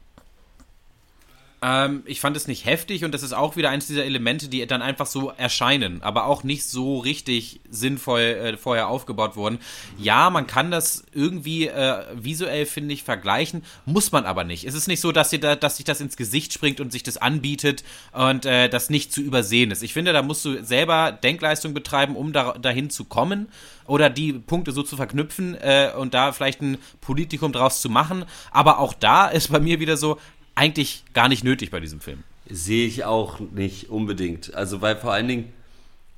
Ähm, 1.64 2.02
ich 2.04 2.20
fand 2.20 2.36
es 2.36 2.46
nicht 2.46 2.66
heftig 2.66 3.04
und 3.04 3.14
das 3.14 3.22
ist 3.22 3.32
auch 3.32 3.56
wieder 3.56 3.70
eines 3.70 3.86
dieser 3.86 4.04
Elemente, 4.04 4.48
die 4.48 4.66
dann 4.66 4.82
einfach 4.82 5.06
so 5.06 5.32
erscheinen, 5.34 6.02
aber 6.02 6.26
auch 6.26 6.44
nicht 6.44 6.66
so 6.66 6.98
richtig 6.98 7.60
sinnvoll 7.70 8.20
äh, 8.20 8.56
vorher 8.58 8.88
aufgebaut 8.88 9.34
wurden. 9.34 9.58
Ja, 9.96 10.28
man 10.28 10.46
kann 10.46 10.70
das 10.70 11.04
irgendwie 11.14 11.68
äh, 11.68 12.04
visuell, 12.14 12.66
finde 12.66 12.92
ich, 12.92 13.02
vergleichen, 13.02 13.64
muss 13.86 14.12
man 14.12 14.26
aber 14.26 14.44
nicht. 14.44 14.66
Es 14.66 14.74
ist 14.74 14.88
nicht 14.88 15.00
so, 15.00 15.10
dass, 15.10 15.30
dir 15.30 15.40
da, 15.40 15.56
dass 15.56 15.78
sich 15.78 15.86
das 15.86 16.02
ins 16.02 16.18
Gesicht 16.18 16.52
springt 16.52 16.80
und 16.80 16.92
sich 16.92 17.02
das 17.02 17.16
anbietet 17.16 17.82
und 18.12 18.44
äh, 18.44 18.68
das 18.68 18.90
nicht 18.90 19.10
zu 19.10 19.22
übersehen 19.22 19.70
ist. 19.70 19.82
Ich 19.82 19.94
finde, 19.94 20.12
da 20.12 20.20
musst 20.20 20.44
du 20.44 20.62
selber 20.62 21.12
Denkleistung 21.12 21.72
betreiben, 21.72 22.14
um 22.14 22.34
da, 22.34 22.52
dahin 22.58 22.90
zu 22.90 23.06
kommen 23.06 23.48
oder 23.86 24.10
die 24.10 24.34
Punkte 24.34 24.72
so 24.72 24.82
zu 24.82 24.96
verknüpfen 24.96 25.54
äh, 25.54 25.92
und 25.96 26.12
da 26.12 26.32
vielleicht 26.32 26.60
ein 26.60 26.76
Politikum 27.00 27.52
draus 27.52 27.80
zu 27.80 27.88
machen. 27.88 28.26
Aber 28.50 28.80
auch 28.80 28.92
da 28.92 29.28
ist 29.28 29.50
bei 29.50 29.60
mir 29.60 29.80
wieder 29.80 29.96
so, 29.96 30.18
eigentlich 30.54 31.04
gar 31.14 31.28
nicht 31.28 31.44
nötig 31.44 31.70
bei 31.70 31.80
diesem 31.80 32.00
Film. 32.00 32.22
Sehe 32.48 32.86
ich 32.86 33.04
auch 33.04 33.40
nicht 33.40 33.90
unbedingt. 33.90 34.54
Also, 34.54 34.80
weil 34.80 34.96
vor 34.96 35.12
allen 35.12 35.28
Dingen 35.28 35.52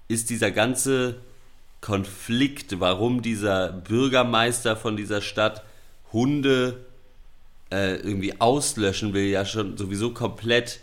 ist 0.09 0.31
dieser 0.31 0.51
ganze 0.51 1.17
Konflikt, 1.81 2.81
warum 2.81 3.23
dieser 3.23 3.73
Bürgermeister 3.73 4.77
von 4.77 4.97
dieser 4.97 5.21
Stadt 5.21 5.63
Hunde 6.13 6.85
äh, 7.71 7.97
irgendwie 7.97 8.41
auslöschen 8.41 9.13
will, 9.13 9.27
ja 9.27 9.45
schon 9.45 9.77
sowieso 9.77 10.13
komplett 10.13 10.81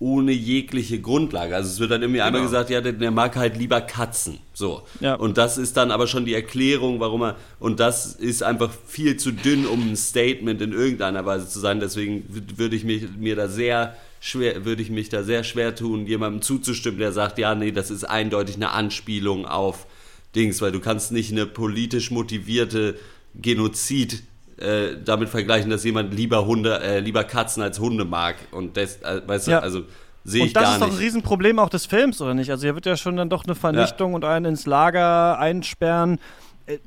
ohne 0.00 0.32
jegliche 0.32 0.98
Grundlage. 0.98 1.54
Also 1.54 1.68
es 1.68 1.78
wird 1.78 1.90
dann 1.90 2.00
irgendwie 2.00 2.18
genau. 2.18 2.26
einmal 2.28 2.42
gesagt, 2.42 2.70
ja, 2.70 2.80
der, 2.80 3.10
mag 3.10 3.36
halt 3.36 3.58
lieber 3.58 3.82
Katzen. 3.82 4.38
So. 4.54 4.82
Ja. 5.00 5.14
Und 5.14 5.36
das 5.36 5.58
ist 5.58 5.76
dann 5.76 5.90
aber 5.90 6.06
schon 6.06 6.24
die 6.24 6.32
Erklärung, 6.32 7.00
warum 7.00 7.22
er. 7.22 7.36
Und 7.58 7.80
das 7.80 8.14
ist 8.14 8.42
einfach 8.42 8.70
viel 8.86 9.18
zu 9.18 9.30
dünn, 9.30 9.66
um 9.66 9.92
ein 9.92 9.96
Statement 9.96 10.62
in 10.62 10.72
irgendeiner 10.72 11.26
Weise 11.26 11.48
zu 11.48 11.60
sein. 11.60 11.80
Deswegen 11.80 12.24
würde 12.56 12.74
ich 12.74 12.84
mich, 12.84 13.04
mir 13.18 13.36
da 13.36 13.46
sehr 13.46 13.94
schwer, 14.20 14.64
würde 14.64 14.80
ich 14.80 14.88
mich 14.88 15.10
da 15.10 15.22
sehr 15.22 15.44
schwer 15.44 15.74
tun, 15.74 16.06
jemandem 16.06 16.40
zuzustimmen, 16.40 16.98
der 16.98 17.12
sagt, 17.12 17.38
ja, 17.38 17.54
nee, 17.54 17.70
das 17.70 17.90
ist 17.90 18.04
eindeutig 18.04 18.56
eine 18.56 18.70
Anspielung 18.70 19.44
auf 19.44 19.86
Dings, 20.34 20.62
weil 20.62 20.72
du 20.72 20.80
kannst 20.80 21.12
nicht 21.12 21.30
eine 21.30 21.44
politisch 21.44 22.10
motivierte 22.10 22.96
Genozid 23.34 24.22
äh, 24.60 24.96
damit 25.04 25.28
vergleichen, 25.28 25.70
dass 25.70 25.84
jemand 25.84 26.14
lieber 26.14 26.46
Hunde, 26.46 26.80
äh, 26.80 27.00
lieber 27.00 27.24
Katzen 27.24 27.62
als 27.62 27.80
Hunde 27.80 28.04
mag. 28.04 28.36
Und 28.50 28.76
das, 28.76 28.96
äh, 29.02 29.22
weißt 29.26 29.48
ja. 29.48 29.58
du, 29.58 29.62
also 29.64 29.82
sehe 30.24 30.46
ich 30.46 30.54
gar 30.54 30.62
nicht. 30.62 30.74
Und 30.74 30.80
das 30.80 30.88
ist 30.88 30.94
doch 30.94 30.98
ein 30.98 31.04
Riesenproblem 31.04 31.58
auch 31.58 31.68
des 31.68 31.86
Films, 31.86 32.20
oder 32.20 32.34
nicht? 32.34 32.50
Also 32.50 32.64
hier 32.64 32.74
wird 32.74 32.86
ja 32.86 32.96
schon 32.96 33.16
dann 33.16 33.30
doch 33.30 33.44
eine 33.44 33.54
Vernichtung 33.54 34.10
ja. 34.10 34.16
und 34.16 34.24
einen 34.24 34.46
ins 34.46 34.66
Lager 34.66 35.38
einsperren 35.38 36.18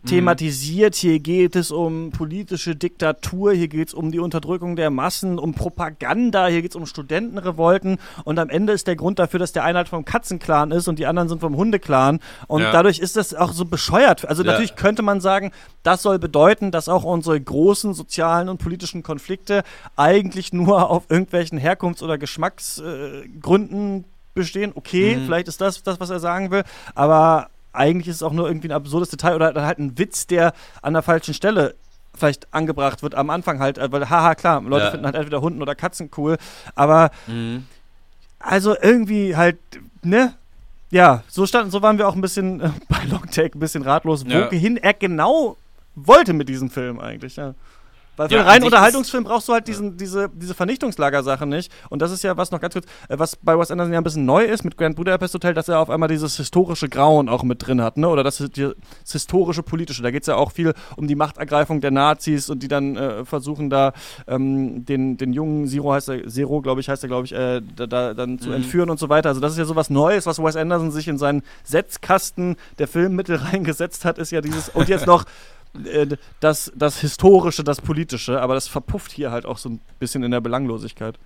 thematisiert. 0.05 0.95
Hier 0.95 1.19
geht 1.19 1.55
es 1.55 1.71
um 1.71 2.11
politische 2.11 2.75
Diktatur, 2.75 3.53
hier 3.53 3.67
geht 3.67 3.89
es 3.89 3.93
um 3.93 4.11
die 4.11 4.19
Unterdrückung 4.19 4.75
der 4.75 4.89
Massen, 4.89 5.39
um 5.39 5.53
Propaganda, 5.53 6.47
hier 6.47 6.61
geht 6.61 6.71
es 6.71 6.75
um 6.75 6.85
Studentenrevolten 6.85 7.97
und 8.23 8.39
am 8.39 8.49
Ende 8.49 8.73
ist 8.73 8.87
der 8.87 8.95
Grund 8.95 9.19
dafür, 9.19 9.39
dass 9.39 9.51
der 9.51 9.63
eine 9.63 9.77
halt 9.77 9.89
vom 9.89 10.05
Katzenclan 10.05 10.71
ist 10.71 10.87
und 10.87 10.99
die 10.99 11.05
anderen 11.05 11.29
sind 11.29 11.41
vom 11.41 11.55
Hundeclan 11.55 12.19
und 12.47 12.61
ja. 12.61 12.71
dadurch 12.71 12.99
ist 12.99 13.15
das 13.15 13.33
auch 13.33 13.53
so 13.53 13.65
bescheuert. 13.65 14.27
Also 14.27 14.43
ja. 14.43 14.51
natürlich 14.51 14.75
könnte 14.75 15.01
man 15.01 15.21
sagen, 15.21 15.51
das 15.83 16.01
soll 16.01 16.19
bedeuten, 16.19 16.71
dass 16.71 16.89
auch 16.89 17.03
unsere 17.03 17.39
großen 17.39 17.93
sozialen 17.93 18.49
und 18.49 18.57
politischen 18.57 19.03
Konflikte 19.03 19.63
eigentlich 19.95 20.53
nur 20.53 20.89
auf 20.89 21.05
irgendwelchen 21.09 21.59
Herkunfts- 21.59 22.03
oder 22.03 22.17
Geschmacksgründen 22.17 23.99
äh, 23.99 24.03
bestehen. 24.33 24.71
Okay, 24.75 25.15
mhm. 25.15 25.25
vielleicht 25.25 25.47
ist 25.47 25.61
das 25.61 25.83
das, 25.83 25.99
was 25.99 26.09
er 26.09 26.19
sagen 26.19 26.51
will, 26.51 26.63
aber 26.95 27.49
eigentlich 27.73 28.07
ist 28.07 28.17
es 28.17 28.23
auch 28.23 28.33
nur 28.33 28.47
irgendwie 28.47 28.69
ein 28.69 28.73
absurdes 28.73 29.09
Detail 29.09 29.35
oder 29.35 29.53
halt 29.65 29.79
ein 29.79 29.97
Witz, 29.97 30.27
der 30.27 30.53
an 30.81 30.93
der 30.93 31.01
falschen 31.01 31.33
Stelle 31.33 31.75
vielleicht 32.15 32.53
angebracht 32.53 33.03
wird 33.03 33.15
am 33.15 33.29
Anfang 33.29 33.59
halt, 33.59 33.77
äh, 33.77 33.91
weil 33.91 34.09
haha 34.09 34.35
klar, 34.35 34.61
Leute 34.61 34.85
ja. 34.85 34.91
finden 34.91 35.05
halt 35.05 35.15
entweder 35.15 35.41
Hunden 35.41 35.61
oder 35.61 35.75
Katzen 35.75 36.09
cool, 36.17 36.37
aber 36.75 37.11
mhm. 37.27 37.65
also 38.39 38.75
irgendwie 38.79 39.35
halt, 39.35 39.57
ne? 40.03 40.33
Ja, 40.91 41.23
so 41.27 41.47
stand, 41.47 41.71
so 41.71 41.81
waren 41.81 41.97
wir 41.97 42.07
auch 42.07 42.13
ein 42.13 42.21
bisschen 42.21 42.61
äh, 42.61 42.69
bei 42.87 43.03
Longtake 43.09 43.57
ein 43.57 43.59
bisschen 43.59 43.81
ratlos, 43.81 44.25
wohin 44.25 44.75
ja. 44.75 44.83
er 44.83 44.93
genau 44.93 45.57
wollte 45.95 46.33
mit 46.33 46.49
diesem 46.49 46.69
Film 46.69 46.99
eigentlich, 46.99 47.35
ja. 47.35 47.55
Weil 48.15 48.29
für 48.29 48.35
ja, 48.35 48.41
einen 48.41 48.49
reinen 48.49 48.63
Unterhaltungsfilm 48.65 49.23
brauchst 49.23 49.47
du 49.47 49.53
halt 49.53 49.67
diesen, 49.67 49.97
diese, 49.97 50.29
diese 50.29 50.53
Vernichtungslagersache 50.53 51.45
nicht. 51.45 51.71
Und 51.89 52.01
das 52.01 52.11
ist 52.11 52.23
ja 52.23 52.37
was 52.37 52.51
noch 52.51 52.61
ganz 52.61 52.73
kurz, 52.73 52.85
äh, 53.09 53.17
was 53.17 53.35
bei 53.35 53.57
Wes 53.57 53.71
Anderson 53.71 53.93
ja 53.93 53.99
ein 53.99 54.03
bisschen 54.03 54.25
neu 54.25 54.43
ist 54.43 54.63
mit 54.63 54.77
Grand 54.77 54.95
Budapest 54.95 55.33
Hotel, 55.33 55.53
dass 55.53 55.67
er 55.67 55.79
auf 55.79 55.89
einmal 55.89 56.09
dieses 56.09 56.37
historische 56.37 56.89
Grauen 56.89 57.27
auch 57.29 57.43
mit 57.43 57.65
drin 57.65 57.81
hat, 57.81 57.97
ne? 57.97 58.07
Oder 58.07 58.23
das, 58.23 58.37
das 58.37 58.75
historische 59.11 59.63
politische. 59.63 60.03
Da 60.03 60.11
geht 60.11 60.23
es 60.23 60.27
ja 60.27 60.35
auch 60.35 60.51
viel 60.51 60.73
um 60.95 61.07
die 61.07 61.15
Machtergreifung 61.15 61.81
der 61.81 61.91
Nazis 61.91 62.49
und 62.49 62.61
die 62.61 62.67
dann 62.67 62.95
äh, 62.95 63.25
versuchen 63.25 63.69
da 63.69 63.93
ähm, 64.27 64.85
den, 64.85 65.17
den 65.17 65.33
jungen 65.33 65.67
Zero 65.67 65.93
heißt 65.93 66.09
er, 66.09 66.27
Zero, 66.27 66.61
glaube 66.61 66.81
ich, 66.81 66.89
heißt 66.89 67.03
er, 67.03 67.07
glaube 67.07 67.25
ich, 67.25 67.33
äh, 67.33 67.61
da, 67.75 67.87
da, 67.87 68.13
dann 68.13 68.37
zu 68.39 68.49
mhm. 68.49 68.55
entführen 68.55 68.89
und 68.89 68.99
so 68.99 69.09
weiter. 69.09 69.29
Also 69.29 69.41
das 69.41 69.53
ist 69.53 69.57
ja 69.57 69.65
so 69.65 69.75
was 69.75 69.89
Neues, 69.89 70.25
was 70.25 70.37
Wes 70.37 70.55
Anderson 70.55 70.91
sich 70.91 71.07
in 71.07 71.17
seinen 71.17 71.41
Setzkasten 71.63 72.57
der 72.77 72.87
Filmmittel 72.87 73.35
reingesetzt 73.51 74.05
hat, 74.05 74.17
ist 74.17 74.31
ja 74.31 74.41
dieses, 74.41 74.69
und 74.69 74.87
jetzt 74.87 75.07
noch 75.07 75.25
das, 76.39 76.71
das 76.75 76.99
Historische, 76.99 77.63
das 77.63 77.81
Politische, 77.81 78.41
aber 78.41 78.53
das 78.53 78.67
verpufft 78.67 79.11
hier 79.11 79.31
halt 79.31 79.45
auch 79.45 79.57
so 79.57 79.69
ein 79.69 79.81
bisschen 79.99 80.23
in 80.23 80.31
der 80.31 80.41
Belanglosigkeit. 80.41 81.17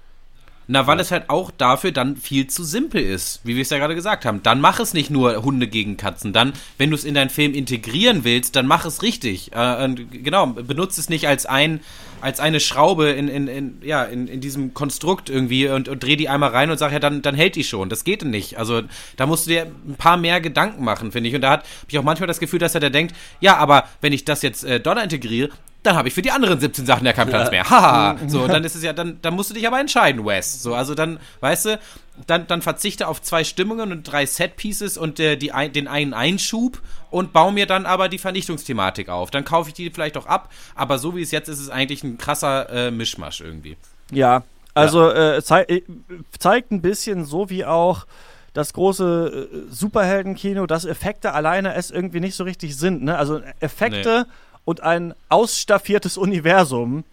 Na, 0.70 0.86
weil 0.86 1.00
es 1.00 1.12
halt 1.12 1.30
auch 1.30 1.50
dafür 1.52 1.92
dann 1.94 2.18
viel 2.18 2.48
zu 2.48 2.64
simpel 2.64 3.02
ist, 3.02 3.40
wie 3.46 3.56
wir 3.56 3.62
es 3.62 3.70
ja 3.70 3.78
gerade 3.78 3.96
gesagt 3.96 4.26
haben. 4.26 4.44
Dann 4.44 4.60
mach 4.60 4.80
es 4.82 4.94
nicht 4.94 5.10
nur 5.10 5.44
Hunde 5.44 5.68
gegen 5.68 5.96
Katzen. 5.96 6.34
Dann, 6.34 6.54
wenn 6.78 6.90
du 6.90 6.96
es 6.96 7.06
in 7.06 7.14
deinen 7.14 7.30
Film 7.30 7.54
integrieren 7.54 8.26
willst, 8.26 8.56
dann 8.58 8.68
mach 8.68 8.86
es 8.86 9.02
richtig. 9.02 9.54
Äh, 9.54 9.96
genau, 10.12 10.48
benutze 10.48 11.00
es 11.00 11.10
nicht 11.10 11.28
als 11.28 11.46
ein 11.46 11.80
als 12.22 12.40
eine 12.40 12.60
Schraube 12.60 13.10
in, 13.10 13.28
in, 13.28 13.48
in, 13.48 13.78
ja, 13.82 14.04
in, 14.04 14.28
in 14.28 14.42
diesem 14.42 14.74
Konstrukt 14.74 15.30
irgendwie 15.30 15.68
und, 15.68 15.88
und 15.88 16.04
dreh 16.04 16.16
die 16.16 16.30
einmal 16.30 16.50
rein 16.50 16.72
und 16.72 16.78
sag 16.78 16.92
ja, 16.92 17.00
dann, 17.00 17.22
dann 17.22 17.36
hält 17.36 17.56
die 17.56 17.64
schon. 17.64 17.90
Das 17.90 18.04
geht 18.04 18.24
nicht. 18.26 18.58
Also 18.58 18.82
da 19.18 19.26
musst 19.26 19.46
du 19.46 19.52
dir 19.52 19.68
ein 19.88 19.96
paar 19.96 20.18
mehr 20.18 20.42
Gedanken 20.42 20.84
machen, 20.84 21.12
finde 21.12 21.30
ich. 21.30 21.36
Und 21.36 21.42
da 21.42 21.52
habe 21.52 21.64
ich 21.88 21.98
auch 21.98 22.04
manchmal 22.04 22.28
das 22.28 22.40
Gefühl, 22.40 22.60
dass 22.60 22.76
er 22.76 22.82
da 22.82 22.90
denkt, 22.90 23.16
ja, 23.40 23.58
aber 23.58 23.88
wenn 24.02 24.14
ich 24.14 24.26
das 24.26 24.42
jetzt 24.42 24.64
äh, 24.64 24.80
Donner 24.80 25.04
integriere, 25.04 25.50
dann 25.88 25.96
habe 25.96 26.08
ich 26.08 26.14
für 26.14 26.22
die 26.22 26.32
anderen 26.32 26.60
17 26.60 26.86
Sachen 26.86 27.06
ja 27.06 27.14
keinen 27.14 27.30
Platz 27.30 27.50
mehr. 27.50 27.70
Haha. 27.70 28.18
so, 28.28 28.48
dann 28.48 28.64
ist 28.64 28.76
es 28.76 28.84
ja, 28.84 28.94
dann, 28.94 29.20
dann 29.22 29.34
musst 29.34 29.50
du 29.50 29.54
dich 29.54 29.66
aber 29.66 29.80
entscheiden, 29.80 30.26
Wes. 30.26 30.62
So, 30.62 30.76
also 30.76 30.96
dann, 30.96 31.20
weißt 31.40 31.66
du, 31.66 31.80
dann, 32.26 32.48
dann 32.48 32.62
verzichte 32.62 33.08
auf 33.08 33.22
zwei 33.22 33.44
Stimmungen 33.44 33.92
und 33.92 34.04
drei 34.04 34.26
Set-Pieces 34.26 34.98
und 34.98 35.20
äh, 35.20 35.38
die, 35.38 35.52
den 35.74 35.88
einen 35.88 36.14
Einschub 36.14 36.82
und 37.10 37.32
baue 37.34 37.54
mir 37.54 37.66
dann 37.66 37.86
aber 37.86 38.10
die 38.10 38.18
Vernichtungsthematik 38.18 39.10
auf. 39.10 39.32
Dann 39.32 39.46
kaufe 39.46 39.70
ich 39.70 39.74
die 39.74 39.90
vielleicht 39.90 40.18
auch 40.18 40.26
ab, 40.26 40.52
aber 40.76 40.98
so 40.98 41.16
wie 41.16 41.22
es 41.22 41.32
jetzt 41.32 41.48
ist, 41.48 41.60
ist 41.60 41.66
es 41.66 41.70
eigentlich 41.70 42.04
ein 42.04 42.18
krasser 42.18 42.70
äh, 42.70 42.92
Mischmasch 42.92 43.42
irgendwie. 43.42 43.78
Ja, 44.12 44.44
also 44.74 45.10
ja. 45.10 45.38
Äh, 45.38 45.42
zei 45.42 45.64
äh, 45.64 45.82
zeigt 46.38 46.72
ein 46.72 46.82
bisschen 46.82 47.26
so 47.26 47.50
wie 47.50 47.66
auch 47.66 48.06
das 48.54 48.74
große 48.74 49.50
äh, 49.52 49.72
Superheldenkino, 49.72 50.66
dass 50.66 50.86
Effekte 50.86 51.34
alleine 51.34 51.76
es 51.76 51.92
irgendwie 51.92 52.20
nicht 52.20 52.36
so 52.36 52.44
richtig 52.44 52.76
sind. 52.76 53.04
Ne? 53.04 53.18
Also 53.18 53.42
Effekte 53.60 54.26
nee. 54.28 54.34
Und 54.68 54.84
ein 54.84 55.14
ausstaffiertes 55.30 56.18
Universum 56.28 57.06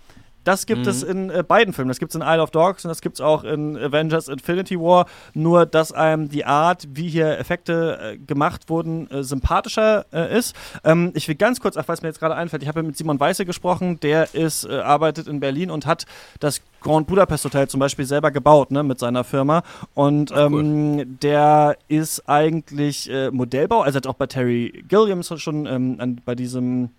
das 0.45 0.67
gibt 0.67 0.83
mhm. 0.83 0.88
es 0.88 1.03
in 1.03 1.31
äh, 1.31 1.43
beiden 1.43 1.75
Filmen. 1.75 1.88
Das 1.88 1.99
gibt 1.99 2.11
es 2.11 2.14
in 2.14 2.23
Isle 2.23 2.43
of 2.43 2.51
Dogs 2.51 2.85
und 2.85 2.90
das 2.90 3.01
gibt 3.01 3.17
es 3.17 3.21
auch 3.21 3.45
in 3.45 3.77
Avengers 3.77 4.29
Infinity 4.29 4.79
War. 4.79 5.07
Nur, 5.33 5.67
dass 5.67 5.90
einem 5.90 6.29
die 6.29 6.45
Art, 6.45 6.87
wie 6.93 7.09
hier 7.09 7.38
Effekte 7.38 7.99
äh, 8.14 8.19
gemacht 8.19 8.69
wurden, 8.69 9.11
äh, 9.11 9.25
sympathischer 9.25 10.05
äh, 10.12 10.38
ist. 10.38 10.55
Ähm, 10.85 11.12
ich 11.14 11.27
will 11.27 11.35
ganz 11.35 11.61
kurz, 11.61 11.77
ach, 11.77 11.88
was 11.88 12.03
mir 12.03 12.09
jetzt 12.09 12.21
gerade 12.21 12.35
einfällt, 12.37 12.62
ich 12.62 12.69
habe 12.69 12.83
mit 12.83 12.97
Simon 12.97 13.19
Weiße 13.19 13.47
gesprochen, 13.47 13.99
der 14.01 14.35
ist, 14.35 14.64
äh, 14.64 14.75
arbeitet 14.75 15.27
in 15.27 15.40
Berlin 15.40 15.71
und 15.71 15.87
hat 15.87 16.05
das 16.40 16.61
Grand 16.81 17.07
Budapest 17.07 17.47
Hotel 17.47 17.67
zum 17.69 17.81
Beispiel 17.81 18.05
selber 18.05 18.31
gebaut, 18.31 18.71
ne, 18.71 18.83
mit 18.83 18.99
seiner 18.99 19.25
Firma. 19.25 19.62
Und 19.95 20.31
ach, 20.33 20.47
ähm, 20.47 21.19
der 21.21 21.79
ist 21.88 22.29
eigentlich 22.29 23.11
äh, 23.11 23.31
Modellbau, 23.31 23.81
also 23.81 23.97
hat 23.97 24.07
auch 24.07 24.14
bei 24.14 24.27
Terry 24.27 24.85
Gilliams 24.87 25.33
schon 25.40 25.64
ähm, 25.64 25.97
an, 25.99 26.21
bei 26.23 26.35
diesem 26.35 26.90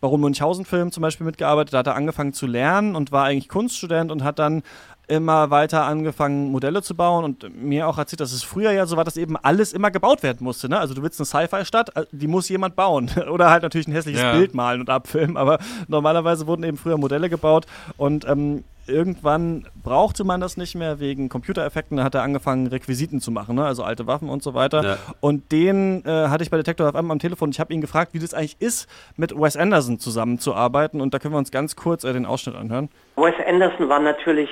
Baron 0.00 0.20
Münchhausen-Film 0.20 0.92
zum 0.92 1.02
Beispiel 1.02 1.26
mitgearbeitet. 1.26 1.74
Da 1.74 1.78
hat 1.78 1.86
er 1.86 1.96
angefangen 1.96 2.32
zu 2.32 2.46
lernen 2.46 2.96
und 2.96 3.12
war 3.12 3.24
eigentlich 3.24 3.48
Kunststudent 3.48 4.10
und 4.10 4.24
hat 4.24 4.38
dann 4.38 4.62
immer 5.10 5.50
weiter 5.50 5.84
angefangen, 5.84 6.52
Modelle 6.52 6.82
zu 6.82 6.94
bauen 6.94 7.24
und 7.24 7.60
mir 7.60 7.88
auch 7.88 7.98
erzählt, 7.98 8.20
dass 8.20 8.32
es 8.32 8.44
früher 8.44 8.70
ja 8.70 8.86
so 8.86 8.96
war, 8.96 9.04
dass 9.04 9.16
eben 9.16 9.36
alles 9.36 9.72
immer 9.72 9.90
gebaut 9.90 10.22
werden 10.22 10.44
musste. 10.44 10.68
Ne? 10.68 10.78
Also 10.78 10.94
du 10.94 11.02
willst 11.02 11.20
eine 11.20 11.26
Sci-Fi-Stadt, 11.26 11.96
äh, 11.96 12.06
die 12.12 12.28
muss 12.28 12.48
jemand 12.48 12.76
bauen. 12.76 13.10
Oder 13.30 13.50
halt 13.50 13.62
natürlich 13.64 13.88
ein 13.88 13.92
hässliches 13.92 14.22
ja. 14.22 14.32
Bild 14.32 14.54
malen 14.54 14.80
und 14.80 14.88
abfilmen, 14.88 15.36
aber 15.36 15.58
normalerweise 15.88 16.46
wurden 16.46 16.62
eben 16.62 16.76
früher 16.76 16.96
Modelle 16.96 17.28
gebaut 17.28 17.66
und 17.96 18.26
ähm, 18.26 18.64
irgendwann 18.90 19.66
brauchte 19.82 20.24
man 20.24 20.40
das 20.40 20.56
nicht 20.56 20.74
mehr 20.74 21.00
wegen 21.00 21.28
Computereffekten. 21.28 21.96
Da 21.96 22.04
hat 22.04 22.14
er 22.14 22.22
angefangen, 22.22 22.66
Requisiten 22.66 23.20
zu 23.20 23.30
machen, 23.30 23.56
ne? 23.56 23.64
also 23.64 23.82
alte 23.82 24.06
Waffen 24.06 24.28
und 24.28 24.42
so 24.42 24.54
weiter. 24.54 24.82
Ja. 24.82 24.96
Und 25.20 25.52
den 25.52 26.04
äh, 26.04 26.28
hatte 26.28 26.42
ich 26.42 26.50
bei 26.50 26.56
Detector 26.56 26.90
FM 26.92 27.10
am 27.10 27.18
Telefon. 27.18 27.50
Ich 27.50 27.60
habe 27.60 27.72
ihn 27.72 27.80
gefragt, 27.80 28.12
wie 28.14 28.18
das 28.18 28.34
eigentlich 28.34 28.60
ist, 28.60 28.88
mit 29.16 29.34
Wes 29.34 29.56
Anderson 29.56 29.98
zusammenzuarbeiten. 29.98 31.00
Und 31.00 31.14
da 31.14 31.18
können 31.18 31.34
wir 31.34 31.38
uns 31.38 31.50
ganz 31.50 31.76
kurz 31.76 32.04
äh, 32.04 32.12
den 32.12 32.26
Ausschnitt 32.26 32.56
anhören. 32.56 32.90
Wes 33.16 33.34
Anderson 33.46 33.88
war 33.88 34.00
natürlich 34.00 34.50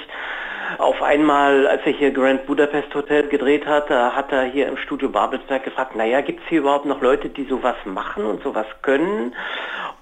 auf 0.79 1.03
einmal, 1.03 1.67
als 1.67 1.83
er 1.85 1.93
hier 1.93 2.13
Grand 2.13 2.47
Budapest 2.47 2.95
Hotel 2.95 3.29
gedreht 3.29 3.67
hat, 3.67 3.91
hat 3.91 4.33
er 4.33 4.45
hier 4.45 4.69
im 4.69 4.77
Studio 4.77 5.09
Babelsberg 5.09 5.65
gefragt, 5.65 5.97
naja, 5.97 6.21
gibt 6.21 6.41
es 6.43 6.49
hier 6.49 6.61
überhaupt 6.61 6.87
noch 6.87 7.01
Leute, 7.03 7.29
die 7.29 7.45
sowas 7.45 7.77
machen 7.85 8.25
und 8.25 8.43
sowas 8.43 8.67
können? 8.83 9.35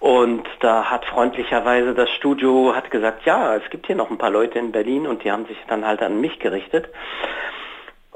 Und 0.00 0.46
da 0.60 0.84
hat 0.84 1.06
freundlicherweise 1.06 1.94
das 1.94 2.10
Studio 2.10 2.74
hat 2.76 2.90
gesagt, 2.90 3.24
ja, 3.24 3.56
es 3.56 3.68
gibt 3.70 3.86
hier 3.86 3.96
noch 3.96 4.10
ein 4.10 4.18
paar 4.18 4.30
Leute 4.30 4.58
in 4.58 4.70
Berlin 4.70 5.06
und 5.06 5.24
die 5.24 5.32
haben 5.32 5.46
sich 5.46 5.56
dann 5.68 5.86
halt 5.86 6.02
an 6.02 6.20
mich 6.20 6.38
gerichtet. 6.38 6.88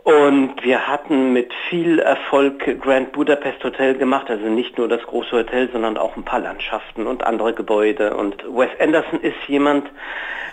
Und 0.03 0.55
wir 0.63 0.87
hatten 0.89 1.33
mit 1.33 1.53
viel 1.69 1.99
Erfolg 1.99 2.81
Grand 2.81 3.13
Budapest 3.13 3.63
Hotel 3.63 3.97
gemacht, 3.99 4.31
also 4.31 4.47
nicht 4.47 4.79
nur 4.79 4.89
das 4.89 5.03
große 5.03 5.33
Hotel, 5.33 5.69
sondern 5.71 5.99
auch 5.99 6.17
ein 6.17 6.25
paar 6.25 6.41
Landschaften 6.41 7.07
und 7.07 7.25
andere 7.25 7.53
Gebäude. 7.53 8.17
Und 8.17 8.43
Wes 8.49 8.71
Anderson 8.81 9.21
ist 9.21 9.37
jemand, 9.47 9.91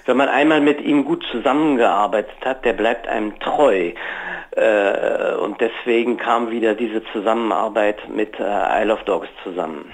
wenn 0.06 0.18
man 0.18 0.28
einmal 0.28 0.60
mit 0.60 0.82
ihm 0.82 1.06
gut 1.06 1.26
zusammengearbeitet 1.32 2.38
hat, 2.44 2.66
der 2.66 2.74
bleibt 2.74 3.08
einem 3.08 3.40
treu. 3.40 3.94
Äh, 4.52 5.36
und 5.36 5.62
deswegen 5.62 6.18
kam 6.18 6.52
wieder 6.52 6.74
diese 6.74 7.04
Zusammenarbeit 7.14 8.10
mit 8.10 8.40
äh, 8.40 8.82
Isle 8.82 8.94
of 8.94 9.04
Dogs 9.04 9.30
zusammen. 9.44 9.92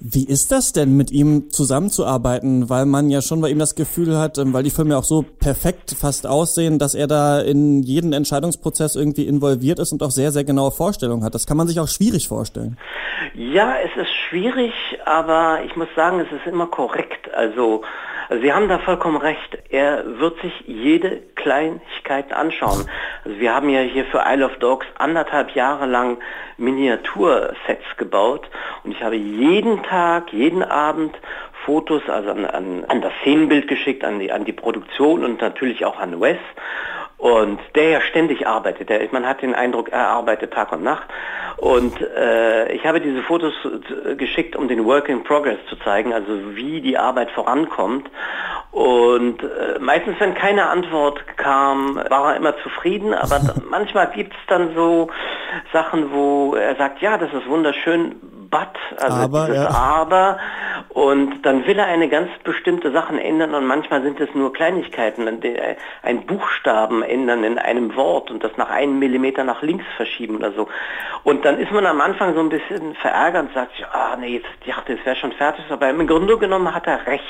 Wie 0.00 0.26
ist 0.26 0.50
das 0.50 0.72
denn, 0.72 0.96
mit 0.96 1.10
ihm 1.10 1.50
zusammenzuarbeiten? 1.50 2.70
Weil 2.70 2.86
man 2.86 3.10
ja 3.10 3.20
schon 3.20 3.40
bei 3.40 3.50
ihm 3.50 3.58
das 3.58 3.74
Gefühl 3.74 4.16
hat, 4.16 4.38
ähm, 4.38 4.52
weil 4.52 4.62
die 4.62 4.70
Filme 4.70 4.96
auch 4.96 5.04
so 5.04 5.22
perfekt 5.22 5.94
fast 5.98 6.26
aussehen, 6.26 6.78
dass 6.78 6.94
er 6.94 7.06
da 7.06 7.40
in 7.40 7.82
jeden 7.82 8.12
Entscheidungsprozess 8.12 8.96
irgendwie 8.96 9.26
involviert 9.26 9.78
ist 9.78 9.92
und 9.92 10.02
auch 10.02 10.10
sehr, 10.10 10.32
sehr 10.32 10.44
genaue 10.44 10.70
Vorstellungen 10.70 11.22
hat. 11.22 11.34
Das 11.34 11.46
kann 11.46 11.56
man 11.56 11.68
sich 11.68 11.80
auch 11.80 11.88
schwierig 11.88 12.28
vorstellen. 12.28 12.78
Ja, 13.34 13.74
es 13.84 13.90
ist 14.00 14.12
schwierig, 14.28 14.72
aber 15.04 15.60
ich 15.66 15.76
muss 15.76 15.88
sagen, 15.94 16.20
es 16.20 16.32
ist 16.32 16.46
immer 16.46 16.66
korrekt. 16.66 17.32
Also 17.34 17.82
also 18.30 18.44
Sie 18.44 18.52
haben 18.52 18.68
da 18.68 18.78
vollkommen 18.78 19.16
recht. 19.16 19.58
Er 19.70 20.04
wird 20.20 20.40
sich 20.40 20.52
jede 20.64 21.20
Kleinigkeit 21.34 22.32
anschauen. 22.32 22.86
Also 23.24 23.40
wir 23.40 23.52
haben 23.52 23.68
ja 23.68 23.80
hier 23.80 24.04
für 24.04 24.22
Isle 24.24 24.46
of 24.46 24.56
Dogs 24.58 24.86
anderthalb 24.98 25.56
Jahre 25.56 25.86
lang 25.86 26.18
Miniatursets 26.56 27.96
gebaut 27.96 28.48
und 28.84 28.92
ich 28.92 29.02
habe 29.02 29.16
jeden 29.16 29.82
Tag, 29.82 30.32
jeden 30.32 30.62
Abend 30.62 31.18
Fotos 31.64 32.08
also 32.08 32.30
an, 32.30 32.44
an, 32.44 32.84
an 32.86 33.00
das 33.00 33.12
Szenenbild 33.22 33.66
geschickt, 33.66 34.04
an 34.04 34.20
die, 34.20 34.30
an 34.30 34.44
die 34.44 34.52
Produktion 34.52 35.24
und 35.24 35.40
natürlich 35.40 35.84
auch 35.84 35.98
an 35.98 36.20
Wes 36.20 36.38
und 37.20 37.60
der 37.74 37.90
ja 37.90 38.00
ständig 38.00 38.46
arbeitet. 38.46 38.88
Der, 38.88 39.06
man 39.12 39.26
hat 39.26 39.42
den 39.42 39.54
Eindruck, 39.54 39.90
er 39.90 40.08
arbeitet 40.08 40.54
Tag 40.54 40.72
und 40.72 40.82
Nacht. 40.82 41.06
Und 41.58 42.00
äh, 42.00 42.72
ich 42.72 42.86
habe 42.86 42.98
diese 42.98 43.22
Fotos 43.22 43.52
geschickt, 44.16 44.56
um 44.56 44.68
den 44.68 44.86
Work 44.86 45.10
in 45.10 45.22
Progress 45.22 45.58
zu 45.68 45.76
zeigen, 45.76 46.14
also 46.14 46.56
wie 46.56 46.80
die 46.80 46.96
Arbeit 46.96 47.30
vorankommt. 47.32 48.10
Und 48.70 49.42
äh, 49.42 49.78
meistens, 49.80 50.18
wenn 50.18 50.32
keine 50.32 50.70
Antwort 50.70 51.22
kam, 51.36 51.96
war 51.96 52.32
er 52.32 52.36
immer 52.36 52.56
zufrieden, 52.62 53.12
aber 53.12 53.40
manchmal 53.70 54.10
gibt 54.12 54.32
es 54.32 54.40
dann 54.48 54.74
so 54.74 55.10
Sachen, 55.74 56.12
wo 56.14 56.54
er 56.54 56.74
sagt, 56.76 57.02
ja, 57.02 57.18
das 57.18 57.30
ist 57.34 57.46
wunderschön, 57.46 58.14
but, 58.50 58.68
also 58.96 59.16
aber, 59.16 59.46
dieses 59.46 59.62
ja. 59.62 59.70
aber. 59.70 60.38
Und 60.88 61.42
dann 61.42 61.66
will 61.66 61.78
er 61.78 61.86
eine 61.86 62.08
ganz 62.08 62.28
bestimmte 62.42 62.90
Sachen 62.90 63.18
ändern 63.18 63.54
und 63.54 63.66
manchmal 63.66 64.02
sind 64.02 64.18
es 64.20 64.28
nur 64.34 64.52
Kleinigkeiten, 64.52 65.28
ein 66.02 66.26
Buchstaben 66.26 67.02
ändern 67.02 67.44
in 67.44 67.58
einem 67.58 67.94
Wort 67.94 68.30
und 68.30 68.42
das 68.42 68.56
nach 68.56 68.70
einem 68.70 68.98
Millimeter 68.98 69.44
nach 69.44 69.62
links 69.62 69.84
verschieben 69.96 70.36
oder 70.36 70.52
so. 70.52 70.68
Und 71.22 71.44
dann 71.44 71.58
ist 71.58 71.70
man 71.70 71.86
am 71.86 72.00
Anfang 72.00 72.34
so 72.34 72.40
ein 72.40 72.48
bisschen 72.48 72.94
verärgert 72.96 73.46
und 73.48 73.54
sagt, 73.54 73.72
ah 73.92 74.16
nee, 74.18 74.38
jetzt, 74.38 74.48
ich 74.64 74.74
dachte, 74.74 74.94
es 74.94 75.06
wäre 75.06 75.16
schon 75.16 75.32
fertig, 75.32 75.64
aber 75.70 75.88
im 75.88 76.06
Grunde 76.06 76.36
genommen 76.38 76.74
hat 76.74 76.86
er 76.86 77.06
recht. 77.06 77.24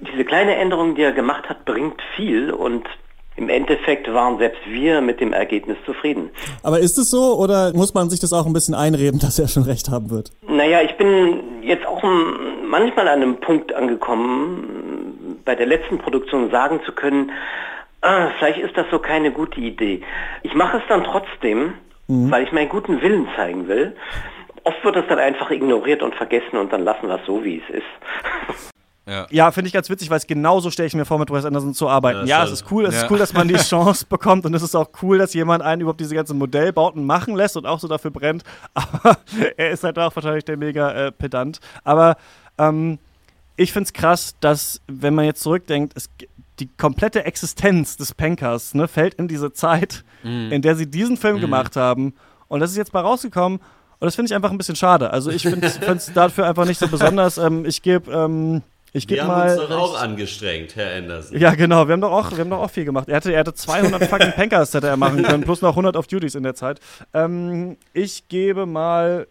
Diese 0.00 0.24
kleine 0.24 0.56
Änderung, 0.56 0.96
die 0.96 1.02
er 1.02 1.12
gemacht 1.12 1.48
hat, 1.48 1.64
bringt 1.64 2.02
viel 2.16 2.50
und 2.50 2.88
im 3.36 3.48
Endeffekt 3.48 4.12
waren 4.12 4.38
selbst 4.38 4.60
wir 4.66 5.00
mit 5.00 5.20
dem 5.20 5.32
Ergebnis 5.32 5.76
zufrieden. 5.84 6.30
Aber 6.62 6.78
ist 6.78 6.98
es 6.98 7.10
so 7.10 7.36
oder 7.36 7.72
muss 7.74 7.94
man 7.94 8.08
sich 8.10 8.20
das 8.20 8.32
auch 8.32 8.46
ein 8.46 8.52
bisschen 8.52 8.74
einreden, 8.74 9.18
dass 9.22 9.38
er 9.38 9.48
schon 9.48 9.64
recht 9.64 9.88
haben 9.90 10.10
wird? 10.10 10.30
Naja, 10.46 10.82
ich 10.82 10.96
bin 10.96 11.62
jetzt 11.62 11.86
auch 11.86 12.02
manchmal 12.66 13.08
an 13.08 13.22
einem 13.22 13.36
Punkt 13.40 13.74
angekommen, 13.74 15.40
bei 15.44 15.54
der 15.54 15.66
letzten 15.66 15.98
Produktion 15.98 16.50
sagen 16.50 16.80
zu 16.86 16.92
können, 16.92 17.30
ah, 18.00 18.30
vielleicht 18.38 18.58
ist 18.58 18.76
das 18.76 18.86
so 18.90 18.98
keine 18.98 19.30
gute 19.32 19.60
Idee. 19.60 20.02
Ich 20.42 20.54
mache 20.54 20.78
es 20.78 20.82
dann 20.88 21.04
trotzdem, 21.04 21.74
mhm. 22.06 22.30
weil 22.30 22.44
ich 22.44 22.52
meinen 22.52 22.68
guten 22.68 23.02
Willen 23.02 23.28
zeigen 23.36 23.66
will. 23.68 23.96
Oft 24.62 24.82
wird 24.84 24.96
es 24.96 25.04
dann 25.08 25.18
einfach 25.18 25.50
ignoriert 25.50 26.02
und 26.02 26.14
vergessen 26.14 26.56
und 26.56 26.72
dann 26.72 26.84
lassen 26.84 27.08
wir 27.08 27.16
es 27.16 27.26
so, 27.26 27.44
wie 27.44 27.62
es 27.68 27.74
ist. 27.76 28.64
Ja, 29.06 29.26
ja 29.30 29.50
finde 29.50 29.68
ich 29.68 29.74
ganz 29.74 29.90
witzig, 29.90 30.10
weil 30.10 30.18
es 30.18 30.26
genauso 30.26 30.70
stelle 30.70 30.86
ich 30.86 30.94
mir 30.94 31.04
vor, 31.04 31.18
mit 31.18 31.30
Wes 31.30 31.44
Anderson 31.44 31.74
zu 31.74 31.88
arbeiten. 31.88 32.26
Ja, 32.26 32.38
ja 32.38 32.44
es 32.44 32.50
ist 32.52 32.70
cool, 32.70 32.86
es 32.86 32.94
ja. 32.94 33.02
ist 33.02 33.10
cool, 33.10 33.18
dass 33.18 33.32
man 33.32 33.48
die 33.48 33.54
Chance 33.56 34.06
bekommt 34.08 34.46
und 34.46 34.54
es 34.54 34.62
ist 34.62 34.74
auch 34.74 34.88
cool, 35.02 35.18
dass 35.18 35.34
jemand 35.34 35.62
einen 35.62 35.82
überhaupt 35.82 36.00
diese 36.00 36.14
ganzen 36.14 36.38
Modellbauten 36.38 37.04
machen 37.04 37.34
lässt 37.34 37.56
und 37.56 37.66
auch 37.66 37.80
so 37.80 37.88
dafür 37.88 38.10
brennt. 38.10 38.44
Aber 38.74 39.18
er 39.56 39.70
ist 39.70 39.84
halt 39.84 39.98
auch 39.98 40.14
wahrscheinlich 40.14 40.44
der 40.44 40.56
mega 40.56 40.90
äh, 40.92 41.12
Pedant. 41.12 41.60
Aber 41.84 42.16
ähm, 42.58 42.98
ich 43.56 43.72
finde 43.72 43.86
es 43.86 43.92
krass, 43.92 44.34
dass, 44.40 44.80
wenn 44.86 45.14
man 45.14 45.26
jetzt 45.26 45.42
zurückdenkt, 45.42 45.92
es, 45.96 46.08
die 46.58 46.68
komplette 46.68 47.24
Existenz 47.24 47.96
des 47.96 48.14
Pankers 48.14 48.74
ne, 48.74 48.88
fällt 48.88 49.14
in 49.14 49.28
diese 49.28 49.52
Zeit, 49.52 50.04
mm. 50.22 50.52
in 50.52 50.62
der 50.62 50.76
sie 50.76 50.88
diesen 50.88 51.16
Film 51.16 51.38
mm. 51.38 51.40
gemacht 51.40 51.76
haben. 51.76 52.14
Und 52.48 52.60
das 52.60 52.70
ist 52.70 52.76
jetzt 52.76 52.92
mal 52.92 53.00
rausgekommen. 53.00 53.58
Und 53.58 54.06
das 54.06 54.14
finde 54.14 54.26
ich 54.26 54.34
einfach 54.34 54.50
ein 54.50 54.58
bisschen 54.58 54.76
schade. 54.76 55.10
Also 55.10 55.30
ich 55.30 55.42
finde 55.42 55.66
es 55.66 56.12
dafür 56.14 56.46
einfach 56.46 56.66
nicht 56.66 56.78
so 56.78 56.88
besonders. 56.88 57.38
Ähm, 57.38 57.64
ich 57.64 57.82
gebe 57.82 58.10
ähm, 58.12 58.62
ich 58.96 59.08
wir 59.08 59.22
haben 59.22 59.28
mal 59.28 59.58
uns 59.58 59.68
doch 59.68 59.78
auch 59.78 60.00
angestrengt, 60.00 60.76
Herr 60.76 60.96
Anderson. 60.96 61.36
Ja, 61.36 61.54
genau. 61.56 61.88
Wir 61.88 61.94
haben 61.94 62.00
doch 62.00 62.12
auch, 62.12 62.30
wir 62.30 62.38
haben 62.38 62.50
doch 62.50 62.60
auch 62.60 62.70
viel 62.70 62.84
gemacht. 62.84 63.08
Er 63.08 63.16
hatte, 63.16 63.32
er 63.32 63.40
hatte 63.40 63.52
200 63.52 64.04
fucking 64.08 64.32
Pankers 64.32 64.72
hätte 64.72 64.86
er 64.86 64.96
machen 64.96 65.24
können, 65.24 65.42
plus 65.42 65.62
noch 65.62 65.70
100 65.70 65.96
auf 65.96 66.06
Duties 66.06 66.36
in 66.36 66.44
der 66.44 66.54
Zeit. 66.54 66.78
Ähm, 67.12 67.76
ich 67.92 68.28
gebe 68.28 68.66
mal 68.66 69.26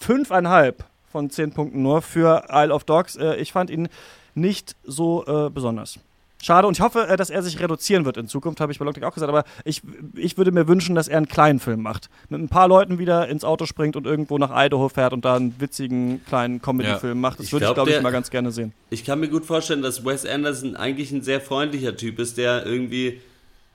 fünfeinhalb 0.00 0.84
von 1.12 1.30
zehn 1.30 1.52
Punkten 1.52 1.82
nur 1.82 2.02
für 2.02 2.46
Isle 2.50 2.74
of 2.74 2.82
Dogs. 2.82 3.14
Äh, 3.14 3.36
ich 3.36 3.52
fand 3.52 3.70
ihn 3.70 3.88
nicht 4.34 4.74
so 4.82 5.24
äh, 5.26 5.50
besonders. 5.50 6.00
Schade 6.42 6.66
und 6.66 6.76
ich 6.76 6.80
hoffe, 6.80 7.06
äh, 7.06 7.16
dass 7.16 7.28
er 7.30 7.42
sich 7.42 7.60
reduzieren 7.60 8.04
wird 8.04 8.16
in 8.16 8.26
Zukunft, 8.26 8.60
habe 8.60 8.72
ich 8.72 8.78
bei 8.78 8.84
Logitech 8.84 9.06
auch 9.06 9.14
gesagt. 9.14 9.28
Aber 9.28 9.44
ich, 9.64 9.82
ich 10.14 10.38
würde 10.38 10.52
mir 10.52 10.66
wünschen, 10.68 10.94
dass 10.94 11.06
er 11.06 11.18
einen 11.18 11.28
kleinen 11.28 11.60
Film 11.60 11.82
macht. 11.82 12.08
Mit 12.28 12.40
ein 12.40 12.48
paar 12.48 12.66
Leuten 12.66 12.98
wieder 12.98 13.28
ins 13.28 13.44
Auto 13.44 13.66
springt 13.66 13.94
und 13.96 14.06
irgendwo 14.06 14.38
nach 14.38 14.50
Idaho 14.54 14.88
fährt 14.88 15.12
und 15.12 15.24
da 15.24 15.36
einen 15.36 15.60
witzigen 15.60 16.24
kleinen 16.24 16.62
Comedy-Film 16.62 17.18
ja. 17.18 17.20
macht. 17.20 17.40
Das 17.40 17.52
würde 17.52 17.66
ich, 17.66 17.74
glaube 17.74 17.90
ich, 17.90 18.00
mal 18.00 18.10
ganz 18.10 18.30
gerne 18.30 18.52
sehen. 18.52 18.72
Ich 18.88 19.04
kann 19.04 19.20
mir 19.20 19.28
gut 19.28 19.44
vorstellen, 19.44 19.82
dass 19.82 20.04
Wes 20.04 20.24
Anderson 20.24 20.76
eigentlich 20.76 21.12
ein 21.12 21.22
sehr 21.22 21.40
freundlicher 21.40 21.96
Typ 21.96 22.18
ist, 22.18 22.38
der 22.38 22.64
irgendwie 22.64 23.20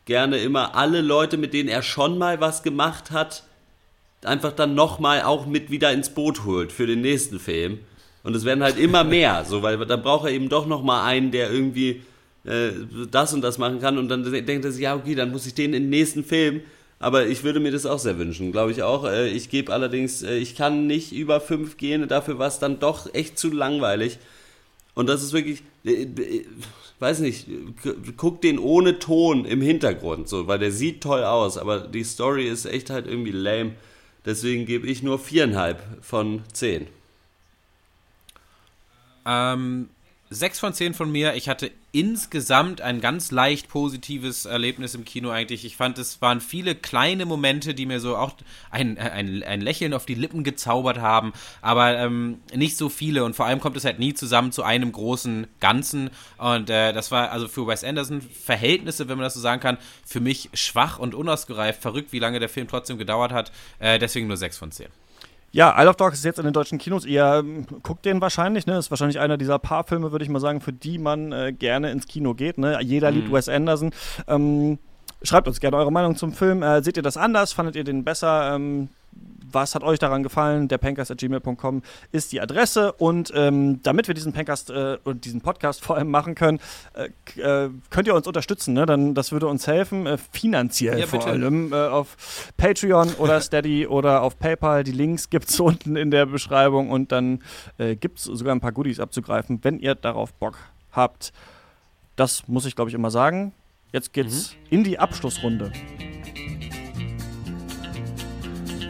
gerne 0.05 0.37
immer 0.37 0.75
alle 0.75 1.01
Leute, 1.01 1.37
mit 1.37 1.53
denen 1.53 1.69
er 1.69 1.83
schon 1.83 2.17
mal 2.17 2.39
was 2.39 2.63
gemacht 2.63 3.11
hat, 3.11 3.43
einfach 4.23 4.53
dann 4.53 4.73
nochmal 4.73 5.21
auch 5.21 5.45
mit 5.45 5.69
wieder 5.69 5.91
ins 5.91 6.09
Boot 6.09 6.45
holt 6.45 6.71
für 6.71 6.87
den 6.87 7.01
nächsten 7.01 7.39
Film. 7.39 7.79
Und 8.23 8.35
es 8.35 8.43
werden 8.43 8.63
halt 8.63 8.79
immer 8.79 9.03
mehr, 9.03 9.45
so, 9.45 9.61
weil 9.61 9.77
dann 9.85 10.01
braucht 10.01 10.25
er 10.25 10.31
eben 10.31 10.49
doch 10.49 10.65
nochmal 10.65 11.05
einen, 11.05 11.29
der 11.29 11.51
irgendwie 11.51 12.01
äh, 12.45 12.71
das 13.11 13.33
und 13.33 13.41
das 13.41 13.57
machen 13.57 13.79
kann 13.79 13.97
und 13.97 14.09
dann 14.09 14.23
denkt 14.23 14.65
er 14.65 14.71
sich, 14.71 14.83
ja, 14.83 14.95
okay, 14.95 15.15
dann 15.15 15.31
muss 15.31 15.45
ich 15.45 15.53
den 15.53 15.73
in 15.73 15.83
den 15.83 15.89
nächsten 15.89 16.23
Film. 16.23 16.61
Aber 16.99 17.27
ich 17.27 17.43
würde 17.43 17.59
mir 17.59 17.71
das 17.71 17.85
auch 17.85 17.99
sehr 17.99 18.17
wünschen, 18.17 18.51
glaube 18.51 18.71
ich 18.71 18.81
auch. 18.83 19.05
Äh, 19.05 19.29
ich 19.29 19.49
gebe 19.49 19.73
allerdings, 19.73 20.23
äh, 20.23 20.37
ich 20.37 20.55
kann 20.55 20.87
nicht 20.87 21.11
über 21.11 21.41
fünf 21.41 21.77
gehen, 21.77 22.07
dafür 22.07 22.39
war 22.39 22.47
es 22.47 22.59
dann 22.59 22.79
doch 22.79 23.13
echt 23.13 23.37
zu 23.37 23.51
langweilig. 23.51 24.17
Und 24.93 25.07
das 25.07 25.21
ist 25.21 25.33
wirklich, 25.33 25.61
weiß 26.99 27.19
nicht, 27.19 27.47
guck 28.15 28.41
den 28.41 28.59
ohne 28.59 28.97
Ton 28.97 29.43
im 29.43 29.61
Hintergrund, 29.61 30.29
so, 30.29 30.47
weil 30.47 30.57
der 30.57 30.71
sieht 30.71 31.01
toll 31.01 31.23
aus, 31.25 31.57
aber 31.57 31.81
die 31.81 32.05
Story 32.05 32.47
ist 32.47 32.65
echt 32.65 32.89
halt 32.89 33.05
irgendwie 33.05 33.31
lame. 33.31 33.73
Deswegen 34.25 34.65
gebe 34.65 34.87
ich 34.87 35.03
nur 35.03 35.19
viereinhalb 35.19 35.83
von 36.01 36.43
zehn. 36.53 36.87
Ähm, 39.25 39.89
sechs 40.35 40.59
von 40.59 40.73
zehn 40.73 40.93
von 40.93 41.11
mir. 41.11 41.35
Ich 41.35 41.49
hatte 41.49 41.71
insgesamt 41.91 42.81
ein 42.81 42.99
ganz 42.99 43.31
leicht 43.31 43.69
positives 43.69 44.45
Erlebnis 44.45 44.93
im 44.93 45.05
Kino 45.05 45.29
eigentlich. 45.29 45.63
Ich 45.63 45.77
fand, 45.77 45.97
es 45.97 46.21
waren 46.21 46.41
viele 46.41 46.75
kleine 46.75 47.25
Momente, 47.25 47.73
die 47.73 47.85
mir 47.85 47.99
so 47.99 48.17
auch 48.17 48.33
ein, 48.69 48.97
ein, 48.97 49.43
ein 49.43 49.61
Lächeln 49.61 49.93
auf 49.93 50.05
die 50.05 50.13
Lippen 50.13 50.43
gezaubert 50.43 50.99
haben, 50.99 51.31
aber 51.61 51.97
ähm, 51.97 52.39
nicht 52.53 52.75
so 52.77 52.89
viele. 52.89 53.23
Und 53.23 53.35
vor 53.35 53.45
allem 53.45 53.61
kommt 53.61 53.77
es 53.77 53.85
halt 53.85 53.99
nie 53.99 54.13
zusammen 54.13 54.51
zu 54.51 54.63
einem 54.63 54.91
großen 54.91 55.47
Ganzen. 55.61 56.09
Und 56.37 56.69
äh, 56.69 56.91
das 56.91 57.11
war 57.11 57.31
also 57.31 57.47
für 57.47 57.65
Wes 57.65 57.83
Anderson 57.83 58.21
Verhältnisse, 58.21 59.07
wenn 59.07 59.17
man 59.17 59.23
das 59.23 59.35
so 59.35 59.39
sagen 59.39 59.61
kann, 59.61 59.77
für 60.05 60.19
mich 60.19 60.49
schwach 60.53 60.99
und 60.99 61.15
unausgereift. 61.15 61.81
Verrückt, 61.81 62.11
wie 62.11 62.19
lange 62.19 62.39
der 62.39 62.49
Film 62.49 62.67
trotzdem 62.67 62.97
gedauert 62.97 63.31
hat. 63.31 63.51
Äh, 63.79 63.99
deswegen 63.99 64.27
nur 64.27 64.37
sechs 64.37 64.57
von 64.57 64.71
zehn. 64.71 64.89
Ja, 65.55 65.73
Isle 65.79 65.89
of 65.91 65.95
Dogs 65.95 66.17
ist 66.17 66.25
jetzt 66.25 66.37
in 66.37 66.43
den 66.43 66.51
deutschen 66.51 66.79
Kinos. 66.79 67.05
Ihr 67.05 67.23
ähm, 67.39 67.65
guckt 67.81 68.03
den 68.03 68.19
wahrscheinlich, 68.19 68.67
ne? 68.67 68.77
Ist 68.77 68.91
wahrscheinlich 68.91 69.21
einer 69.21 69.37
dieser 69.37 69.57
paar 69.57 69.85
Filme, 69.85 70.11
würde 70.11 70.25
ich 70.25 70.29
mal 70.29 70.41
sagen, 70.41 70.59
für 70.59 70.73
die 70.73 70.97
man 70.97 71.31
äh, 71.31 71.53
gerne 71.53 71.91
ins 71.91 72.07
Kino 72.07 72.33
geht, 72.33 72.57
ne? 72.57 72.77
Jeder 72.81 73.09
mhm. 73.09 73.15
liebt 73.15 73.31
Wes 73.31 73.47
Anderson. 73.47 73.91
Ähm, 74.27 74.79
schreibt 75.23 75.47
uns 75.47 75.61
gerne 75.61 75.77
eure 75.77 75.93
Meinung 75.93 76.17
zum 76.17 76.33
Film. 76.33 76.61
Äh, 76.61 76.83
seht 76.83 76.97
ihr 76.97 77.03
das 77.03 77.15
anders? 77.15 77.53
Fandet 77.53 77.77
ihr 77.77 77.85
den 77.85 78.03
besser? 78.03 78.53
Ähm, 78.53 78.89
was 79.55 79.73
hat 79.73 79.83
euch 79.83 79.97
daran 79.97 80.21
gefallen? 80.21 80.67
Der 80.67 80.77
Pankers.gmail.com 80.77 81.81
ist 82.11 82.31
die 82.31 82.41
Adresse. 82.41 82.91
Und 82.91 83.31
ähm, 83.33 83.81
damit 83.81 84.07
wir 84.07 84.13
diesen 84.13 84.33
Pankast 84.33 84.69
äh, 84.69 84.97
und 85.03 85.25
diesen 85.25 85.41
Podcast 85.41 85.81
vor 85.83 85.95
allem 85.95 86.11
machen 86.11 86.35
können, 86.35 86.59
äh, 86.93 87.05
äh, 87.41 87.71
könnt 87.89 88.07
ihr 88.07 88.13
uns 88.13 88.27
unterstützen. 88.27 88.73
Ne? 88.75 88.85
Dann, 88.85 89.15
das 89.15 89.31
würde 89.31 89.47
uns 89.47 89.65
helfen, 89.65 90.05
äh, 90.05 90.17
finanziell 90.31 90.99
Ja, 90.99 91.07
vor 91.07 91.19
bitte. 91.19 91.31
allem. 91.31 91.73
Äh, 91.73 91.75
auf 91.87 92.51
Patreon 92.57 93.13
oder 93.15 93.41
Steady 93.45 93.87
oder 93.87 94.21
auf 94.21 94.37
PayPal. 94.37 94.83
Die 94.83 94.91
Links 94.91 95.31
gibt 95.31 95.49
es 95.49 95.59
unten 95.59 95.95
in 95.95 96.11
der 96.11 96.27
Beschreibung. 96.27 96.91
Und 96.91 97.11
dann 97.11 97.41
äh, 97.79 97.95
gibt 97.95 98.19
es 98.19 98.25
sogar 98.25 98.53
ein 98.53 98.59
paar 98.61 98.73
Goodies 98.73 98.99
abzugreifen, 98.99 99.59
wenn 99.63 99.79
ihr 99.79 99.95
darauf 99.95 100.33
Bock 100.33 100.57
habt. 100.91 101.33
Das 102.17 102.47
muss 102.47 102.65
ich, 102.65 102.75
glaube 102.75 102.89
ich, 102.89 102.93
immer 102.93 103.09
sagen. 103.09 103.53
Jetzt 103.93 104.11
geht's 104.11 104.53
in 104.69 104.83
die 104.83 104.99
Abschlussrunde. 104.99 105.71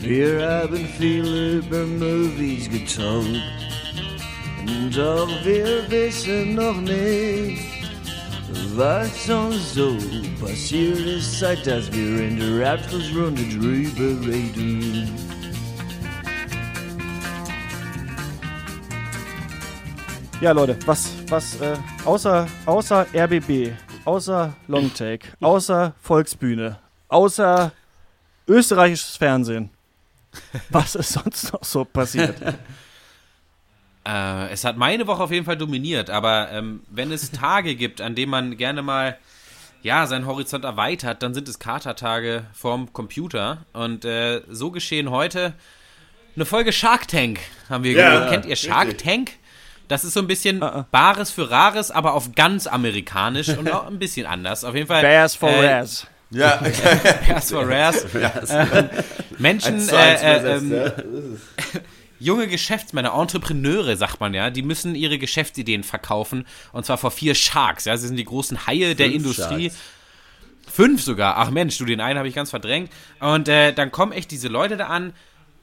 Wir 0.06 0.48
haben 0.48 0.86
viel 1.00 1.58
über 1.58 1.84
Movies 1.84 2.70
getankt. 2.70 3.42
Doch 4.96 5.28
wir 5.44 5.90
wissen 5.90 6.54
noch 6.54 6.80
nicht, 6.80 7.64
was 8.76 9.28
uns 9.28 9.74
so 9.74 9.98
passiert 10.40 11.00
ist, 11.00 11.40
seit 11.40 11.66
dass 11.66 11.92
wir 11.92 12.20
in 12.20 12.40
der 12.40 12.74
Abschlussrunde 12.74 13.42
drüber 13.46 14.30
reden. 14.30 15.10
Ja, 20.40 20.52
Leute, 20.52 20.78
was, 20.86 21.14
was, 21.30 21.60
äh, 21.62 21.78
außer, 22.06 22.46
außer 22.68 23.08
RBB, 23.12 23.72
außer 24.06 24.54
Longtake, 24.68 25.30
außer 25.42 25.96
Volksbühne, 26.00 26.78
außer 27.08 27.72
österreichisches 28.48 29.18
Fernsehen, 29.18 29.72
was 30.70 30.96
ist 30.96 31.14
sonst 31.14 31.52
noch 31.54 31.64
so 31.64 31.86
passiert? 31.86 32.36
Äh, 34.08 34.52
es 34.52 34.64
hat 34.64 34.78
meine 34.78 35.08
Woche 35.08 35.24
auf 35.24 35.32
jeden 35.32 35.46
Fall 35.46 35.58
dominiert, 35.58 36.12
aber 36.12 36.52
ähm, 36.52 36.82
wenn 36.92 37.12
es 37.12 37.32
Tage 37.32 37.76
gibt, 37.76 38.02
an 38.02 38.14
denen 38.14 38.30
man 38.30 38.56
gerne 38.56 38.84
mal 38.84 39.18
ja, 39.82 40.06
seinen 40.08 40.26
Horizont 40.28 40.64
erweitert, 40.64 41.24
dann 41.24 41.34
sind 41.34 41.48
es 41.48 41.60
Katertage 41.60 42.46
vorm 42.54 42.94
Computer. 42.94 43.66
Und 43.74 44.06
äh, 44.06 44.42
so 44.48 44.70
geschehen 44.72 45.10
heute 45.10 45.54
eine 46.36 46.46
Folge 46.46 46.72
Shark 46.72 47.08
Tank, 47.08 47.40
haben 47.70 47.84
wir 47.84 47.94
Ja, 47.94 48.10
gehört. 48.10 48.30
Kennt 48.32 48.46
ihr 48.46 48.56
Shark 48.56 48.90
richtig. 48.90 49.04
Tank? 49.04 49.32
Das 49.88 50.04
ist 50.04 50.14
so 50.14 50.20
ein 50.20 50.28
bisschen 50.28 50.64
Ah, 50.64 50.88
Bares 50.92 51.32
für 51.32 51.50
Rares, 51.50 51.92
aber 51.92 52.14
auf 52.14 52.34
ganz 52.34 52.66
amerikanisch 52.66 53.50
und 53.50 53.72
auch 53.72 53.86
ein 53.88 54.00
bisschen 54.00 54.26
anders. 54.26 54.64
Auf 54.64 54.74
jeden 54.74 54.88
Fall. 54.88 55.02
Bears 55.02 55.36
for 55.36 55.50
äh, 55.50 55.78
Raz. 55.80 56.08
Ja, 56.36 56.62
Bears 57.28 57.50
for 57.50 57.68
Rares. 57.68 58.06
Ähm, 58.50 58.90
Menschen, 59.38 59.76
eins 59.76 59.88
zu 59.88 59.98
eins 59.98 60.22
äh, 60.22 60.36
äh, 60.36 60.58
ähm, 60.58 60.72
ja. 60.74 60.92
junge 62.20 62.48
Geschäftsmänner, 62.48 63.14
Entrepreneure, 63.14 63.96
sagt 63.96 64.20
man 64.20 64.34
ja, 64.34 64.50
die 64.50 64.62
müssen 64.62 64.96
ihre 64.96 65.18
Geschäftsideen 65.18 65.84
verkaufen. 65.84 66.46
Und 66.74 66.86
zwar 66.86 66.98
vor 66.98 67.12
vier 67.12 67.36
Sharks. 67.36 67.86
Ja, 67.86 67.96
sie 67.98 68.08
sind 68.08 68.18
die 68.18 68.26
großen 68.26 68.68
Haie 68.68 68.96
der 68.96 69.08
Fünf 69.08 69.18
Industrie. 69.18 69.70
Sharks. 69.70 69.82
Fünf 70.72 71.02
sogar. 71.02 71.38
Ach 71.38 71.52
Mensch, 71.52 71.78
du, 71.78 71.86
den 71.86 72.02
einen 72.02 72.18
habe 72.18 72.28
ich 72.28 72.36
ganz 72.36 72.50
verdrängt. 72.50 72.92
Und 73.20 73.48
äh, 73.48 73.72
dann 73.72 73.92
kommen 73.92 74.12
echt 74.12 74.32
diese 74.32 74.48
Leute 74.48 74.78
da 74.78 74.88
an, 74.88 75.14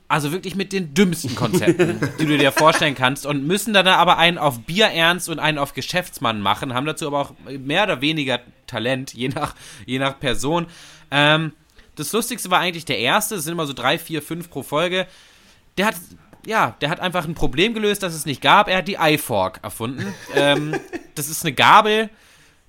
also 0.09 0.33
wirklich 0.33 0.55
mit 0.55 0.73
den 0.73 0.95
dümmsten 0.95 1.35
Konzepten, 1.35 2.01
die 2.18 2.27
du 2.27 2.39
dir 2.39 2.53
vorstellen 2.53 2.95
kannst. 2.95 3.27
Und 3.27 3.47
müssen 3.47 3.75
dann 3.75 3.87
aber 3.87 4.18
einen 4.18 4.39
auf 4.39 4.61
Bier 4.61 4.87
ernst 4.87 5.29
und 5.29 5.39
einen 5.39 5.59
auf 5.59 5.75
Geschäftsmann 5.75 6.41
machen, 6.41 6.73
haben 6.73 6.87
dazu 6.87 7.07
aber 7.07 7.20
auch 7.20 7.33
mehr 7.47 7.85
oder 7.85 8.01
weniger 8.01 8.41
Talent, 8.73 9.12
je 9.12 9.29
nach, 9.29 9.55
je 9.87 9.99
nach 9.99 10.18
Person. 10.18 10.66
Ähm, 11.11 11.53
das 11.95 12.12
Lustigste 12.12 12.51
war 12.51 12.61
eigentlich 12.61 12.87
der 12.87 12.99
erste, 12.99 13.35
es 13.35 13.45
sind 13.45 13.53
immer 13.53 13.66
so 13.66 13.75
drei, 13.75 13.99
vier, 13.99 14.23
fünf 14.23 14.51
pro 14.51 14.62
Folge. 14.62 15.07
Der 15.77 15.87
hat, 15.87 15.97
ja, 16.47 16.75
der 16.81 16.89
hat 16.89 17.01
einfach 17.01 17.27
ein 17.27 17.35
Problem 17.35 17.75
gelöst, 17.75 18.03
das 18.03 18.14
es 18.14 18.27
nicht 18.27 18.41
gab. 18.41 18.68
Er 18.68 18.79
hat 18.79 18.89
die 18.89 18.97
iFork 18.99 19.61
erfunden. 19.62 20.14
ähm, 20.35 20.75
das 21.14 21.29
ist 21.29 21.45
eine 21.45 21.53
Gabel, 21.53 22.09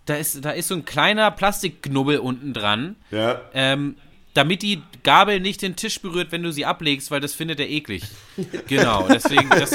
da 0.05 0.15
ist, 0.15 0.43
da 0.43 0.51
ist 0.51 0.67
so 0.67 0.75
ein 0.75 0.85
kleiner 0.85 1.31
Plastikknubbel 1.31 2.17
unten 2.19 2.53
dran. 2.53 2.97
ja. 3.11 3.41
Ähm, 3.53 3.95
damit 4.33 4.63
die 4.63 4.81
Gabel 5.03 5.39
nicht 5.39 5.61
den 5.61 5.75
Tisch 5.75 6.01
berührt, 6.01 6.31
wenn 6.31 6.41
du 6.41 6.51
sie 6.51 6.65
ablegst, 6.65 7.11
weil 7.11 7.21
das 7.21 7.35
findet 7.35 7.59
er 7.59 7.69
eklig. 7.69 8.03
Genau, 8.67 9.07
deswegen 9.07 9.47
das. 9.49 9.71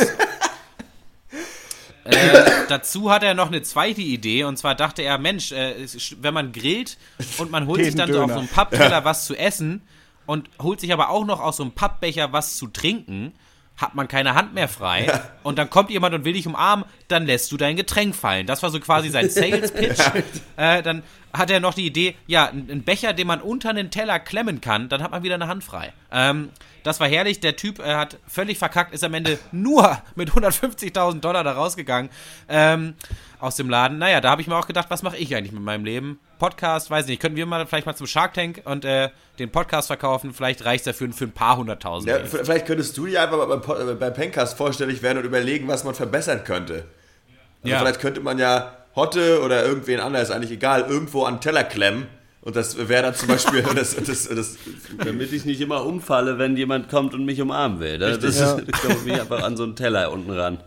Äh, 2.09 2.51
dazu 2.69 3.11
hat 3.11 3.23
er 3.23 3.35
noch 3.35 3.49
eine 3.49 3.63
zweite 3.63 4.01
Idee 4.01 4.45
und 4.45 4.57
zwar 4.57 4.75
dachte 4.75 5.03
er, 5.03 5.19
Mensch, 5.19 5.53
äh, 5.53 5.75
wenn 6.21 6.33
man 6.33 6.53
grillt 6.53 6.97
und 7.39 7.51
man 7.51 7.67
holt 7.67 7.85
sich 7.85 7.95
dann 7.95 8.11
so 8.11 8.21
auf 8.21 8.27
Döner. 8.27 8.35
so 8.35 8.39
einem 8.41 8.49
Pappteller 8.49 9.05
was 9.05 9.27
zu 9.27 9.35
essen 9.37 9.83
und 10.25 10.49
holt 10.61 10.81
sich 10.81 10.93
aber 10.93 11.11
auch 11.11 11.27
noch 11.27 11.41
aus 11.41 11.59
so 11.59 11.63
einem 11.63 11.73
Pappbecher 11.73 12.33
was 12.33 12.57
zu 12.57 12.67
trinken, 12.69 13.33
hat 13.77 13.95
man 13.95 14.09
keine 14.09 14.35
Hand 14.35 14.55
mehr 14.55 14.69
frei 14.69 15.21
und 15.43 15.59
dann 15.59 15.69
kommt 15.71 15.91
jemand 15.91 16.15
und 16.15 16.25
will 16.25 16.33
dich 16.33 16.47
umarmen, 16.47 16.85
dann 17.09 17.27
lässt 17.27 17.53
du 17.53 17.57
dein 17.57 17.77
Getränk 17.77 18.17
fallen. 18.17 18.47
Das 18.47 18.63
war 18.63 18.71
so 18.71 18.81
quasi 18.81 19.11
sein 19.11 19.29
Sales-Pitch. 19.31 20.01
äh, 20.57 20.83
dann 20.83 21.03
hat 21.33 21.51
er 21.51 21.61
noch 21.61 21.75
die 21.75 21.87
Idee, 21.87 22.15
ja, 22.27 22.47
ein 22.47 22.83
Becher, 22.83 23.13
den 23.13 23.27
man 23.27 23.41
unter 23.41 23.71
einen 23.71 23.91
Teller 23.91 24.19
klemmen 24.19 24.61
kann, 24.61 24.89
dann 24.89 25.03
hat 25.03 25.11
man 25.11 25.23
wieder 25.23 25.35
eine 25.35 25.47
Hand 25.49 25.63
frei. 25.65 25.93
Ähm, 26.11 26.51
das 26.85 27.01
war 27.01 27.09
herrlich. 27.09 27.41
Der 27.41 27.55
Typ 27.57 27.81
äh, 27.81 27.95
hat 27.95 28.19
völlig 28.27 28.59
verkackt, 28.59 28.95
ist 28.95 29.05
am 29.05 29.13
Ende 29.15 29.39
nur 29.53 29.99
mit 30.15 30.31
150.000 30.31 31.21
Dollar 31.21 31.45
da 31.45 31.53
rausgegangen 31.53 32.11
ähm, 32.49 32.95
aus 33.41 33.57
dem 33.57 33.69
Laden. 33.69 33.99
Naja, 33.99 34.21
da 34.21 34.31
habe 34.31 34.41
ich 34.41 34.49
mir 34.49 34.57
auch 34.57 34.67
gedacht, 34.67 34.87
was 34.91 35.03
mache 35.03 35.17
ich 35.19 35.35
eigentlich 35.37 35.53
mit 35.53 35.63
meinem 35.63 35.85
Leben? 35.85 36.19
Podcast, 36.39 36.91
weiß 36.91 37.07
nicht, 37.09 37.21
könnten 37.21 37.37
wir 37.37 37.47
mal 37.47 37.67
vielleicht 37.67 37.87
mal 37.87 37.97
zum 37.97 38.07
Shark 38.07 38.33
Tank 38.35 38.63
und 38.65 38.85
äh, 38.85 39.11
den 39.39 39.51
Podcast 39.51 39.89
verkaufen? 39.89 40.33
Vielleicht 40.33 40.65
reicht 40.65 40.87
es 40.87 40.95
dafür 40.95 41.13
für 41.13 41.25
ein 41.25 41.33
paar 41.33 41.57
hunderttausend. 41.57 42.11
Ja, 42.11 42.25
vielleicht 42.25 42.67
könntest 42.67 42.97
du 42.97 43.07
dir 43.07 43.23
einfach 43.23 43.37
mal 43.37 43.59
beim, 43.59 43.89
äh, 43.89 43.95
beim 43.95 44.15
Pencast 44.15 44.57
vorstellig 44.57 45.03
werden 45.03 45.19
und 45.19 45.25
überlegen, 45.25 45.67
was 45.69 45.85
man 45.85 45.95
verbessern 45.95 46.45
könnte. 46.45 46.85
Also 47.63 47.75
Ja. 47.75 47.79
vielleicht 47.81 48.01
könnte 48.01 48.21
man 48.21 48.39
ja 48.39 48.73
Hotte 48.99 49.41
oder 49.43 49.65
irgendwen 49.65 50.01
anders, 50.01 50.31
eigentlich 50.31 50.51
egal, 50.51 50.85
irgendwo 50.89 51.25
an 51.25 51.41
Teller 51.41 51.65
klemmen. 51.65 52.07
Und 52.43 52.57
das 52.57 52.89
wäre 52.89 53.03
dann 53.03 53.15
zum 53.15 53.29
Beispiel 53.29 53.63
das, 53.75 53.97
das, 53.97 54.29
das, 54.29 54.57
Damit 55.05 55.33
ich 55.33 55.45
nicht 55.45 55.61
immer 55.61 55.85
umfalle, 55.85 56.39
wenn 56.39 56.57
jemand 56.57 56.89
kommt 56.89 57.15
und 57.15 57.25
mich 57.25 57.41
umarmen 57.41 57.81
will. 57.81 57.99
Ne? 57.99 58.19
Das 58.19 58.39
Ja. 58.39 58.55
ist, 58.57 58.65
ich 58.69 58.81
komme 58.81 59.01
mich 59.05 59.21
einfach 59.21 59.43
an 59.43 59.57
so 59.57 59.65
einen 59.65 59.77
Teller 59.77 60.13
unten 60.13 60.31
ran. 60.31 60.59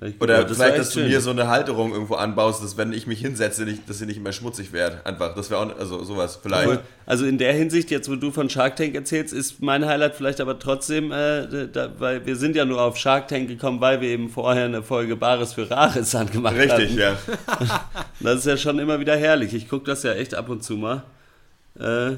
Ich- 0.00 0.20
Oder 0.20 0.44
das 0.44 0.56
vielleicht, 0.56 0.78
dass 0.78 0.90
du 0.90 1.00
schön. 1.00 1.08
mir 1.08 1.20
so 1.20 1.30
eine 1.30 1.48
Halterung 1.48 1.92
irgendwo 1.92 2.14
anbaust, 2.14 2.62
dass 2.62 2.76
wenn 2.76 2.92
ich 2.92 3.06
mich 3.06 3.20
hinsetze, 3.20 3.64
nicht, 3.64 3.88
dass 3.88 3.98
sie 3.98 4.06
nicht 4.06 4.22
mehr 4.22 4.32
schmutzig 4.32 4.72
wird. 4.72 5.04
Einfach, 5.04 5.34
das 5.34 5.50
wäre 5.50 5.60
auch, 5.60 5.78
also 5.78 6.02
sowas 6.04 6.38
vielleicht. 6.42 6.80
Also 7.06 7.26
in 7.26 7.38
der 7.38 7.52
Hinsicht, 7.52 7.90
jetzt 7.90 8.10
wo 8.10 8.16
du 8.16 8.30
von 8.30 8.48
Shark 8.50 8.76
Tank 8.76 8.94
erzählst, 8.94 9.32
ist 9.34 9.62
mein 9.62 9.84
Highlight 9.86 10.14
vielleicht 10.14 10.40
aber 10.40 10.58
trotzdem, 10.58 11.12
äh, 11.12 11.68
da, 11.72 11.90
weil 11.98 12.24
wir 12.26 12.36
sind 12.36 12.56
ja 12.56 12.64
nur 12.64 12.80
auf 12.80 12.96
Shark 12.96 13.28
Tank 13.28 13.48
gekommen, 13.48 13.80
weil 13.80 14.00
wir 14.00 14.08
eben 14.08 14.28
vorher 14.30 14.64
eine 14.66 14.82
Folge 14.82 15.16
Bares 15.16 15.52
für 15.54 15.70
Rares 15.70 16.14
angemacht 16.14 16.56
Richtig, 16.56 16.98
hatten. 16.98 16.98
ja. 16.98 17.16
Das 18.20 18.36
ist 18.40 18.46
ja 18.46 18.56
schon 18.56 18.78
immer 18.78 18.98
wieder 19.00 19.16
herrlich. 19.16 19.54
Ich 19.54 19.68
gucke 19.68 19.84
das 19.86 20.02
ja 20.02 20.12
echt 20.12 20.34
ab 20.34 20.48
und 20.48 20.64
zu 20.64 20.76
mal. 20.76 21.02
Äh, 21.80 22.16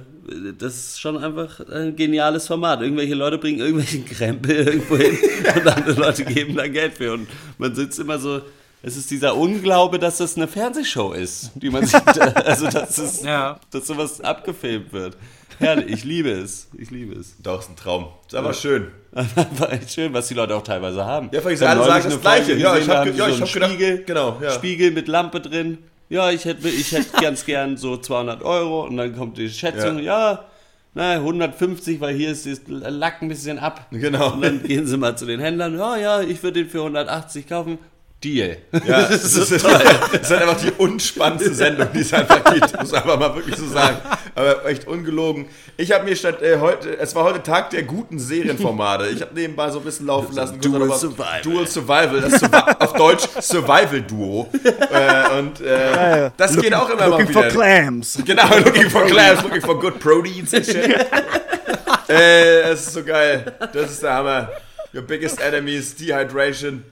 das 0.59 0.75
ist 0.77 1.01
schon 1.01 1.19
einfach 1.19 1.61
ein 1.69 1.97
geniales 1.97 2.47
Format. 2.47 2.83
Irgendwelche 2.83 3.15
Leute 3.15 3.39
bringen 3.39 3.59
irgendwelchen 3.59 4.05
Krempel 4.07 4.57
irgendwo 4.69 4.97
hin 4.97 5.19
und 5.57 5.67
andere 5.69 6.01
Leute 6.01 6.25
geben 6.25 6.55
da 6.57 6.67
Geld 6.69 6.95
für. 6.95 7.13
Und 7.15 7.29
man 7.59 7.75
sitzt 7.75 7.99
immer 7.99 8.19
so. 8.19 8.41
Es 8.83 8.97
ist 8.97 9.11
dieser 9.11 9.37
Unglaube, 9.37 9.99
dass 9.99 10.17
das 10.19 10.37
eine 10.37 10.49
Fernsehshow 10.49 11.13
ist, 11.13 11.51
die 11.55 11.69
man 11.69 11.85
sieht. 11.85 12.01
Also, 12.47 12.67
dass, 12.67 12.97
es, 12.97 13.23
Ja. 13.23 13.61
dass 13.71 13.87
sowas 13.87 14.23
abgefilmt 14.23 14.93
wird. 14.95 15.19
Herrlich, 15.59 15.91
ich 15.93 16.05
liebe 16.05 16.31
es. 16.31 16.69
Ich 16.79 16.91
liebe 16.91 17.15
es. 17.21 17.35
Doch, 17.43 17.61
ist 17.61 17.69
ein 17.69 17.77
Traum. 17.77 18.07
Ist 18.27 18.35
aber 18.35 18.55
schön. 18.55 18.87
Einfach 19.13 19.71
echt 19.71 19.91
schön, 19.93 20.15
was 20.15 20.29
die 20.29 20.35
Leute 20.35 20.57
auch 20.57 20.63
teilweise 20.63 21.05
haben. 21.05 21.29
Ja, 21.31 21.43
vielleicht 21.43 21.61
Ich 21.61 21.69
hab 21.69 21.77
alle 21.77 21.85
sagen 21.87 22.05
das 22.09 22.21
Gleiche. 22.23 22.55
Ja, 22.57 22.79
ich 22.79 22.87
da 22.87 23.01
hab 23.01 23.07
ja, 23.15 23.29
so 23.29 23.41
hab 23.43 23.53
gedacht, 23.53 23.71
Spiegel, 23.71 24.05
genau, 24.05 24.39
ja. 24.41 24.51
Spiegel 24.53 24.91
mit 24.93 25.09
Lampe 25.09 25.41
drin. 25.43 25.77
Ja, 26.11 26.31
ich 26.31 26.45
hätte 26.45 26.69
ich 26.69 26.93
hätte 26.93 27.17
ganz 27.23 27.47
gern 27.47 27.77
so 27.77 27.97
200 27.97 28.43
Euro 28.43 28.85
und 28.85 28.97
dann 28.97 29.17
kommt 29.17 29.39
die 29.39 29.49
Schätzung, 29.49 30.01
ja, 30.01 30.45
na, 30.93 31.13
150, 31.13 32.01
weil 32.01 32.17
hier 32.17 32.33
ist 32.33 32.47
das 32.47 32.63
Lack 32.67 33.23
ein 33.23 33.29
bisschen 33.29 33.61
ab. 33.61 33.87
Genau. 33.93 34.33
Und 34.33 34.43
dann 34.43 34.63
gehen 34.63 34.89
sie 34.89 34.97
mal 34.97 35.17
zu 35.17 35.25
den 35.25 35.39
Händlern, 35.39 35.79
ja, 35.79 35.97
ja, 35.97 36.21
ich 36.21 36.43
würde 36.43 36.65
den 36.65 36.69
für 36.69 36.81
180 36.81 37.47
kaufen. 37.47 37.79
Deal. 38.23 38.59
Ja, 38.87 39.03
das 39.09 39.25
ist, 39.25 39.39
das, 39.39 39.51
ist, 39.51 39.65
das 39.65 40.21
ist 40.21 40.31
halt 40.31 40.43
einfach 40.43 40.61
die 40.61 40.73
unspannendste 40.73 41.55
Sendung, 41.55 41.89
die 41.95 42.01
es 42.01 42.13
einfach 42.13 42.45
gibt, 42.53 42.79
muss 42.79 42.93
man 42.93 43.03
einfach 43.03 43.19
mal 43.19 43.35
wirklich 43.35 43.57
so 43.57 43.67
sagen. 43.67 43.97
Aber 44.35 44.67
echt 44.67 44.87
ungelogen. 44.87 45.47
Ich 45.79 45.91
habe 45.93 46.05
mir 46.05 46.15
statt 46.15 46.43
äh, 46.43 46.59
heute, 46.59 46.99
es 46.99 47.15
war 47.15 47.25
heute 47.25 47.43
Tag 47.43 47.71
der 47.71 47.83
guten 47.83 48.19
Serienformate. 48.19 49.09
Ich 49.09 49.23
habe 49.23 49.35
nebenbei 49.35 49.71
so 49.71 49.79
ein 49.79 49.85
bisschen 49.85 50.07
laufen 50.07 50.35
lassen. 50.35 50.61
Dual 50.61 50.93
Survival. 50.93 51.41
Dual 51.43 51.67
Survival, 51.67 52.21
das 52.21 52.41
Survi 52.41 52.57
auf 52.79 52.93
Deutsch 52.93 53.29
Survival 53.41 54.03
Duo. 54.03 54.49
Äh, 54.53 55.39
und 55.39 55.61
äh, 55.63 56.31
das 56.37 56.57
geht 56.57 56.75
auch 56.75 56.91
immer 56.91 57.09
mal 57.09 57.21
Looking 57.21 57.33
for 57.33 57.49
clams. 57.49 58.19
Genau, 58.25 58.45
looking 58.59 58.91
for 58.91 59.07
clams, 59.07 59.43
looking 59.43 59.63
for 59.63 59.81
good 59.81 59.99
proteins 59.99 60.53
and 60.53 60.67
shit. 60.67 60.77
äh, 62.09 62.63
das 62.65 62.87
ist 62.87 62.93
so 62.93 63.03
geil. 63.03 63.53
Das 63.73 63.91
ist 63.91 64.03
der 64.03 64.13
Hammer. 64.13 64.51
Your 64.93 65.03
biggest 65.03 65.41
enemy 65.41 65.77
is 65.77 65.95
dehydration. 65.95 66.85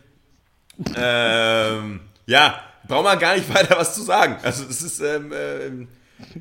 Ähm, 0.97 2.01
ja, 2.27 2.61
braucht 2.87 3.05
man 3.05 3.19
gar 3.19 3.35
nicht 3.37 3.53
weiter 3.53 3.77
was 3.79 3.95
zu 3.95 4.03
sagen. 4.03 4.37
Also 4.43 4.65
das 4.65 4.83
ist, 4.83 5.01
ähm, 5.01 5.33
ähm, 5.35 5.89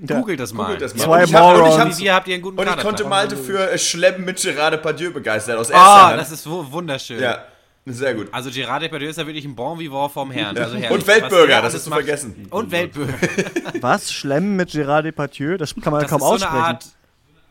Googelt 0.08 0.40
das 0.40 0.54
mal. 0.54 0.64
Googelt 0.66 0.82
das 0.82 0.96
mal. 0.96 1.04
Zwei 1.04 1.20
Und 1.24 1.30
ich 1.30 1.36
hab- 1.36 1.56
und 1.58 1.68
ich 1.68 1.78
hab- 1.80 1.98
Wie 2.00 2.12
habt 2.12 2.28
ihr 2.28 2.34
einen 2.36 2.44
guten 2.44 2.60
Und 2.60 2.68
ich 2.68 2.78
konnte? 2.78 3.06
Malte 3.06 3.38
für 3.38 3.72
äh, 3.72 3.78
Schleppen 3.78 4.26
mit 4.26 4.42
Gerard 4.42 4.74
Depardieu 4.74 5.12
begeistern 5.12 5.58
aus 5.58 5.72
Ah, 5.72 6.12
erster 6.12 6.18
das 6.18 6.32
ist 6.32 6.48
wu- 6.48 6.66
wunderschön. 6.72 7.20
Ja, 7.22 7.44
sehr 7.86 8.16
gut. 8.16 8.28
Also 8.32 8.50
Gerard 8.50 8.82
Depardieu 8.84 9.08
ist 9.10 9.18
ja 9.18 9.26
wirklich 9.28 9.46
ein 9.46 9.56
Bon 9.56 9.78
vivant 9.80 10.12
vom 10.12 10.32
Herrn. 10.32 10.58
Also 10.58 10.76
herrlich. 10.76 10.90
Und 10.92 11.06
Weltbürger, 11.08 11.62
das 11.62 11.76
hast 11.76 11.86
du 11.86 11.90
macht. 11.92 12.00
vergessen. 12.00 12.48
Und 12.50 12.72
Weltbürger. 12.72 13.14
Was? 13.82 14.12
Schlemmen 14.12 14.56
mit 14.56 14.70
Gérard 14.72 15.04
Depardieu? 15.04 15.58
Das 15.58 15.76
kann 15.76 15.92
man 15.94 16.02
Das 16.02 16.10
kaum 16.10 16.22
ist 16.22 16.28
so 16.28 16.34
aussprechen. 16.34 16.56
eine 16.56 16.66
Art, 16.66 16.86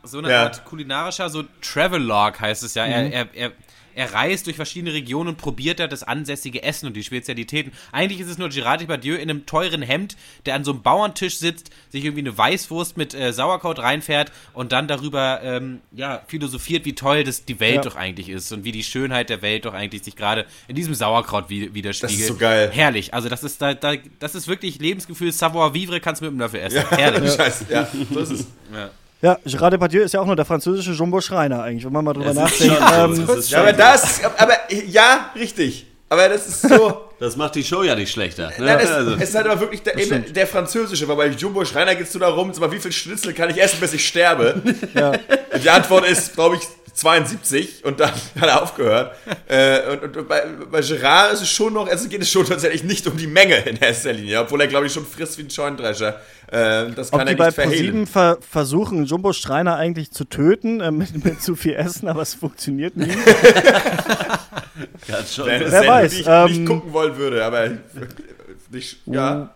so 0.02 0.18
eine 0.18 0.30
Ja. 0.30 0.42
Art 0.44 0.64
kulinarischer, 0.64 1.28
so 1.30 1.44
Travelog 1.62 2.40
heißt 2.40 2.64
es 2.64 2.74
ja. 2.74 2.86
Mhm. 2.86 2.92
Er, 2.92 3.12
er, 3.12 3.28
er, 3.34 3.52
er 3.96 4.12
reist 4.14 4.46
durch 4.46 4.54
verschiedene 4.54 4.92
Regionen 4.94 5.30
und 5.30 5.38
probiert 5.38 5.80
da 5.80 5.88
das 5.88 6.04
ansässige 6.04 6.62
Essen 6.62 6.86
und 6.86 6.94
die 6.96 7.02
Spezialitäten. 7.02 7.72
Eigentlich 7.90 8.20
ist 8.20 8.28
es 8.28 8.38
nur 8.38 8.50
Gerard 8.50 8.80
Depardieu 8.82 9.14
in 9.16 9.28
einem 9.28 9.44
teuren 9.46 9.82
Hemd, 9.82 10.16
der 10.46 10.54
an 10.54 10.62
so 10.62 10.70
einem 10.70 10.82
Bauerntisch 10.82 11.38
sitzt, 11.38 11.70
sich 11.90 12.04
irgendwie 12.04 12.20
eine 12.20 12.38
Weißwurst 12.38 12.96
mit 12.96 13.14
äh, 13.14 13.32
Sauerkraut 13.32 13.80
reinfährt 13.80 14.30
und 14.52 14.70
dann 14.70 14.86
darüber 14.86 15.40
ähm, 15.42 15.80
ja, 15.92 16.22
philosophiert, 16.28 16.84
wie 16.84 16.94
toll 16.94 17.24
das 17.24 17.44
die 17.44 17.58
Welt 17.58 17.76
Ja. 17.76 17.80
doch 17.80 17.96
eigentlich 17.96 18.28
ist 18.28 18.52
und 18.52 18.62
wie 18.64 18.72
die 18.72 18.84
Schönheit 18.84 19.30
der 19.30 19.42
Welt 19.42 19.64
doch 19.64 19.74
eigentlich 19.74 20.04
sich 20.04 20.14
gerade 20.14 20.46
in 20.68 20.76
diesem 20.76 20.94
Sauerkraut 20.94 21.48
wi- 21.50 21.72
widerspiegelt. 21.74 22.12
Das 22.14 22.20
ist 22.20 22.28
so 22.28 22.36
geil. 22.36 22.70
Herrlich. 22.72 23.14
Also 23.14 23.28
das 23.28 23.42
ist 23.42 23.60
da, 23.62 23.74
da 23.74 23.94
das 24.18 24.34
ist 24.34 24.46
wirklich 24.46 24.78
Lebensgefühl 24.78 25.32
Savoir 25.32 25.72
vivre, 25.74 25.98
kannst 26.00 26.20
du 26.20 26.26
mit 26.26 26.34
dem 26.34 26.40
Löffel 26.40 26.60
essen. 26.60 26.84
Herrlich. 26.90 27.32
Scheiße, 27.36 27.66
ja, 27.70 27.88
so 28.12 28.20
ist 28.20 28.30
es. 28.30 28.46
Ja, 28.72 28.90
Gérard 29.22 29.70
Depardieu 29.70 30.02
ist 30.02 30.12
ja 30.14 30.20
auch 30.20 30.26
nur 30.26 30.36
der 30.36 30.44
französische 30.44 30.92
Jumbo 30.92 31.20
Schreiner 31.20 31.62
eigentlich, 31.62 31.84
wenn 31.84 31.92
man 31.92 32.04
mal 32.04 32.12
drüber 32.12 32.30
Es 32.30 32.60
ist 32.60 32.68
nachdenkt. 32.68 33.28
Ähm, 33.28 33.40
Ja, 33.48 33.60
aber 33.60 33.72
das, 33.72 34.20
aber 34.36 34.54
ja, 34.70 35.30
richtig. 35.34 35.86
Aber 36.08 36.28
das 36.28 36.46
ist 36.46 36.62
so. 36.62 37.02
Das 37.18 37.34
macht 37.34 37.54
die 37.54 37.64
Show 37.64 37.82
ja 37.82 37.94
nicht 37.94 38.12
schlechter. 38.12 38.48
Ne? 38.58 38.66
Nein, 38.66 38.78
es, 38.78 38.90
also, 38.90 39.14
es 39.14 39.30
ist 39.30 39.34
halt 39.34 39.46
aber 39.46 39.58
wirklich 39.58 39.82
der, 39.82 39.96
eben 39.96 40.34
der 40.34 40.46
französische, 40.46 41.08
weil 41.08 41.16
bei 41.16 41.26
Jumbo 41.28 41.64
Schreiner 41.64 41.94
geht 41.94 42.08
es 42.08 42.12
nur 42.12 42.20
darum, 42.20 42.52
sag 42.52 42.60
mal, 42.60 42.70
wie 42.72 42.78
viel 42.78 42.92
Schnitzel 42.92 43.32
kann 43.32 43.48
ich 43.48 43.56
essen, 43.56 43.80
bis 43.80 43.94
ich 43.94 44.06
sterbe? 44.06 44.60
Die 45.64 45.70
Antwort 45.70 46.06
ist, 46.06 46.34
glaube 46.34 46.56
ich, 46.56 46.62
72 46.96 47.84
und 47.84 48.00
dann 48.00 48.10
hat 48.40 48.48
er 48.48 48.62
aufgehört. 48.62 49.14
Äh, 49.48 49.90
und, 49.90 50.16
und 50.16 50.28
bei, 50.28 50.44
bei 50.70 50.80
Gerard 50.80 51.34
ist 51.34 51.42
es 51.42 51.50
schon 51.50 51.74
noch, 51.74 51.88
also 51.88 52.08
geht 52.08 52.22
es 52.22 52.30
schon 52.30 52.46
tatsächlich 52.46 52.84
nicht 52.84 53.06
um 53.06 53.16
die 53.16 53.26
Menge 53.26 53.56
in 53.56 53.76
erster 53.76 54.14
Linie, 54.14 54.40
obwohl 54.40 54.62
er, 54.62 54.66
glaube 54.66 54.86
ich, 54.86 54.92
schon 54.92 55.04
frisst 55.04 55.36
wie 55.38 55.42
ein 55.42 55.50
Scheunendrescher. 55.50 56.20
Äh, 56.48 56.90
das 56.94 57.10
kann 57.10 57.20
ob 57.20 57.26
er 57.26 57.26
die 57.26 57.34
bei 57.34 57.46
nicht 57.46 57.54
verhehlen. 57.54 57.76
ProSieben 57.76 58.06
ver 58.06 58.38
versuchen, 58.40 59.04
Jumbo 59.04 59.32
Schreiner 59.34 59.76
eigentlich 59.76 60.10
zu 60.10 60.24
töten 60.24 60.80
äh, 60.80 60.90
mit, 60.90 61.22
mit 61.22 61.42
zu 61.42 61.54
viel 61.54 61.74
Essen, 61.74 62.08
aber 62.08 62.22
es 62.22 62.34
funktioniert 62.34 62.96
nie. 62.96 63.08
ganz 65.06 65.34
schon. 65.34 65.46
Wer 65.46 65.70
Sendung, 65.70 65.88
weiß, 65.88 66.12
die 66.12 66.20
ich 66.20 66.26
ähm, 66.26 66.46
nicht 66.46 66.66
gucken 66.66 66.92
wollen 66.92 67.16
würde, 67.18 67.44
aber 67.44 67.70
nicht, 68.70 68.98
ja. 69.06 69.50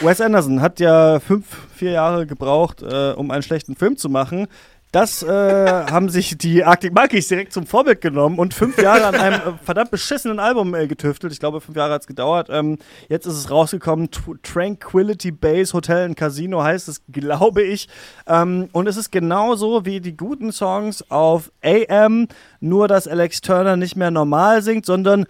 Wes 0.00 0.20
Anderson 0.20 0.60
hat 0.60 0.80
ja 0.80 1.20
fünf, 1.20 1.46
vier 1.74 1.92
Jahre 1.92 2.26
gebraucht, 2.26 2.82
äh, 2.82 3.12
um 3.12 3.30
einen 3.30 3.42
schlechten 3.42 3.76
Film 3.76 3.96
zu 3.96 4.08
machen. 4.08 4.46
Das 4.92 5.22
äh, 5.22 5.28
haben 5.28 6.08
sich 6.08 6.36
die 6.36 6.64
Arctic 6.64 6.92
Monkeys 6.92 7.28
direkt 7.28 7.52
zum 7.52 7.64
Vorbild 7.64 8.00
genommen 8.00 8.40
und 8.40 8.54
fünf 8.54 8.76
Jahre 8.76 9.06
an 9.06 9.14
einem 9.14 9.40
äh, 9.40 9.52
verdammt 9.62 9.92
beschissenen 9.92 10.40
Album 10.40 10.74
äh, 10.74 10.88
getüftelt. 10.88 11.32
Ich 11.32 11.38
glaube, 11.38 11.60
fünf 11.60 11.76
Jahre 11.76 11.92
hat 11.92 12.00
es 12.00 12.06
gedauert. 12.08 12.48
Ähm, 12.50 12.76
jetzt 13.08 13.24
ist 13.24 13.34
es 13.34 13.50
rausgekommen. 13.52 14.10
T 14.10 14.20
Tranquility 14.42 15.30
Base 15.30 15.72
Hotel 15.74 16.06
and 16.06 16.16
Casino 16.16 16.64
heißt 16.64 16.88
es, 16.88 17.02
glaube 17.12 17.62
ich. 17.62 17.88
Ähm, 18.26 18.68
und 18.72 18.88
es 18.88 18.96
ist 18.96 19.12
genauso 19.12 19.84
wie 19.86 20.00
die 20.00 20.16
guten 20.16 20.50
Songs 20.50 21.04
auf 21.08 21.52
AM, 21.62 22.26
nur 22.58 22.88
dass 22.88 23.06
Alex 23.06 23.42
Turner 23.42 23.76
nicht 23.76 23.94
mehr 23.94 24.10
normal 24.10 24.60
singt, 24.62 24.86
sondern 24.86 25.26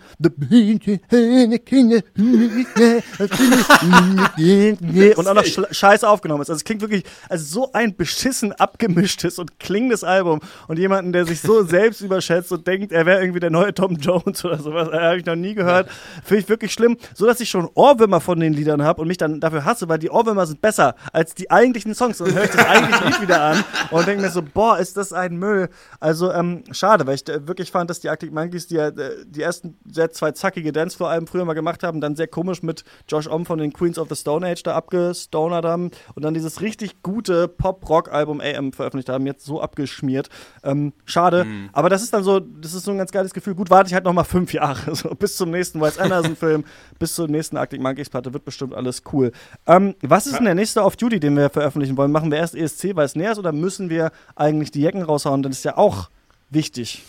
und 5.17 5.27
auch 5.29 5.35
noch 5.35 5.43
sch- 5.45 5.75
scheiße 5.75 6.09
aufgenommen 6.09 6.41
ist. 6.43 6.49
Also 6.49 6.61
es 6.61 6.65
klingt 6.65 6.81
wirklich 6.81 7.05
als 7.29 7.51
so 7.51 7.73
ein 7.73 7.95
beschissen 7.95 8.53
abgemischtes 8.53 9.39
und 9.39 9.50
klingendes 9.59 10.05
Album 10.05 10.41
und 10.69 10.79
jemanden, 10.79 11.13
der 11.13 11.27
sich 11.27 11.41
so 11.41 11.63
selbst 11.65 12.01
überschätzt 12.01 12.53
und 12.53 12.67
denkt, 12.67 12.93
er 12.93 13.07
wäre 13.07 13.21
irgendwie 13.21 13.41
der 13.41 13.51
neue 13.51 13.75
Tom 13.75 13.97
Jones 13.97 14.45
oder 14.45 14.59
sowas, 14.59 14.89
äh, 14.89 14.99
habe 14.99 15.19
ich 15.19 15.27
noch 15.27 15.37
nie 15.37 15.55
gehört. 15.55 15.89
Finde 16.25 16.43
ich 16.43 16.49
wirklich 16.49 16.73
schlimm, 16.73 16.97
so 17.15 17.27
dass 17.27 17.41
ich 17.41 17.51
schon 17.51 17.69
Ohrwürmer 17.75 18.21
von 18.21 18.41
den 18.41 18.53
Liedern 18.53 18.83
habe 18.83 19.03
und 19.03 19.09
mich 19.09 19.19
dann 19.19 19.41
dafür 19.41 19.65
hasse, 19.65 19.89
weil 19.89 19.99
die 19.99 20.11
Ohrwürmer 20.11 20.47
sind 20.47 20.61
besser 20.61 20.95
als 21.13 21.35
die 21.35 21.51
eigentlichen 21.51 21.95
Songs. 21.95 22.21
Und 22.21 22.29
dann 22.29 22.37
höre 22.37 22.45
ich 22.45 22.51
das 22.51 22.67
eigentliche 22.67 23.05
Lied 23.05 23.23
wieder 23.23 23.43
an 23.43 23.65
und 23.91 24.07
denke 24.07 24.23
mir 24.23 24.31
so, 24.31 24.43
boah, 24.43 24.79
ist 24.79 24.97
das 24.97 25.13
ein 25.13 25.37
Müll. 25.37 25.69
Also 25.99 26.33
ähm, 26.33 26.65
schade, 26.73 27.07
weil 27.07 27.15
ich 27.15 27.29
äh, 27.29 27.47
wirklich 27.47 27.71
fand, 27.71 27.91
dass 27.91 28.01
die 28.01 28.09
Arctic 28.09 28.33
Monkeys, 28.33 28.67
die 28.67 28.75
ja 28.75 28.89
äh, 28.89 29.25
die 29.27 29.43
ersten 29.43 29.77
sehr 29.91 30.11
zwei 30.11 30.33
zackige 30.33 30.73
Dancefloor-Alben 30.73 31.27
früher 31.27 31.45
mal 31.45 31.55
gemacht 31.55 31.83
haben, 31.83 32.01
dann 32.01 32.17
sehr 32.17 32.29
komisch 32.29 32.63
mit 32.63 32.85
Josh 33.09 33.29
Om 33.29 33.47
von 33.47 33.59
den 33.59 33.73
Queens 33.73 33.99
of 33.99 34.09
the 34.09 34.17
Stone 34.17 34.47
Age 34.47 34.63
da 34.63 34.75
abgestonert 34.75 35.65
haben 35.65 35.91
und 36.15 36.25
dann 36.25 36.35
dieses 36.35 36.61
richtig 36.61 37.03
gute 37.03 37.49
Pop-Rock-Album 37.49 38.41
AM 38.41 38.73
veröffentlicht 38.73 39.09
haben, 39.09 39.27
jetzt 39.27 39.40
so 39.45 39.61
abgeschmiert. 39.61 40.29
Ähm, 40.63 40.93
schade, 41.05 41.47
aber 41.73 41.89
das 41.89 42.03
ist 42.03 42.13
dann 42.13 42.23
so, 42.25 42.41
das 42.41 42.75
ist 42.75 42.85
so 42.85 42.91
ein 42.91 42.99
ganz 42.99 43.11
geiles 43.13 43.33
Gefühl. 43.35 43.55
Gut, 43.55 43.71
warte 43.71 43.89
ich 43.89 43.95
halt 43.95 44.05
noch 44.05 44.13
mal 44.13 44.25
fünf 44.25 44.53
Jahre, 44.53 44.95
so 44.95 45.11
bis 45.11 45.37
zum 45.37 45.51
nächsten 45.51 45.81
Wes 45.81 45.99
Anderson-Film, 45.99 46.65
bis 46.99 47.15
zur 47.15 47.29
nächsten 47.29 47.57
Arctic 47.57 47.81
Monkeys-Platte, 47.81 48.33
wird 48.33 48.45
bestimmt 48.45 48.75
alles 48.75 49.03
cool. 49.13 49.33
Ähm, 49.67 49.95
was 50.03 50.27
ist 50.27 50.37
denn 50.37 50.45
der 50.45 50.55
nächste 50.55 50.85
Off-Duty, 50.85 51.21
den 51.21 51.37
wir 51.37 51.51
veröffentlichen 51.51 51.97
wollen? 51.97 52.13
Machen 52.13 52.31
wir 52.31 52.39
erst 52.39 52.55
ESC, 52.55 52.97
weil 52.97 53.07
es 53.07 53.15
näher 53.17 53.33
ist, 53.33 53.39
oder 53.39 53.53
müssen 53.53 53.91
wir 53.91 54.13
eigentlich 54.37 54.71
die 54.71 54.81
Jecken 54.81 55.03
raushauen? 55.03 55.43
Das 55.43 55.53
ist 55.57 55.65
ja 55.65 55.77
auch 55.77 56.11
wichtig. 56.51 57.03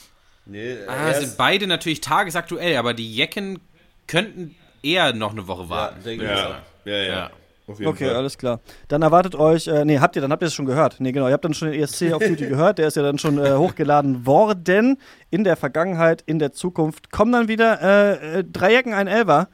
Nee, 0.46 0.78
Ah, 0.88 1.14
sind 1.14 1.38
beide 1.38 1.68
natürlich 1.68 2.02
tagesaktuell, 2.02 2.78
aber 2.78 2.94
die 2.94 3.14
Jecken 3.14 3.60
könnten 4.08 4.56
eher 4.84 5.14
noch 5.14 5.32
eine 5.32 5.48
Woche 5.48 5.64
ja, 5.64 5.70
warten. 5.70 6.04
denke 6.04 6.26
ich 6.26 6.30
Ja, 6.32 6.62
ja, 6.86 6.94
ja. 6.94 7.04
Ja. 7.14 7.32
Auf 7.68 7.80
jeden 7.80 7.90
Okay, 7.92 8.08
Fall. 8.08 8.16
alles 8.16 8.38
klar. 8.38 8.60
Dann 8.88 9.02
erwartet 9.02 9.36
euch, 9.36 9.68
äh, 9.68 9.86
nee, 9.86 10.00
habt 10.00 10.16
ihr, 10.16 10.22
dann 10.22 10.32
habt 10.32 10.42
ihr 10.44 10.48
es 10.48 10.54
schon 10.54 10.66
gehört. 10.66 10.96
Nee, 11.00 11.12
genau, 11.12 11.28
ihr 11.28 11.34
habt 11.34 11.46
dann 11.46 11.54
schon 11.54 11.72
den 11.72 11.82
ESC 11.82 12.12
auf 12.14 12.22
Duty 12.24 12.48
gehört, 12.48 12.80
der 12.80 12.88
ist 12.88 12.98
ja 12.98 13.04
dann 13.04 13.18
schon 13.20 13.38
äh, 13.38 13.54
hochgeladen 13.54 14.26
worden 14.26 14.98
in 15.30 15.44
der 15.44 15.56
Vergangenheit, 15.56 16.24
in 16.26 16.40
der 16.40 16.52
Zukunft. 16.54 17.12
Kommen 17.12 17.32
dann 17.32 17.48
wieder 17.48 17.82
äh, 17.82 18.40
äh, 18.40 18.44
drei 18.44 18.72
Jecken, 18.74 18.94
ein 18.94 19.08
Elfer. 19.08 19.48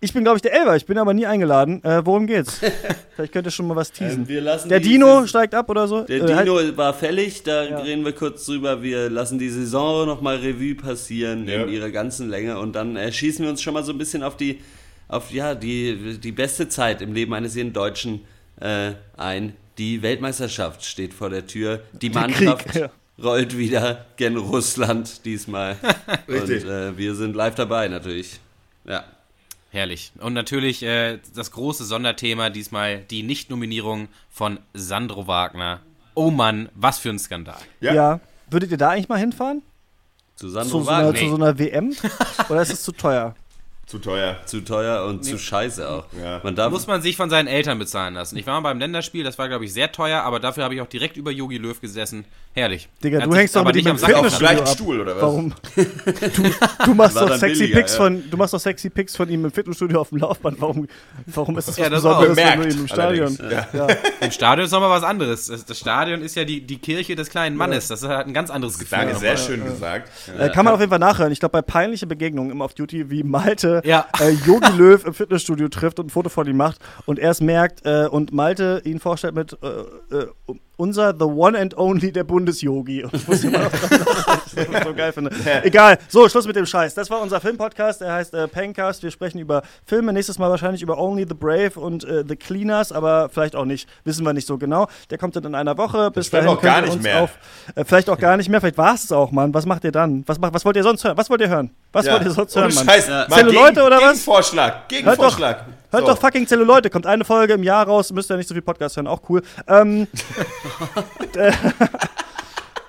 Ich 0.00 0.12
bin, 0.12 0.22
glaube 0.22 0.36
ich, 0.36 0.42
der 0.42 0.52
Elfer, 0.54 0.76
ich 0.76 0.86
bin 0.86 0.96
aber 0.96 1.12
nie 1.12 1.26
eingeladen. 1.26 1.82
Äh, 1.82 2.06
worum 2.06 2.28
geht's? 2.28 2.60
Vielleicht 3.16 3.32
könnt 3.32 3.48
ihr 3.48 3.50
schon 3.50 3.66
mal 3.66 3.74
was 3.74 3.90
teasen. 3.90 4.20
Ähm, 4.22 4.28
wir 4.28 4.40
lassen 4.40 4.68
der 4.68 4.78
Dino 4.78 5.26
steigt 5.26 5.56
ab 5.56 5.68
oder 5.68 5.88
so? 5.88 6.02
Der 6.02 6.18
Äh, 6.22 6.34
halt- 6.34 6.46
Dino 6.46 6.76
war 6.76 6.94
fällig, 6.94 7.42
da 7.42 7.64
Ja. 7.64 7.78
reden 7.78 8.04
wir 8.04 8.12
kurz 8.12 8.46
drüber. 8.46 8.80
Wir 8.80 9.10
lassen 9.10 9.40
die 9.40 9.48
Saison 9.48 10.06
nochmal 10.06 10.36
Revue 10.36 10.76
passieren 10.76 11.48
Ja. 11.48 11.62
in 11.64 11.68
ihrer 11.68 11.90
ganzen 11.90 12.28
Länge 12.30 12.60
und 12.60 12.74
dann 12.76 12.94
äh, 12.96 13.10
schießen 13.10 13.44
wir 13.44 13.50
uns 13.50 13.60
schon 13.60 13.74
mal 13.74 13.82
so 13.82 13.90
ein 13.90 13.98
bisschen 13.98 14.22
auf 14.22 14.36
die, 14.36 14.60
auf 15.08 15.30
ja, 15.32 15.54
die, 15.54 16.18
die 16.18 16.32
beste 16.32 16.68
Zeit 16.68 17.02
im 17.02 17.12
Leben 17.14 17.34
eines 17.34 17.54
jeden 17.54 17.72
Deutschen 17.72 18.24
äh, 18.60 18.92
ein. 19.16 19.54
Die 19.78 20.02
Weltmeisterschaft 20.02 20.84
steht 20.84 21.14
vor 21.14 21.30
der 21.30 21.46
Tür. 21.46 21.82
Die 21.92 22.10
Mannschaft 22.10 22.66
Krieg, 22.66 22.82
ja. 22.82 22.90
rollt 23.22 23.56
wieder 23.56 24.06
gen 24.16 24.36
Russland 24.36 25.24
diesmal. 25.24 25.76
Richtig. 26.28 26.64
Und 26.64 26.70
äh, 26.70 26.98
wir 26.98 27.14
sind 27.14 27.36
live 27.36 27.54
dabei 27.54 27.88
natürlich. 27.88 28.40
Ja. 28.84 29.04
Herrlich. 29.70 30.12
Und 30.18 30.32
natürlich 30.32 30.82
äh, 30.82 31.18
das 31.34 31.52
große 31.52 31.84
Sonderthema 31.84 32.50
diesmal 32.50 32.98
die 32.98 33.22
Nichtnominierung 33.22 34.08
von 34.30 34.58
Sandro 34.74 35.26
Wagner. 35.26 35.80
Oh 36.14 36.30
Mann, 36.30 36.70
was 36.74 36.98
für 36.98 37.10
ein 37.10 37.18
Skandal. 37.18 37.60
Ja. 37.80 37.94
ja. 37.94 38.20
Würdet 38.50 38.70
ihr 38.70 38.78
da 38.78 38.90
eigentlich 38.90 39.08
mal 39.08 39.18
hinfahren? 39.18 39.62
Zu 40.34 40.46
Zu 40.46 40.52
Sandro 40.52 40.82
so, 40.82 40.90
einer, 40.90 41.06
Wagner. 41.08 41.20
zu 41.20 41.28
so 41.28 41.34
einer 41.36 41.58
WM? 41.58 41.94
oder 42.48 42.62
ist 42.62 42.72
es 42.72 42.82
zu 42.82 42.92
teuer? 42.92 43.34
Zu 43.88 43.98
teuer. 43.98 44.36
Zu 44.44 44.60
teuer 44.60 45.06
und 45.06 45.24
zu 45.24 45.38
scheiße 45.38 45.88
auch. 45.88 46.04
Ja. 46.22 46.40
Man 46.42 46.54
darf 46.54 46.70
Muss 46.70 46.86
man 46.86 47.00
sich 47.00 47.16
von 47.16 47.30
seinen 47.30 47.46
Eltern 47.46 47.78
bezahlen 47.78 48.12
lassen. 48.12 48.36
Ich 48.36 48.46
war 48.46 48.60
mal 48.60 48.68
beim 48.68 48.78
Länderspiel, 48.78 49.24
das 49.24 49.38
war, 49.38 49.48
glaube 49.48 49.64
ich, 49.64 49.72
sehr 49.72 49.90
teuer, 49.92 50.20
aber 50.20 50.40
dafür 50.40 50.64
habe 50.64 50.74
ich 50.74 50.82
auch 50.82 50.86
direkt 50.86 51.16
über 51.16 51.30
Yogi 51.30 51.56
Löw 51.56 51.80
gesessen. 51.80 52.26
Herrlich. 52.52 52.88
Digga, 53.02 53.20
du 53.20 53.34
hängst 53.34 53.56
doch 53.56 53.60
aber 53.60 53.72
mit 53.72 53.86
dem 53.86 53.96
Fitnessstudio 53.96 54.38
gleichen 54.38 54.62
ab. 54.62 54.68
Stuhl, 54.68 55.00
oder 55.00 55.14
was? 55.14 55.22
Warum? 55.22 55.54
Du, 55.74 56.50
du 56.84 56.94
machst 56.94 57.16
doch 57.16 57.34
sexy 57.36 57.60
billiger, 57.60 57.78
Pics 57.78 57.92
ja. 57.92 57.98
von, 57.98 58.30
du 58.30 58.36
machst 58.36 58.52
doch 58.52 58.60
sexy 58.60 58.90
Pics 58.90 59.16
von 59.16 59.28
ihm 59.30 59.44
im 59.44 59.52
Fitnessstudio 59.52 60.00
auf 60.00 60.10
dem 60.10 60.18
Laufband. 60.18 60.60
Warum, 60.60 60.88
warum 61.26 61.56
ist 61.56 61.68
das 61.68 61.78
was 61.78 61.84
Ja, 61.84 61.88
das 61.88 62.02
Besonderes, 62.02 62.36
auch. 62.36 62.36
wenn 62.36 62.50
du 62.50 62.56
Bemerkt, 62.56 62.74
ihn 62.74 62.80
im 62.80 62.88
Stadion? 62.88 63.38
Ja. 63.72 63.86
Im 64.20 64.30
Stadion 64.32 64.66
ist 64.66 64.72
nochmal 64.72 64.90
was 64.90 65.04
anderes. 65.04 65.46
Das, 65.46 65.78
Stadion 65.78 66.20
ist 66.20 66.34
ja 66.34 66.44
die, 66.44 66.60
die 66.60 66.78
Kirche 66.78 67.14
des 67.14 67.30
kleinen 67.30 67.56
Mannes. 67.56 67.88
Das 67.88 68.02
hat 68.02 68.26
ein 68.26 68.34
ganz 68.34 68.50
anderes 68.50 68.78
Gefühl. 68.78 68.98
Danke, 68.98 69.16
sehr 69.16 69.36
schön 69.36 69.64
gesagt. 69.64 70.10
Äh, 70.38 70.50
kann 70.50 70.64
man 70.64 70.74
auf 70.74 70.80
jeden 70.80 70.90
Fall 70.90 70.98
nachhören. 70.98 71.32
Ich 71.32 71.40
glaube, 71.40 71.52
bei 71.52 71.62
peinliche 71.62 72.06
Begegnungen 72.06 72.50
im 72.50 72.60
Off-Duty, 72.60 73.08
wie 73.08 73.22
Malte 73.22 73.77
Ja. 73.84 74.06
äh, 74.20 74.30
Yogi 74.30 74.72
Löw 74.76 75.04
im 75.04 75.14
Fitnessstudio 75.14 75.68
trifft 75.68 75.98
und 75.98 76.06
ein 76.06 76.10
Foto 76.10 76.28
von 76.28 76.46
ihm 76.46 76.56
macht 76.56 76.78
und 77.06 77.18
er 77.18 77.30
es 77.30 77.40
merkt 77.40 77.84
äh, 77.84 78.06
und 78.10 78.32
Malte 78.32 78.82
ihn 78.84 79.00
vorstellt 79.00 79.34
mit 79.34 79.56
äh, 79.62 80.16
äh, 80.16 80.26
unser 80.78 81.12
The 81.12 81.24
One 81.24 81.58
and 81.58 81.76
Only 81.76 82.12
der 82.12 82.24
das 82.24 82.58
so 83.40 83.50
geil 84.96 85.12
finde. 85.12 85.30
Egal. 85.64 85.98
So, 86.08 86.28
Schluss 86.28 86.46
mit 86.46 86.56
dem 86.56 86.66
Scheiß. 86.66 86.94
Das 86.94 87.10
war 87.10 87.20
unser 87.20 87.40
Filmpodcast. 87.40 88.00
Der 88.00 88.12
heißt 88.12 88.32
äh, 88.32 88.48
Pencast. 88.48 89.02
Wir 89.02 89.10
sprechen 89.10 89.38
über 89.38 89.62
Filme. 89.84 90.12
Nächstes 90.12 90.38
Mal 90.38 90.48
wahrscheinlich 90.50 90.80
über 90.80 90.96
Only 90.98 91.26
the 91.28 91.34
Brave 91.34 91.78
und 91.78 92.04
äh, 92.04 92.24
The 92.26 92.36
Cleaners, 92.36 92.92
aber 92.92 93.28
vielleicht 93.28 93.56
auch 93.56 93.64
nicht. 93.64 93.88
Wissen 94.04 94.24
wir 94.24 94.32
nicht 94.32 94.46
so 94.46 94.56
genau. 94.56 94.86
Der 95.10 95.18
kommt 95.18 95.36
dann 95.36 95.44
in 95.44 95.54
einer 95.54 95.76
Woche. 95.76 96.10
Bis 96.12 96.28
vielleicht 96.28 96.46
dahin 96.46 96.58
auch 96.58 96.62
gar 96.62 96.80
nicht 96.80 96.92
uns 96.94 97.02
mehr. 97.02 97.22
Auf, 97.22 97.30
äh, 97.74 97.84
vielleicht 97.84 98.08
auch 98.08 98.18
gar 98.18 98.36
nicht 98.36 98.48
mehr. 98.48 98.60
Vielleicht 98.60 98.78
war 98.78 98.94
es 98.94 99.10
auch, 99.10 99.32
Mann. 99.32 99.52
Was 99.52 99.66
macht 99.66 99.82
ihr 99.84 99.92
dann? 99.92 100.22
Was, 100.26 100.38
macht, 100.38 100.54
was 100.54 100.64
wollt 100.64 100.76
ihr 100.76 100.84
sonst 100.84 101.02
hören? 101.04 101.16
Was 101.16 101.28
wollt 101.28 101.40
ihr 101.40 101.48
hören? 101.48 101.70
Was 101.92 102.06
wollt 102.06 102.24
ihr 102.24 102.30
sonst 102.30 102.54
hören, 102.54 102.72
Mann? 102.72 102.86
Scheiß. 102.86 103.08
Ja. 103.08 103.26
Mal 103.28 103.36
Zelluleute 103.38 103.74
gegen- 103.74 103.86
oder 103.86 103.96
was? 103.96 104.02
Gegenvorschlag. 104.10 104.88
Gegenvorschlag. 104.88 105.64
Hört 105.90 106.02
So. 106.04 106.08
doch 106.12 106.18
fucking 106.18 106.46
Zelluleute, 106.46 106.90
kommt 106.90 107.06
eine 107.06 107.24
Folge 107.24 107.54
im 107.54 107.62
Jahr 107.62 107.86
raus, 107.86 108.12
müsst 108.12 108.30
ihr 108.30 108.36
nicht 108.36 108.48
so 108.48 108.54
viel 108.54 108.62
Podcast 108.62 108.96
hören, 108.96 109.06
auch 109.06 109.22
cool. 109.28 109.42
Ähm, 109.66 110.06
äh, 111.36 111.52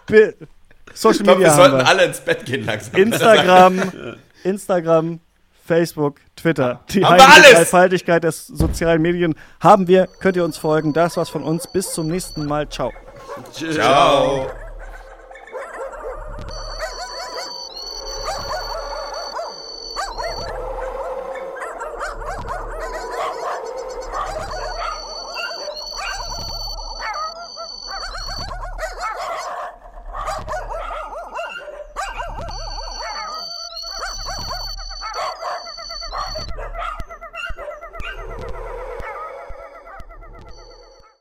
Social 0.93 1.15
Ich 1.17 1.23
glaube, 1.23 1.39
wir 1.41 1.47
Media 1.47 1.53
sollten 1.55 1.77
wir. 1.77 1.87
alle 1.87 2.05
ins 2.05 2.19
Bett 2.19 2.45
gehen 2.45 2.65
langsam. 2.65 2.95
Instagram, 2.95 3.81
Instagram, 4.43 5.19
Facebook, 5.65 6.15
Twitter. 6.35 6.81
Die 6.89 7.05
Haben! 7.05 7.17
Dreifaltigkeit 7.17 8.23
der 8.23 8.31
sozialen 8.31 9.01
Medien 9.01 9.35
haben 9.61 9.87
wir. 9.87 10.07
Könnt 10.19 10.35
ihr 10.35 10.43
uns 10.43 10.57
folgen. 10.57 10.93
Das 10.93 11.15
war's 11.15 11.29
von 11.29 11.43
uns. 11.43 11.71
Bis 11.71 11.93
zum 11.93 12.07
nächsten 12.07 12.45
Mal. 12.45 12.67
Ciao. 12.69 12.91
Ciao. 13.53 14.68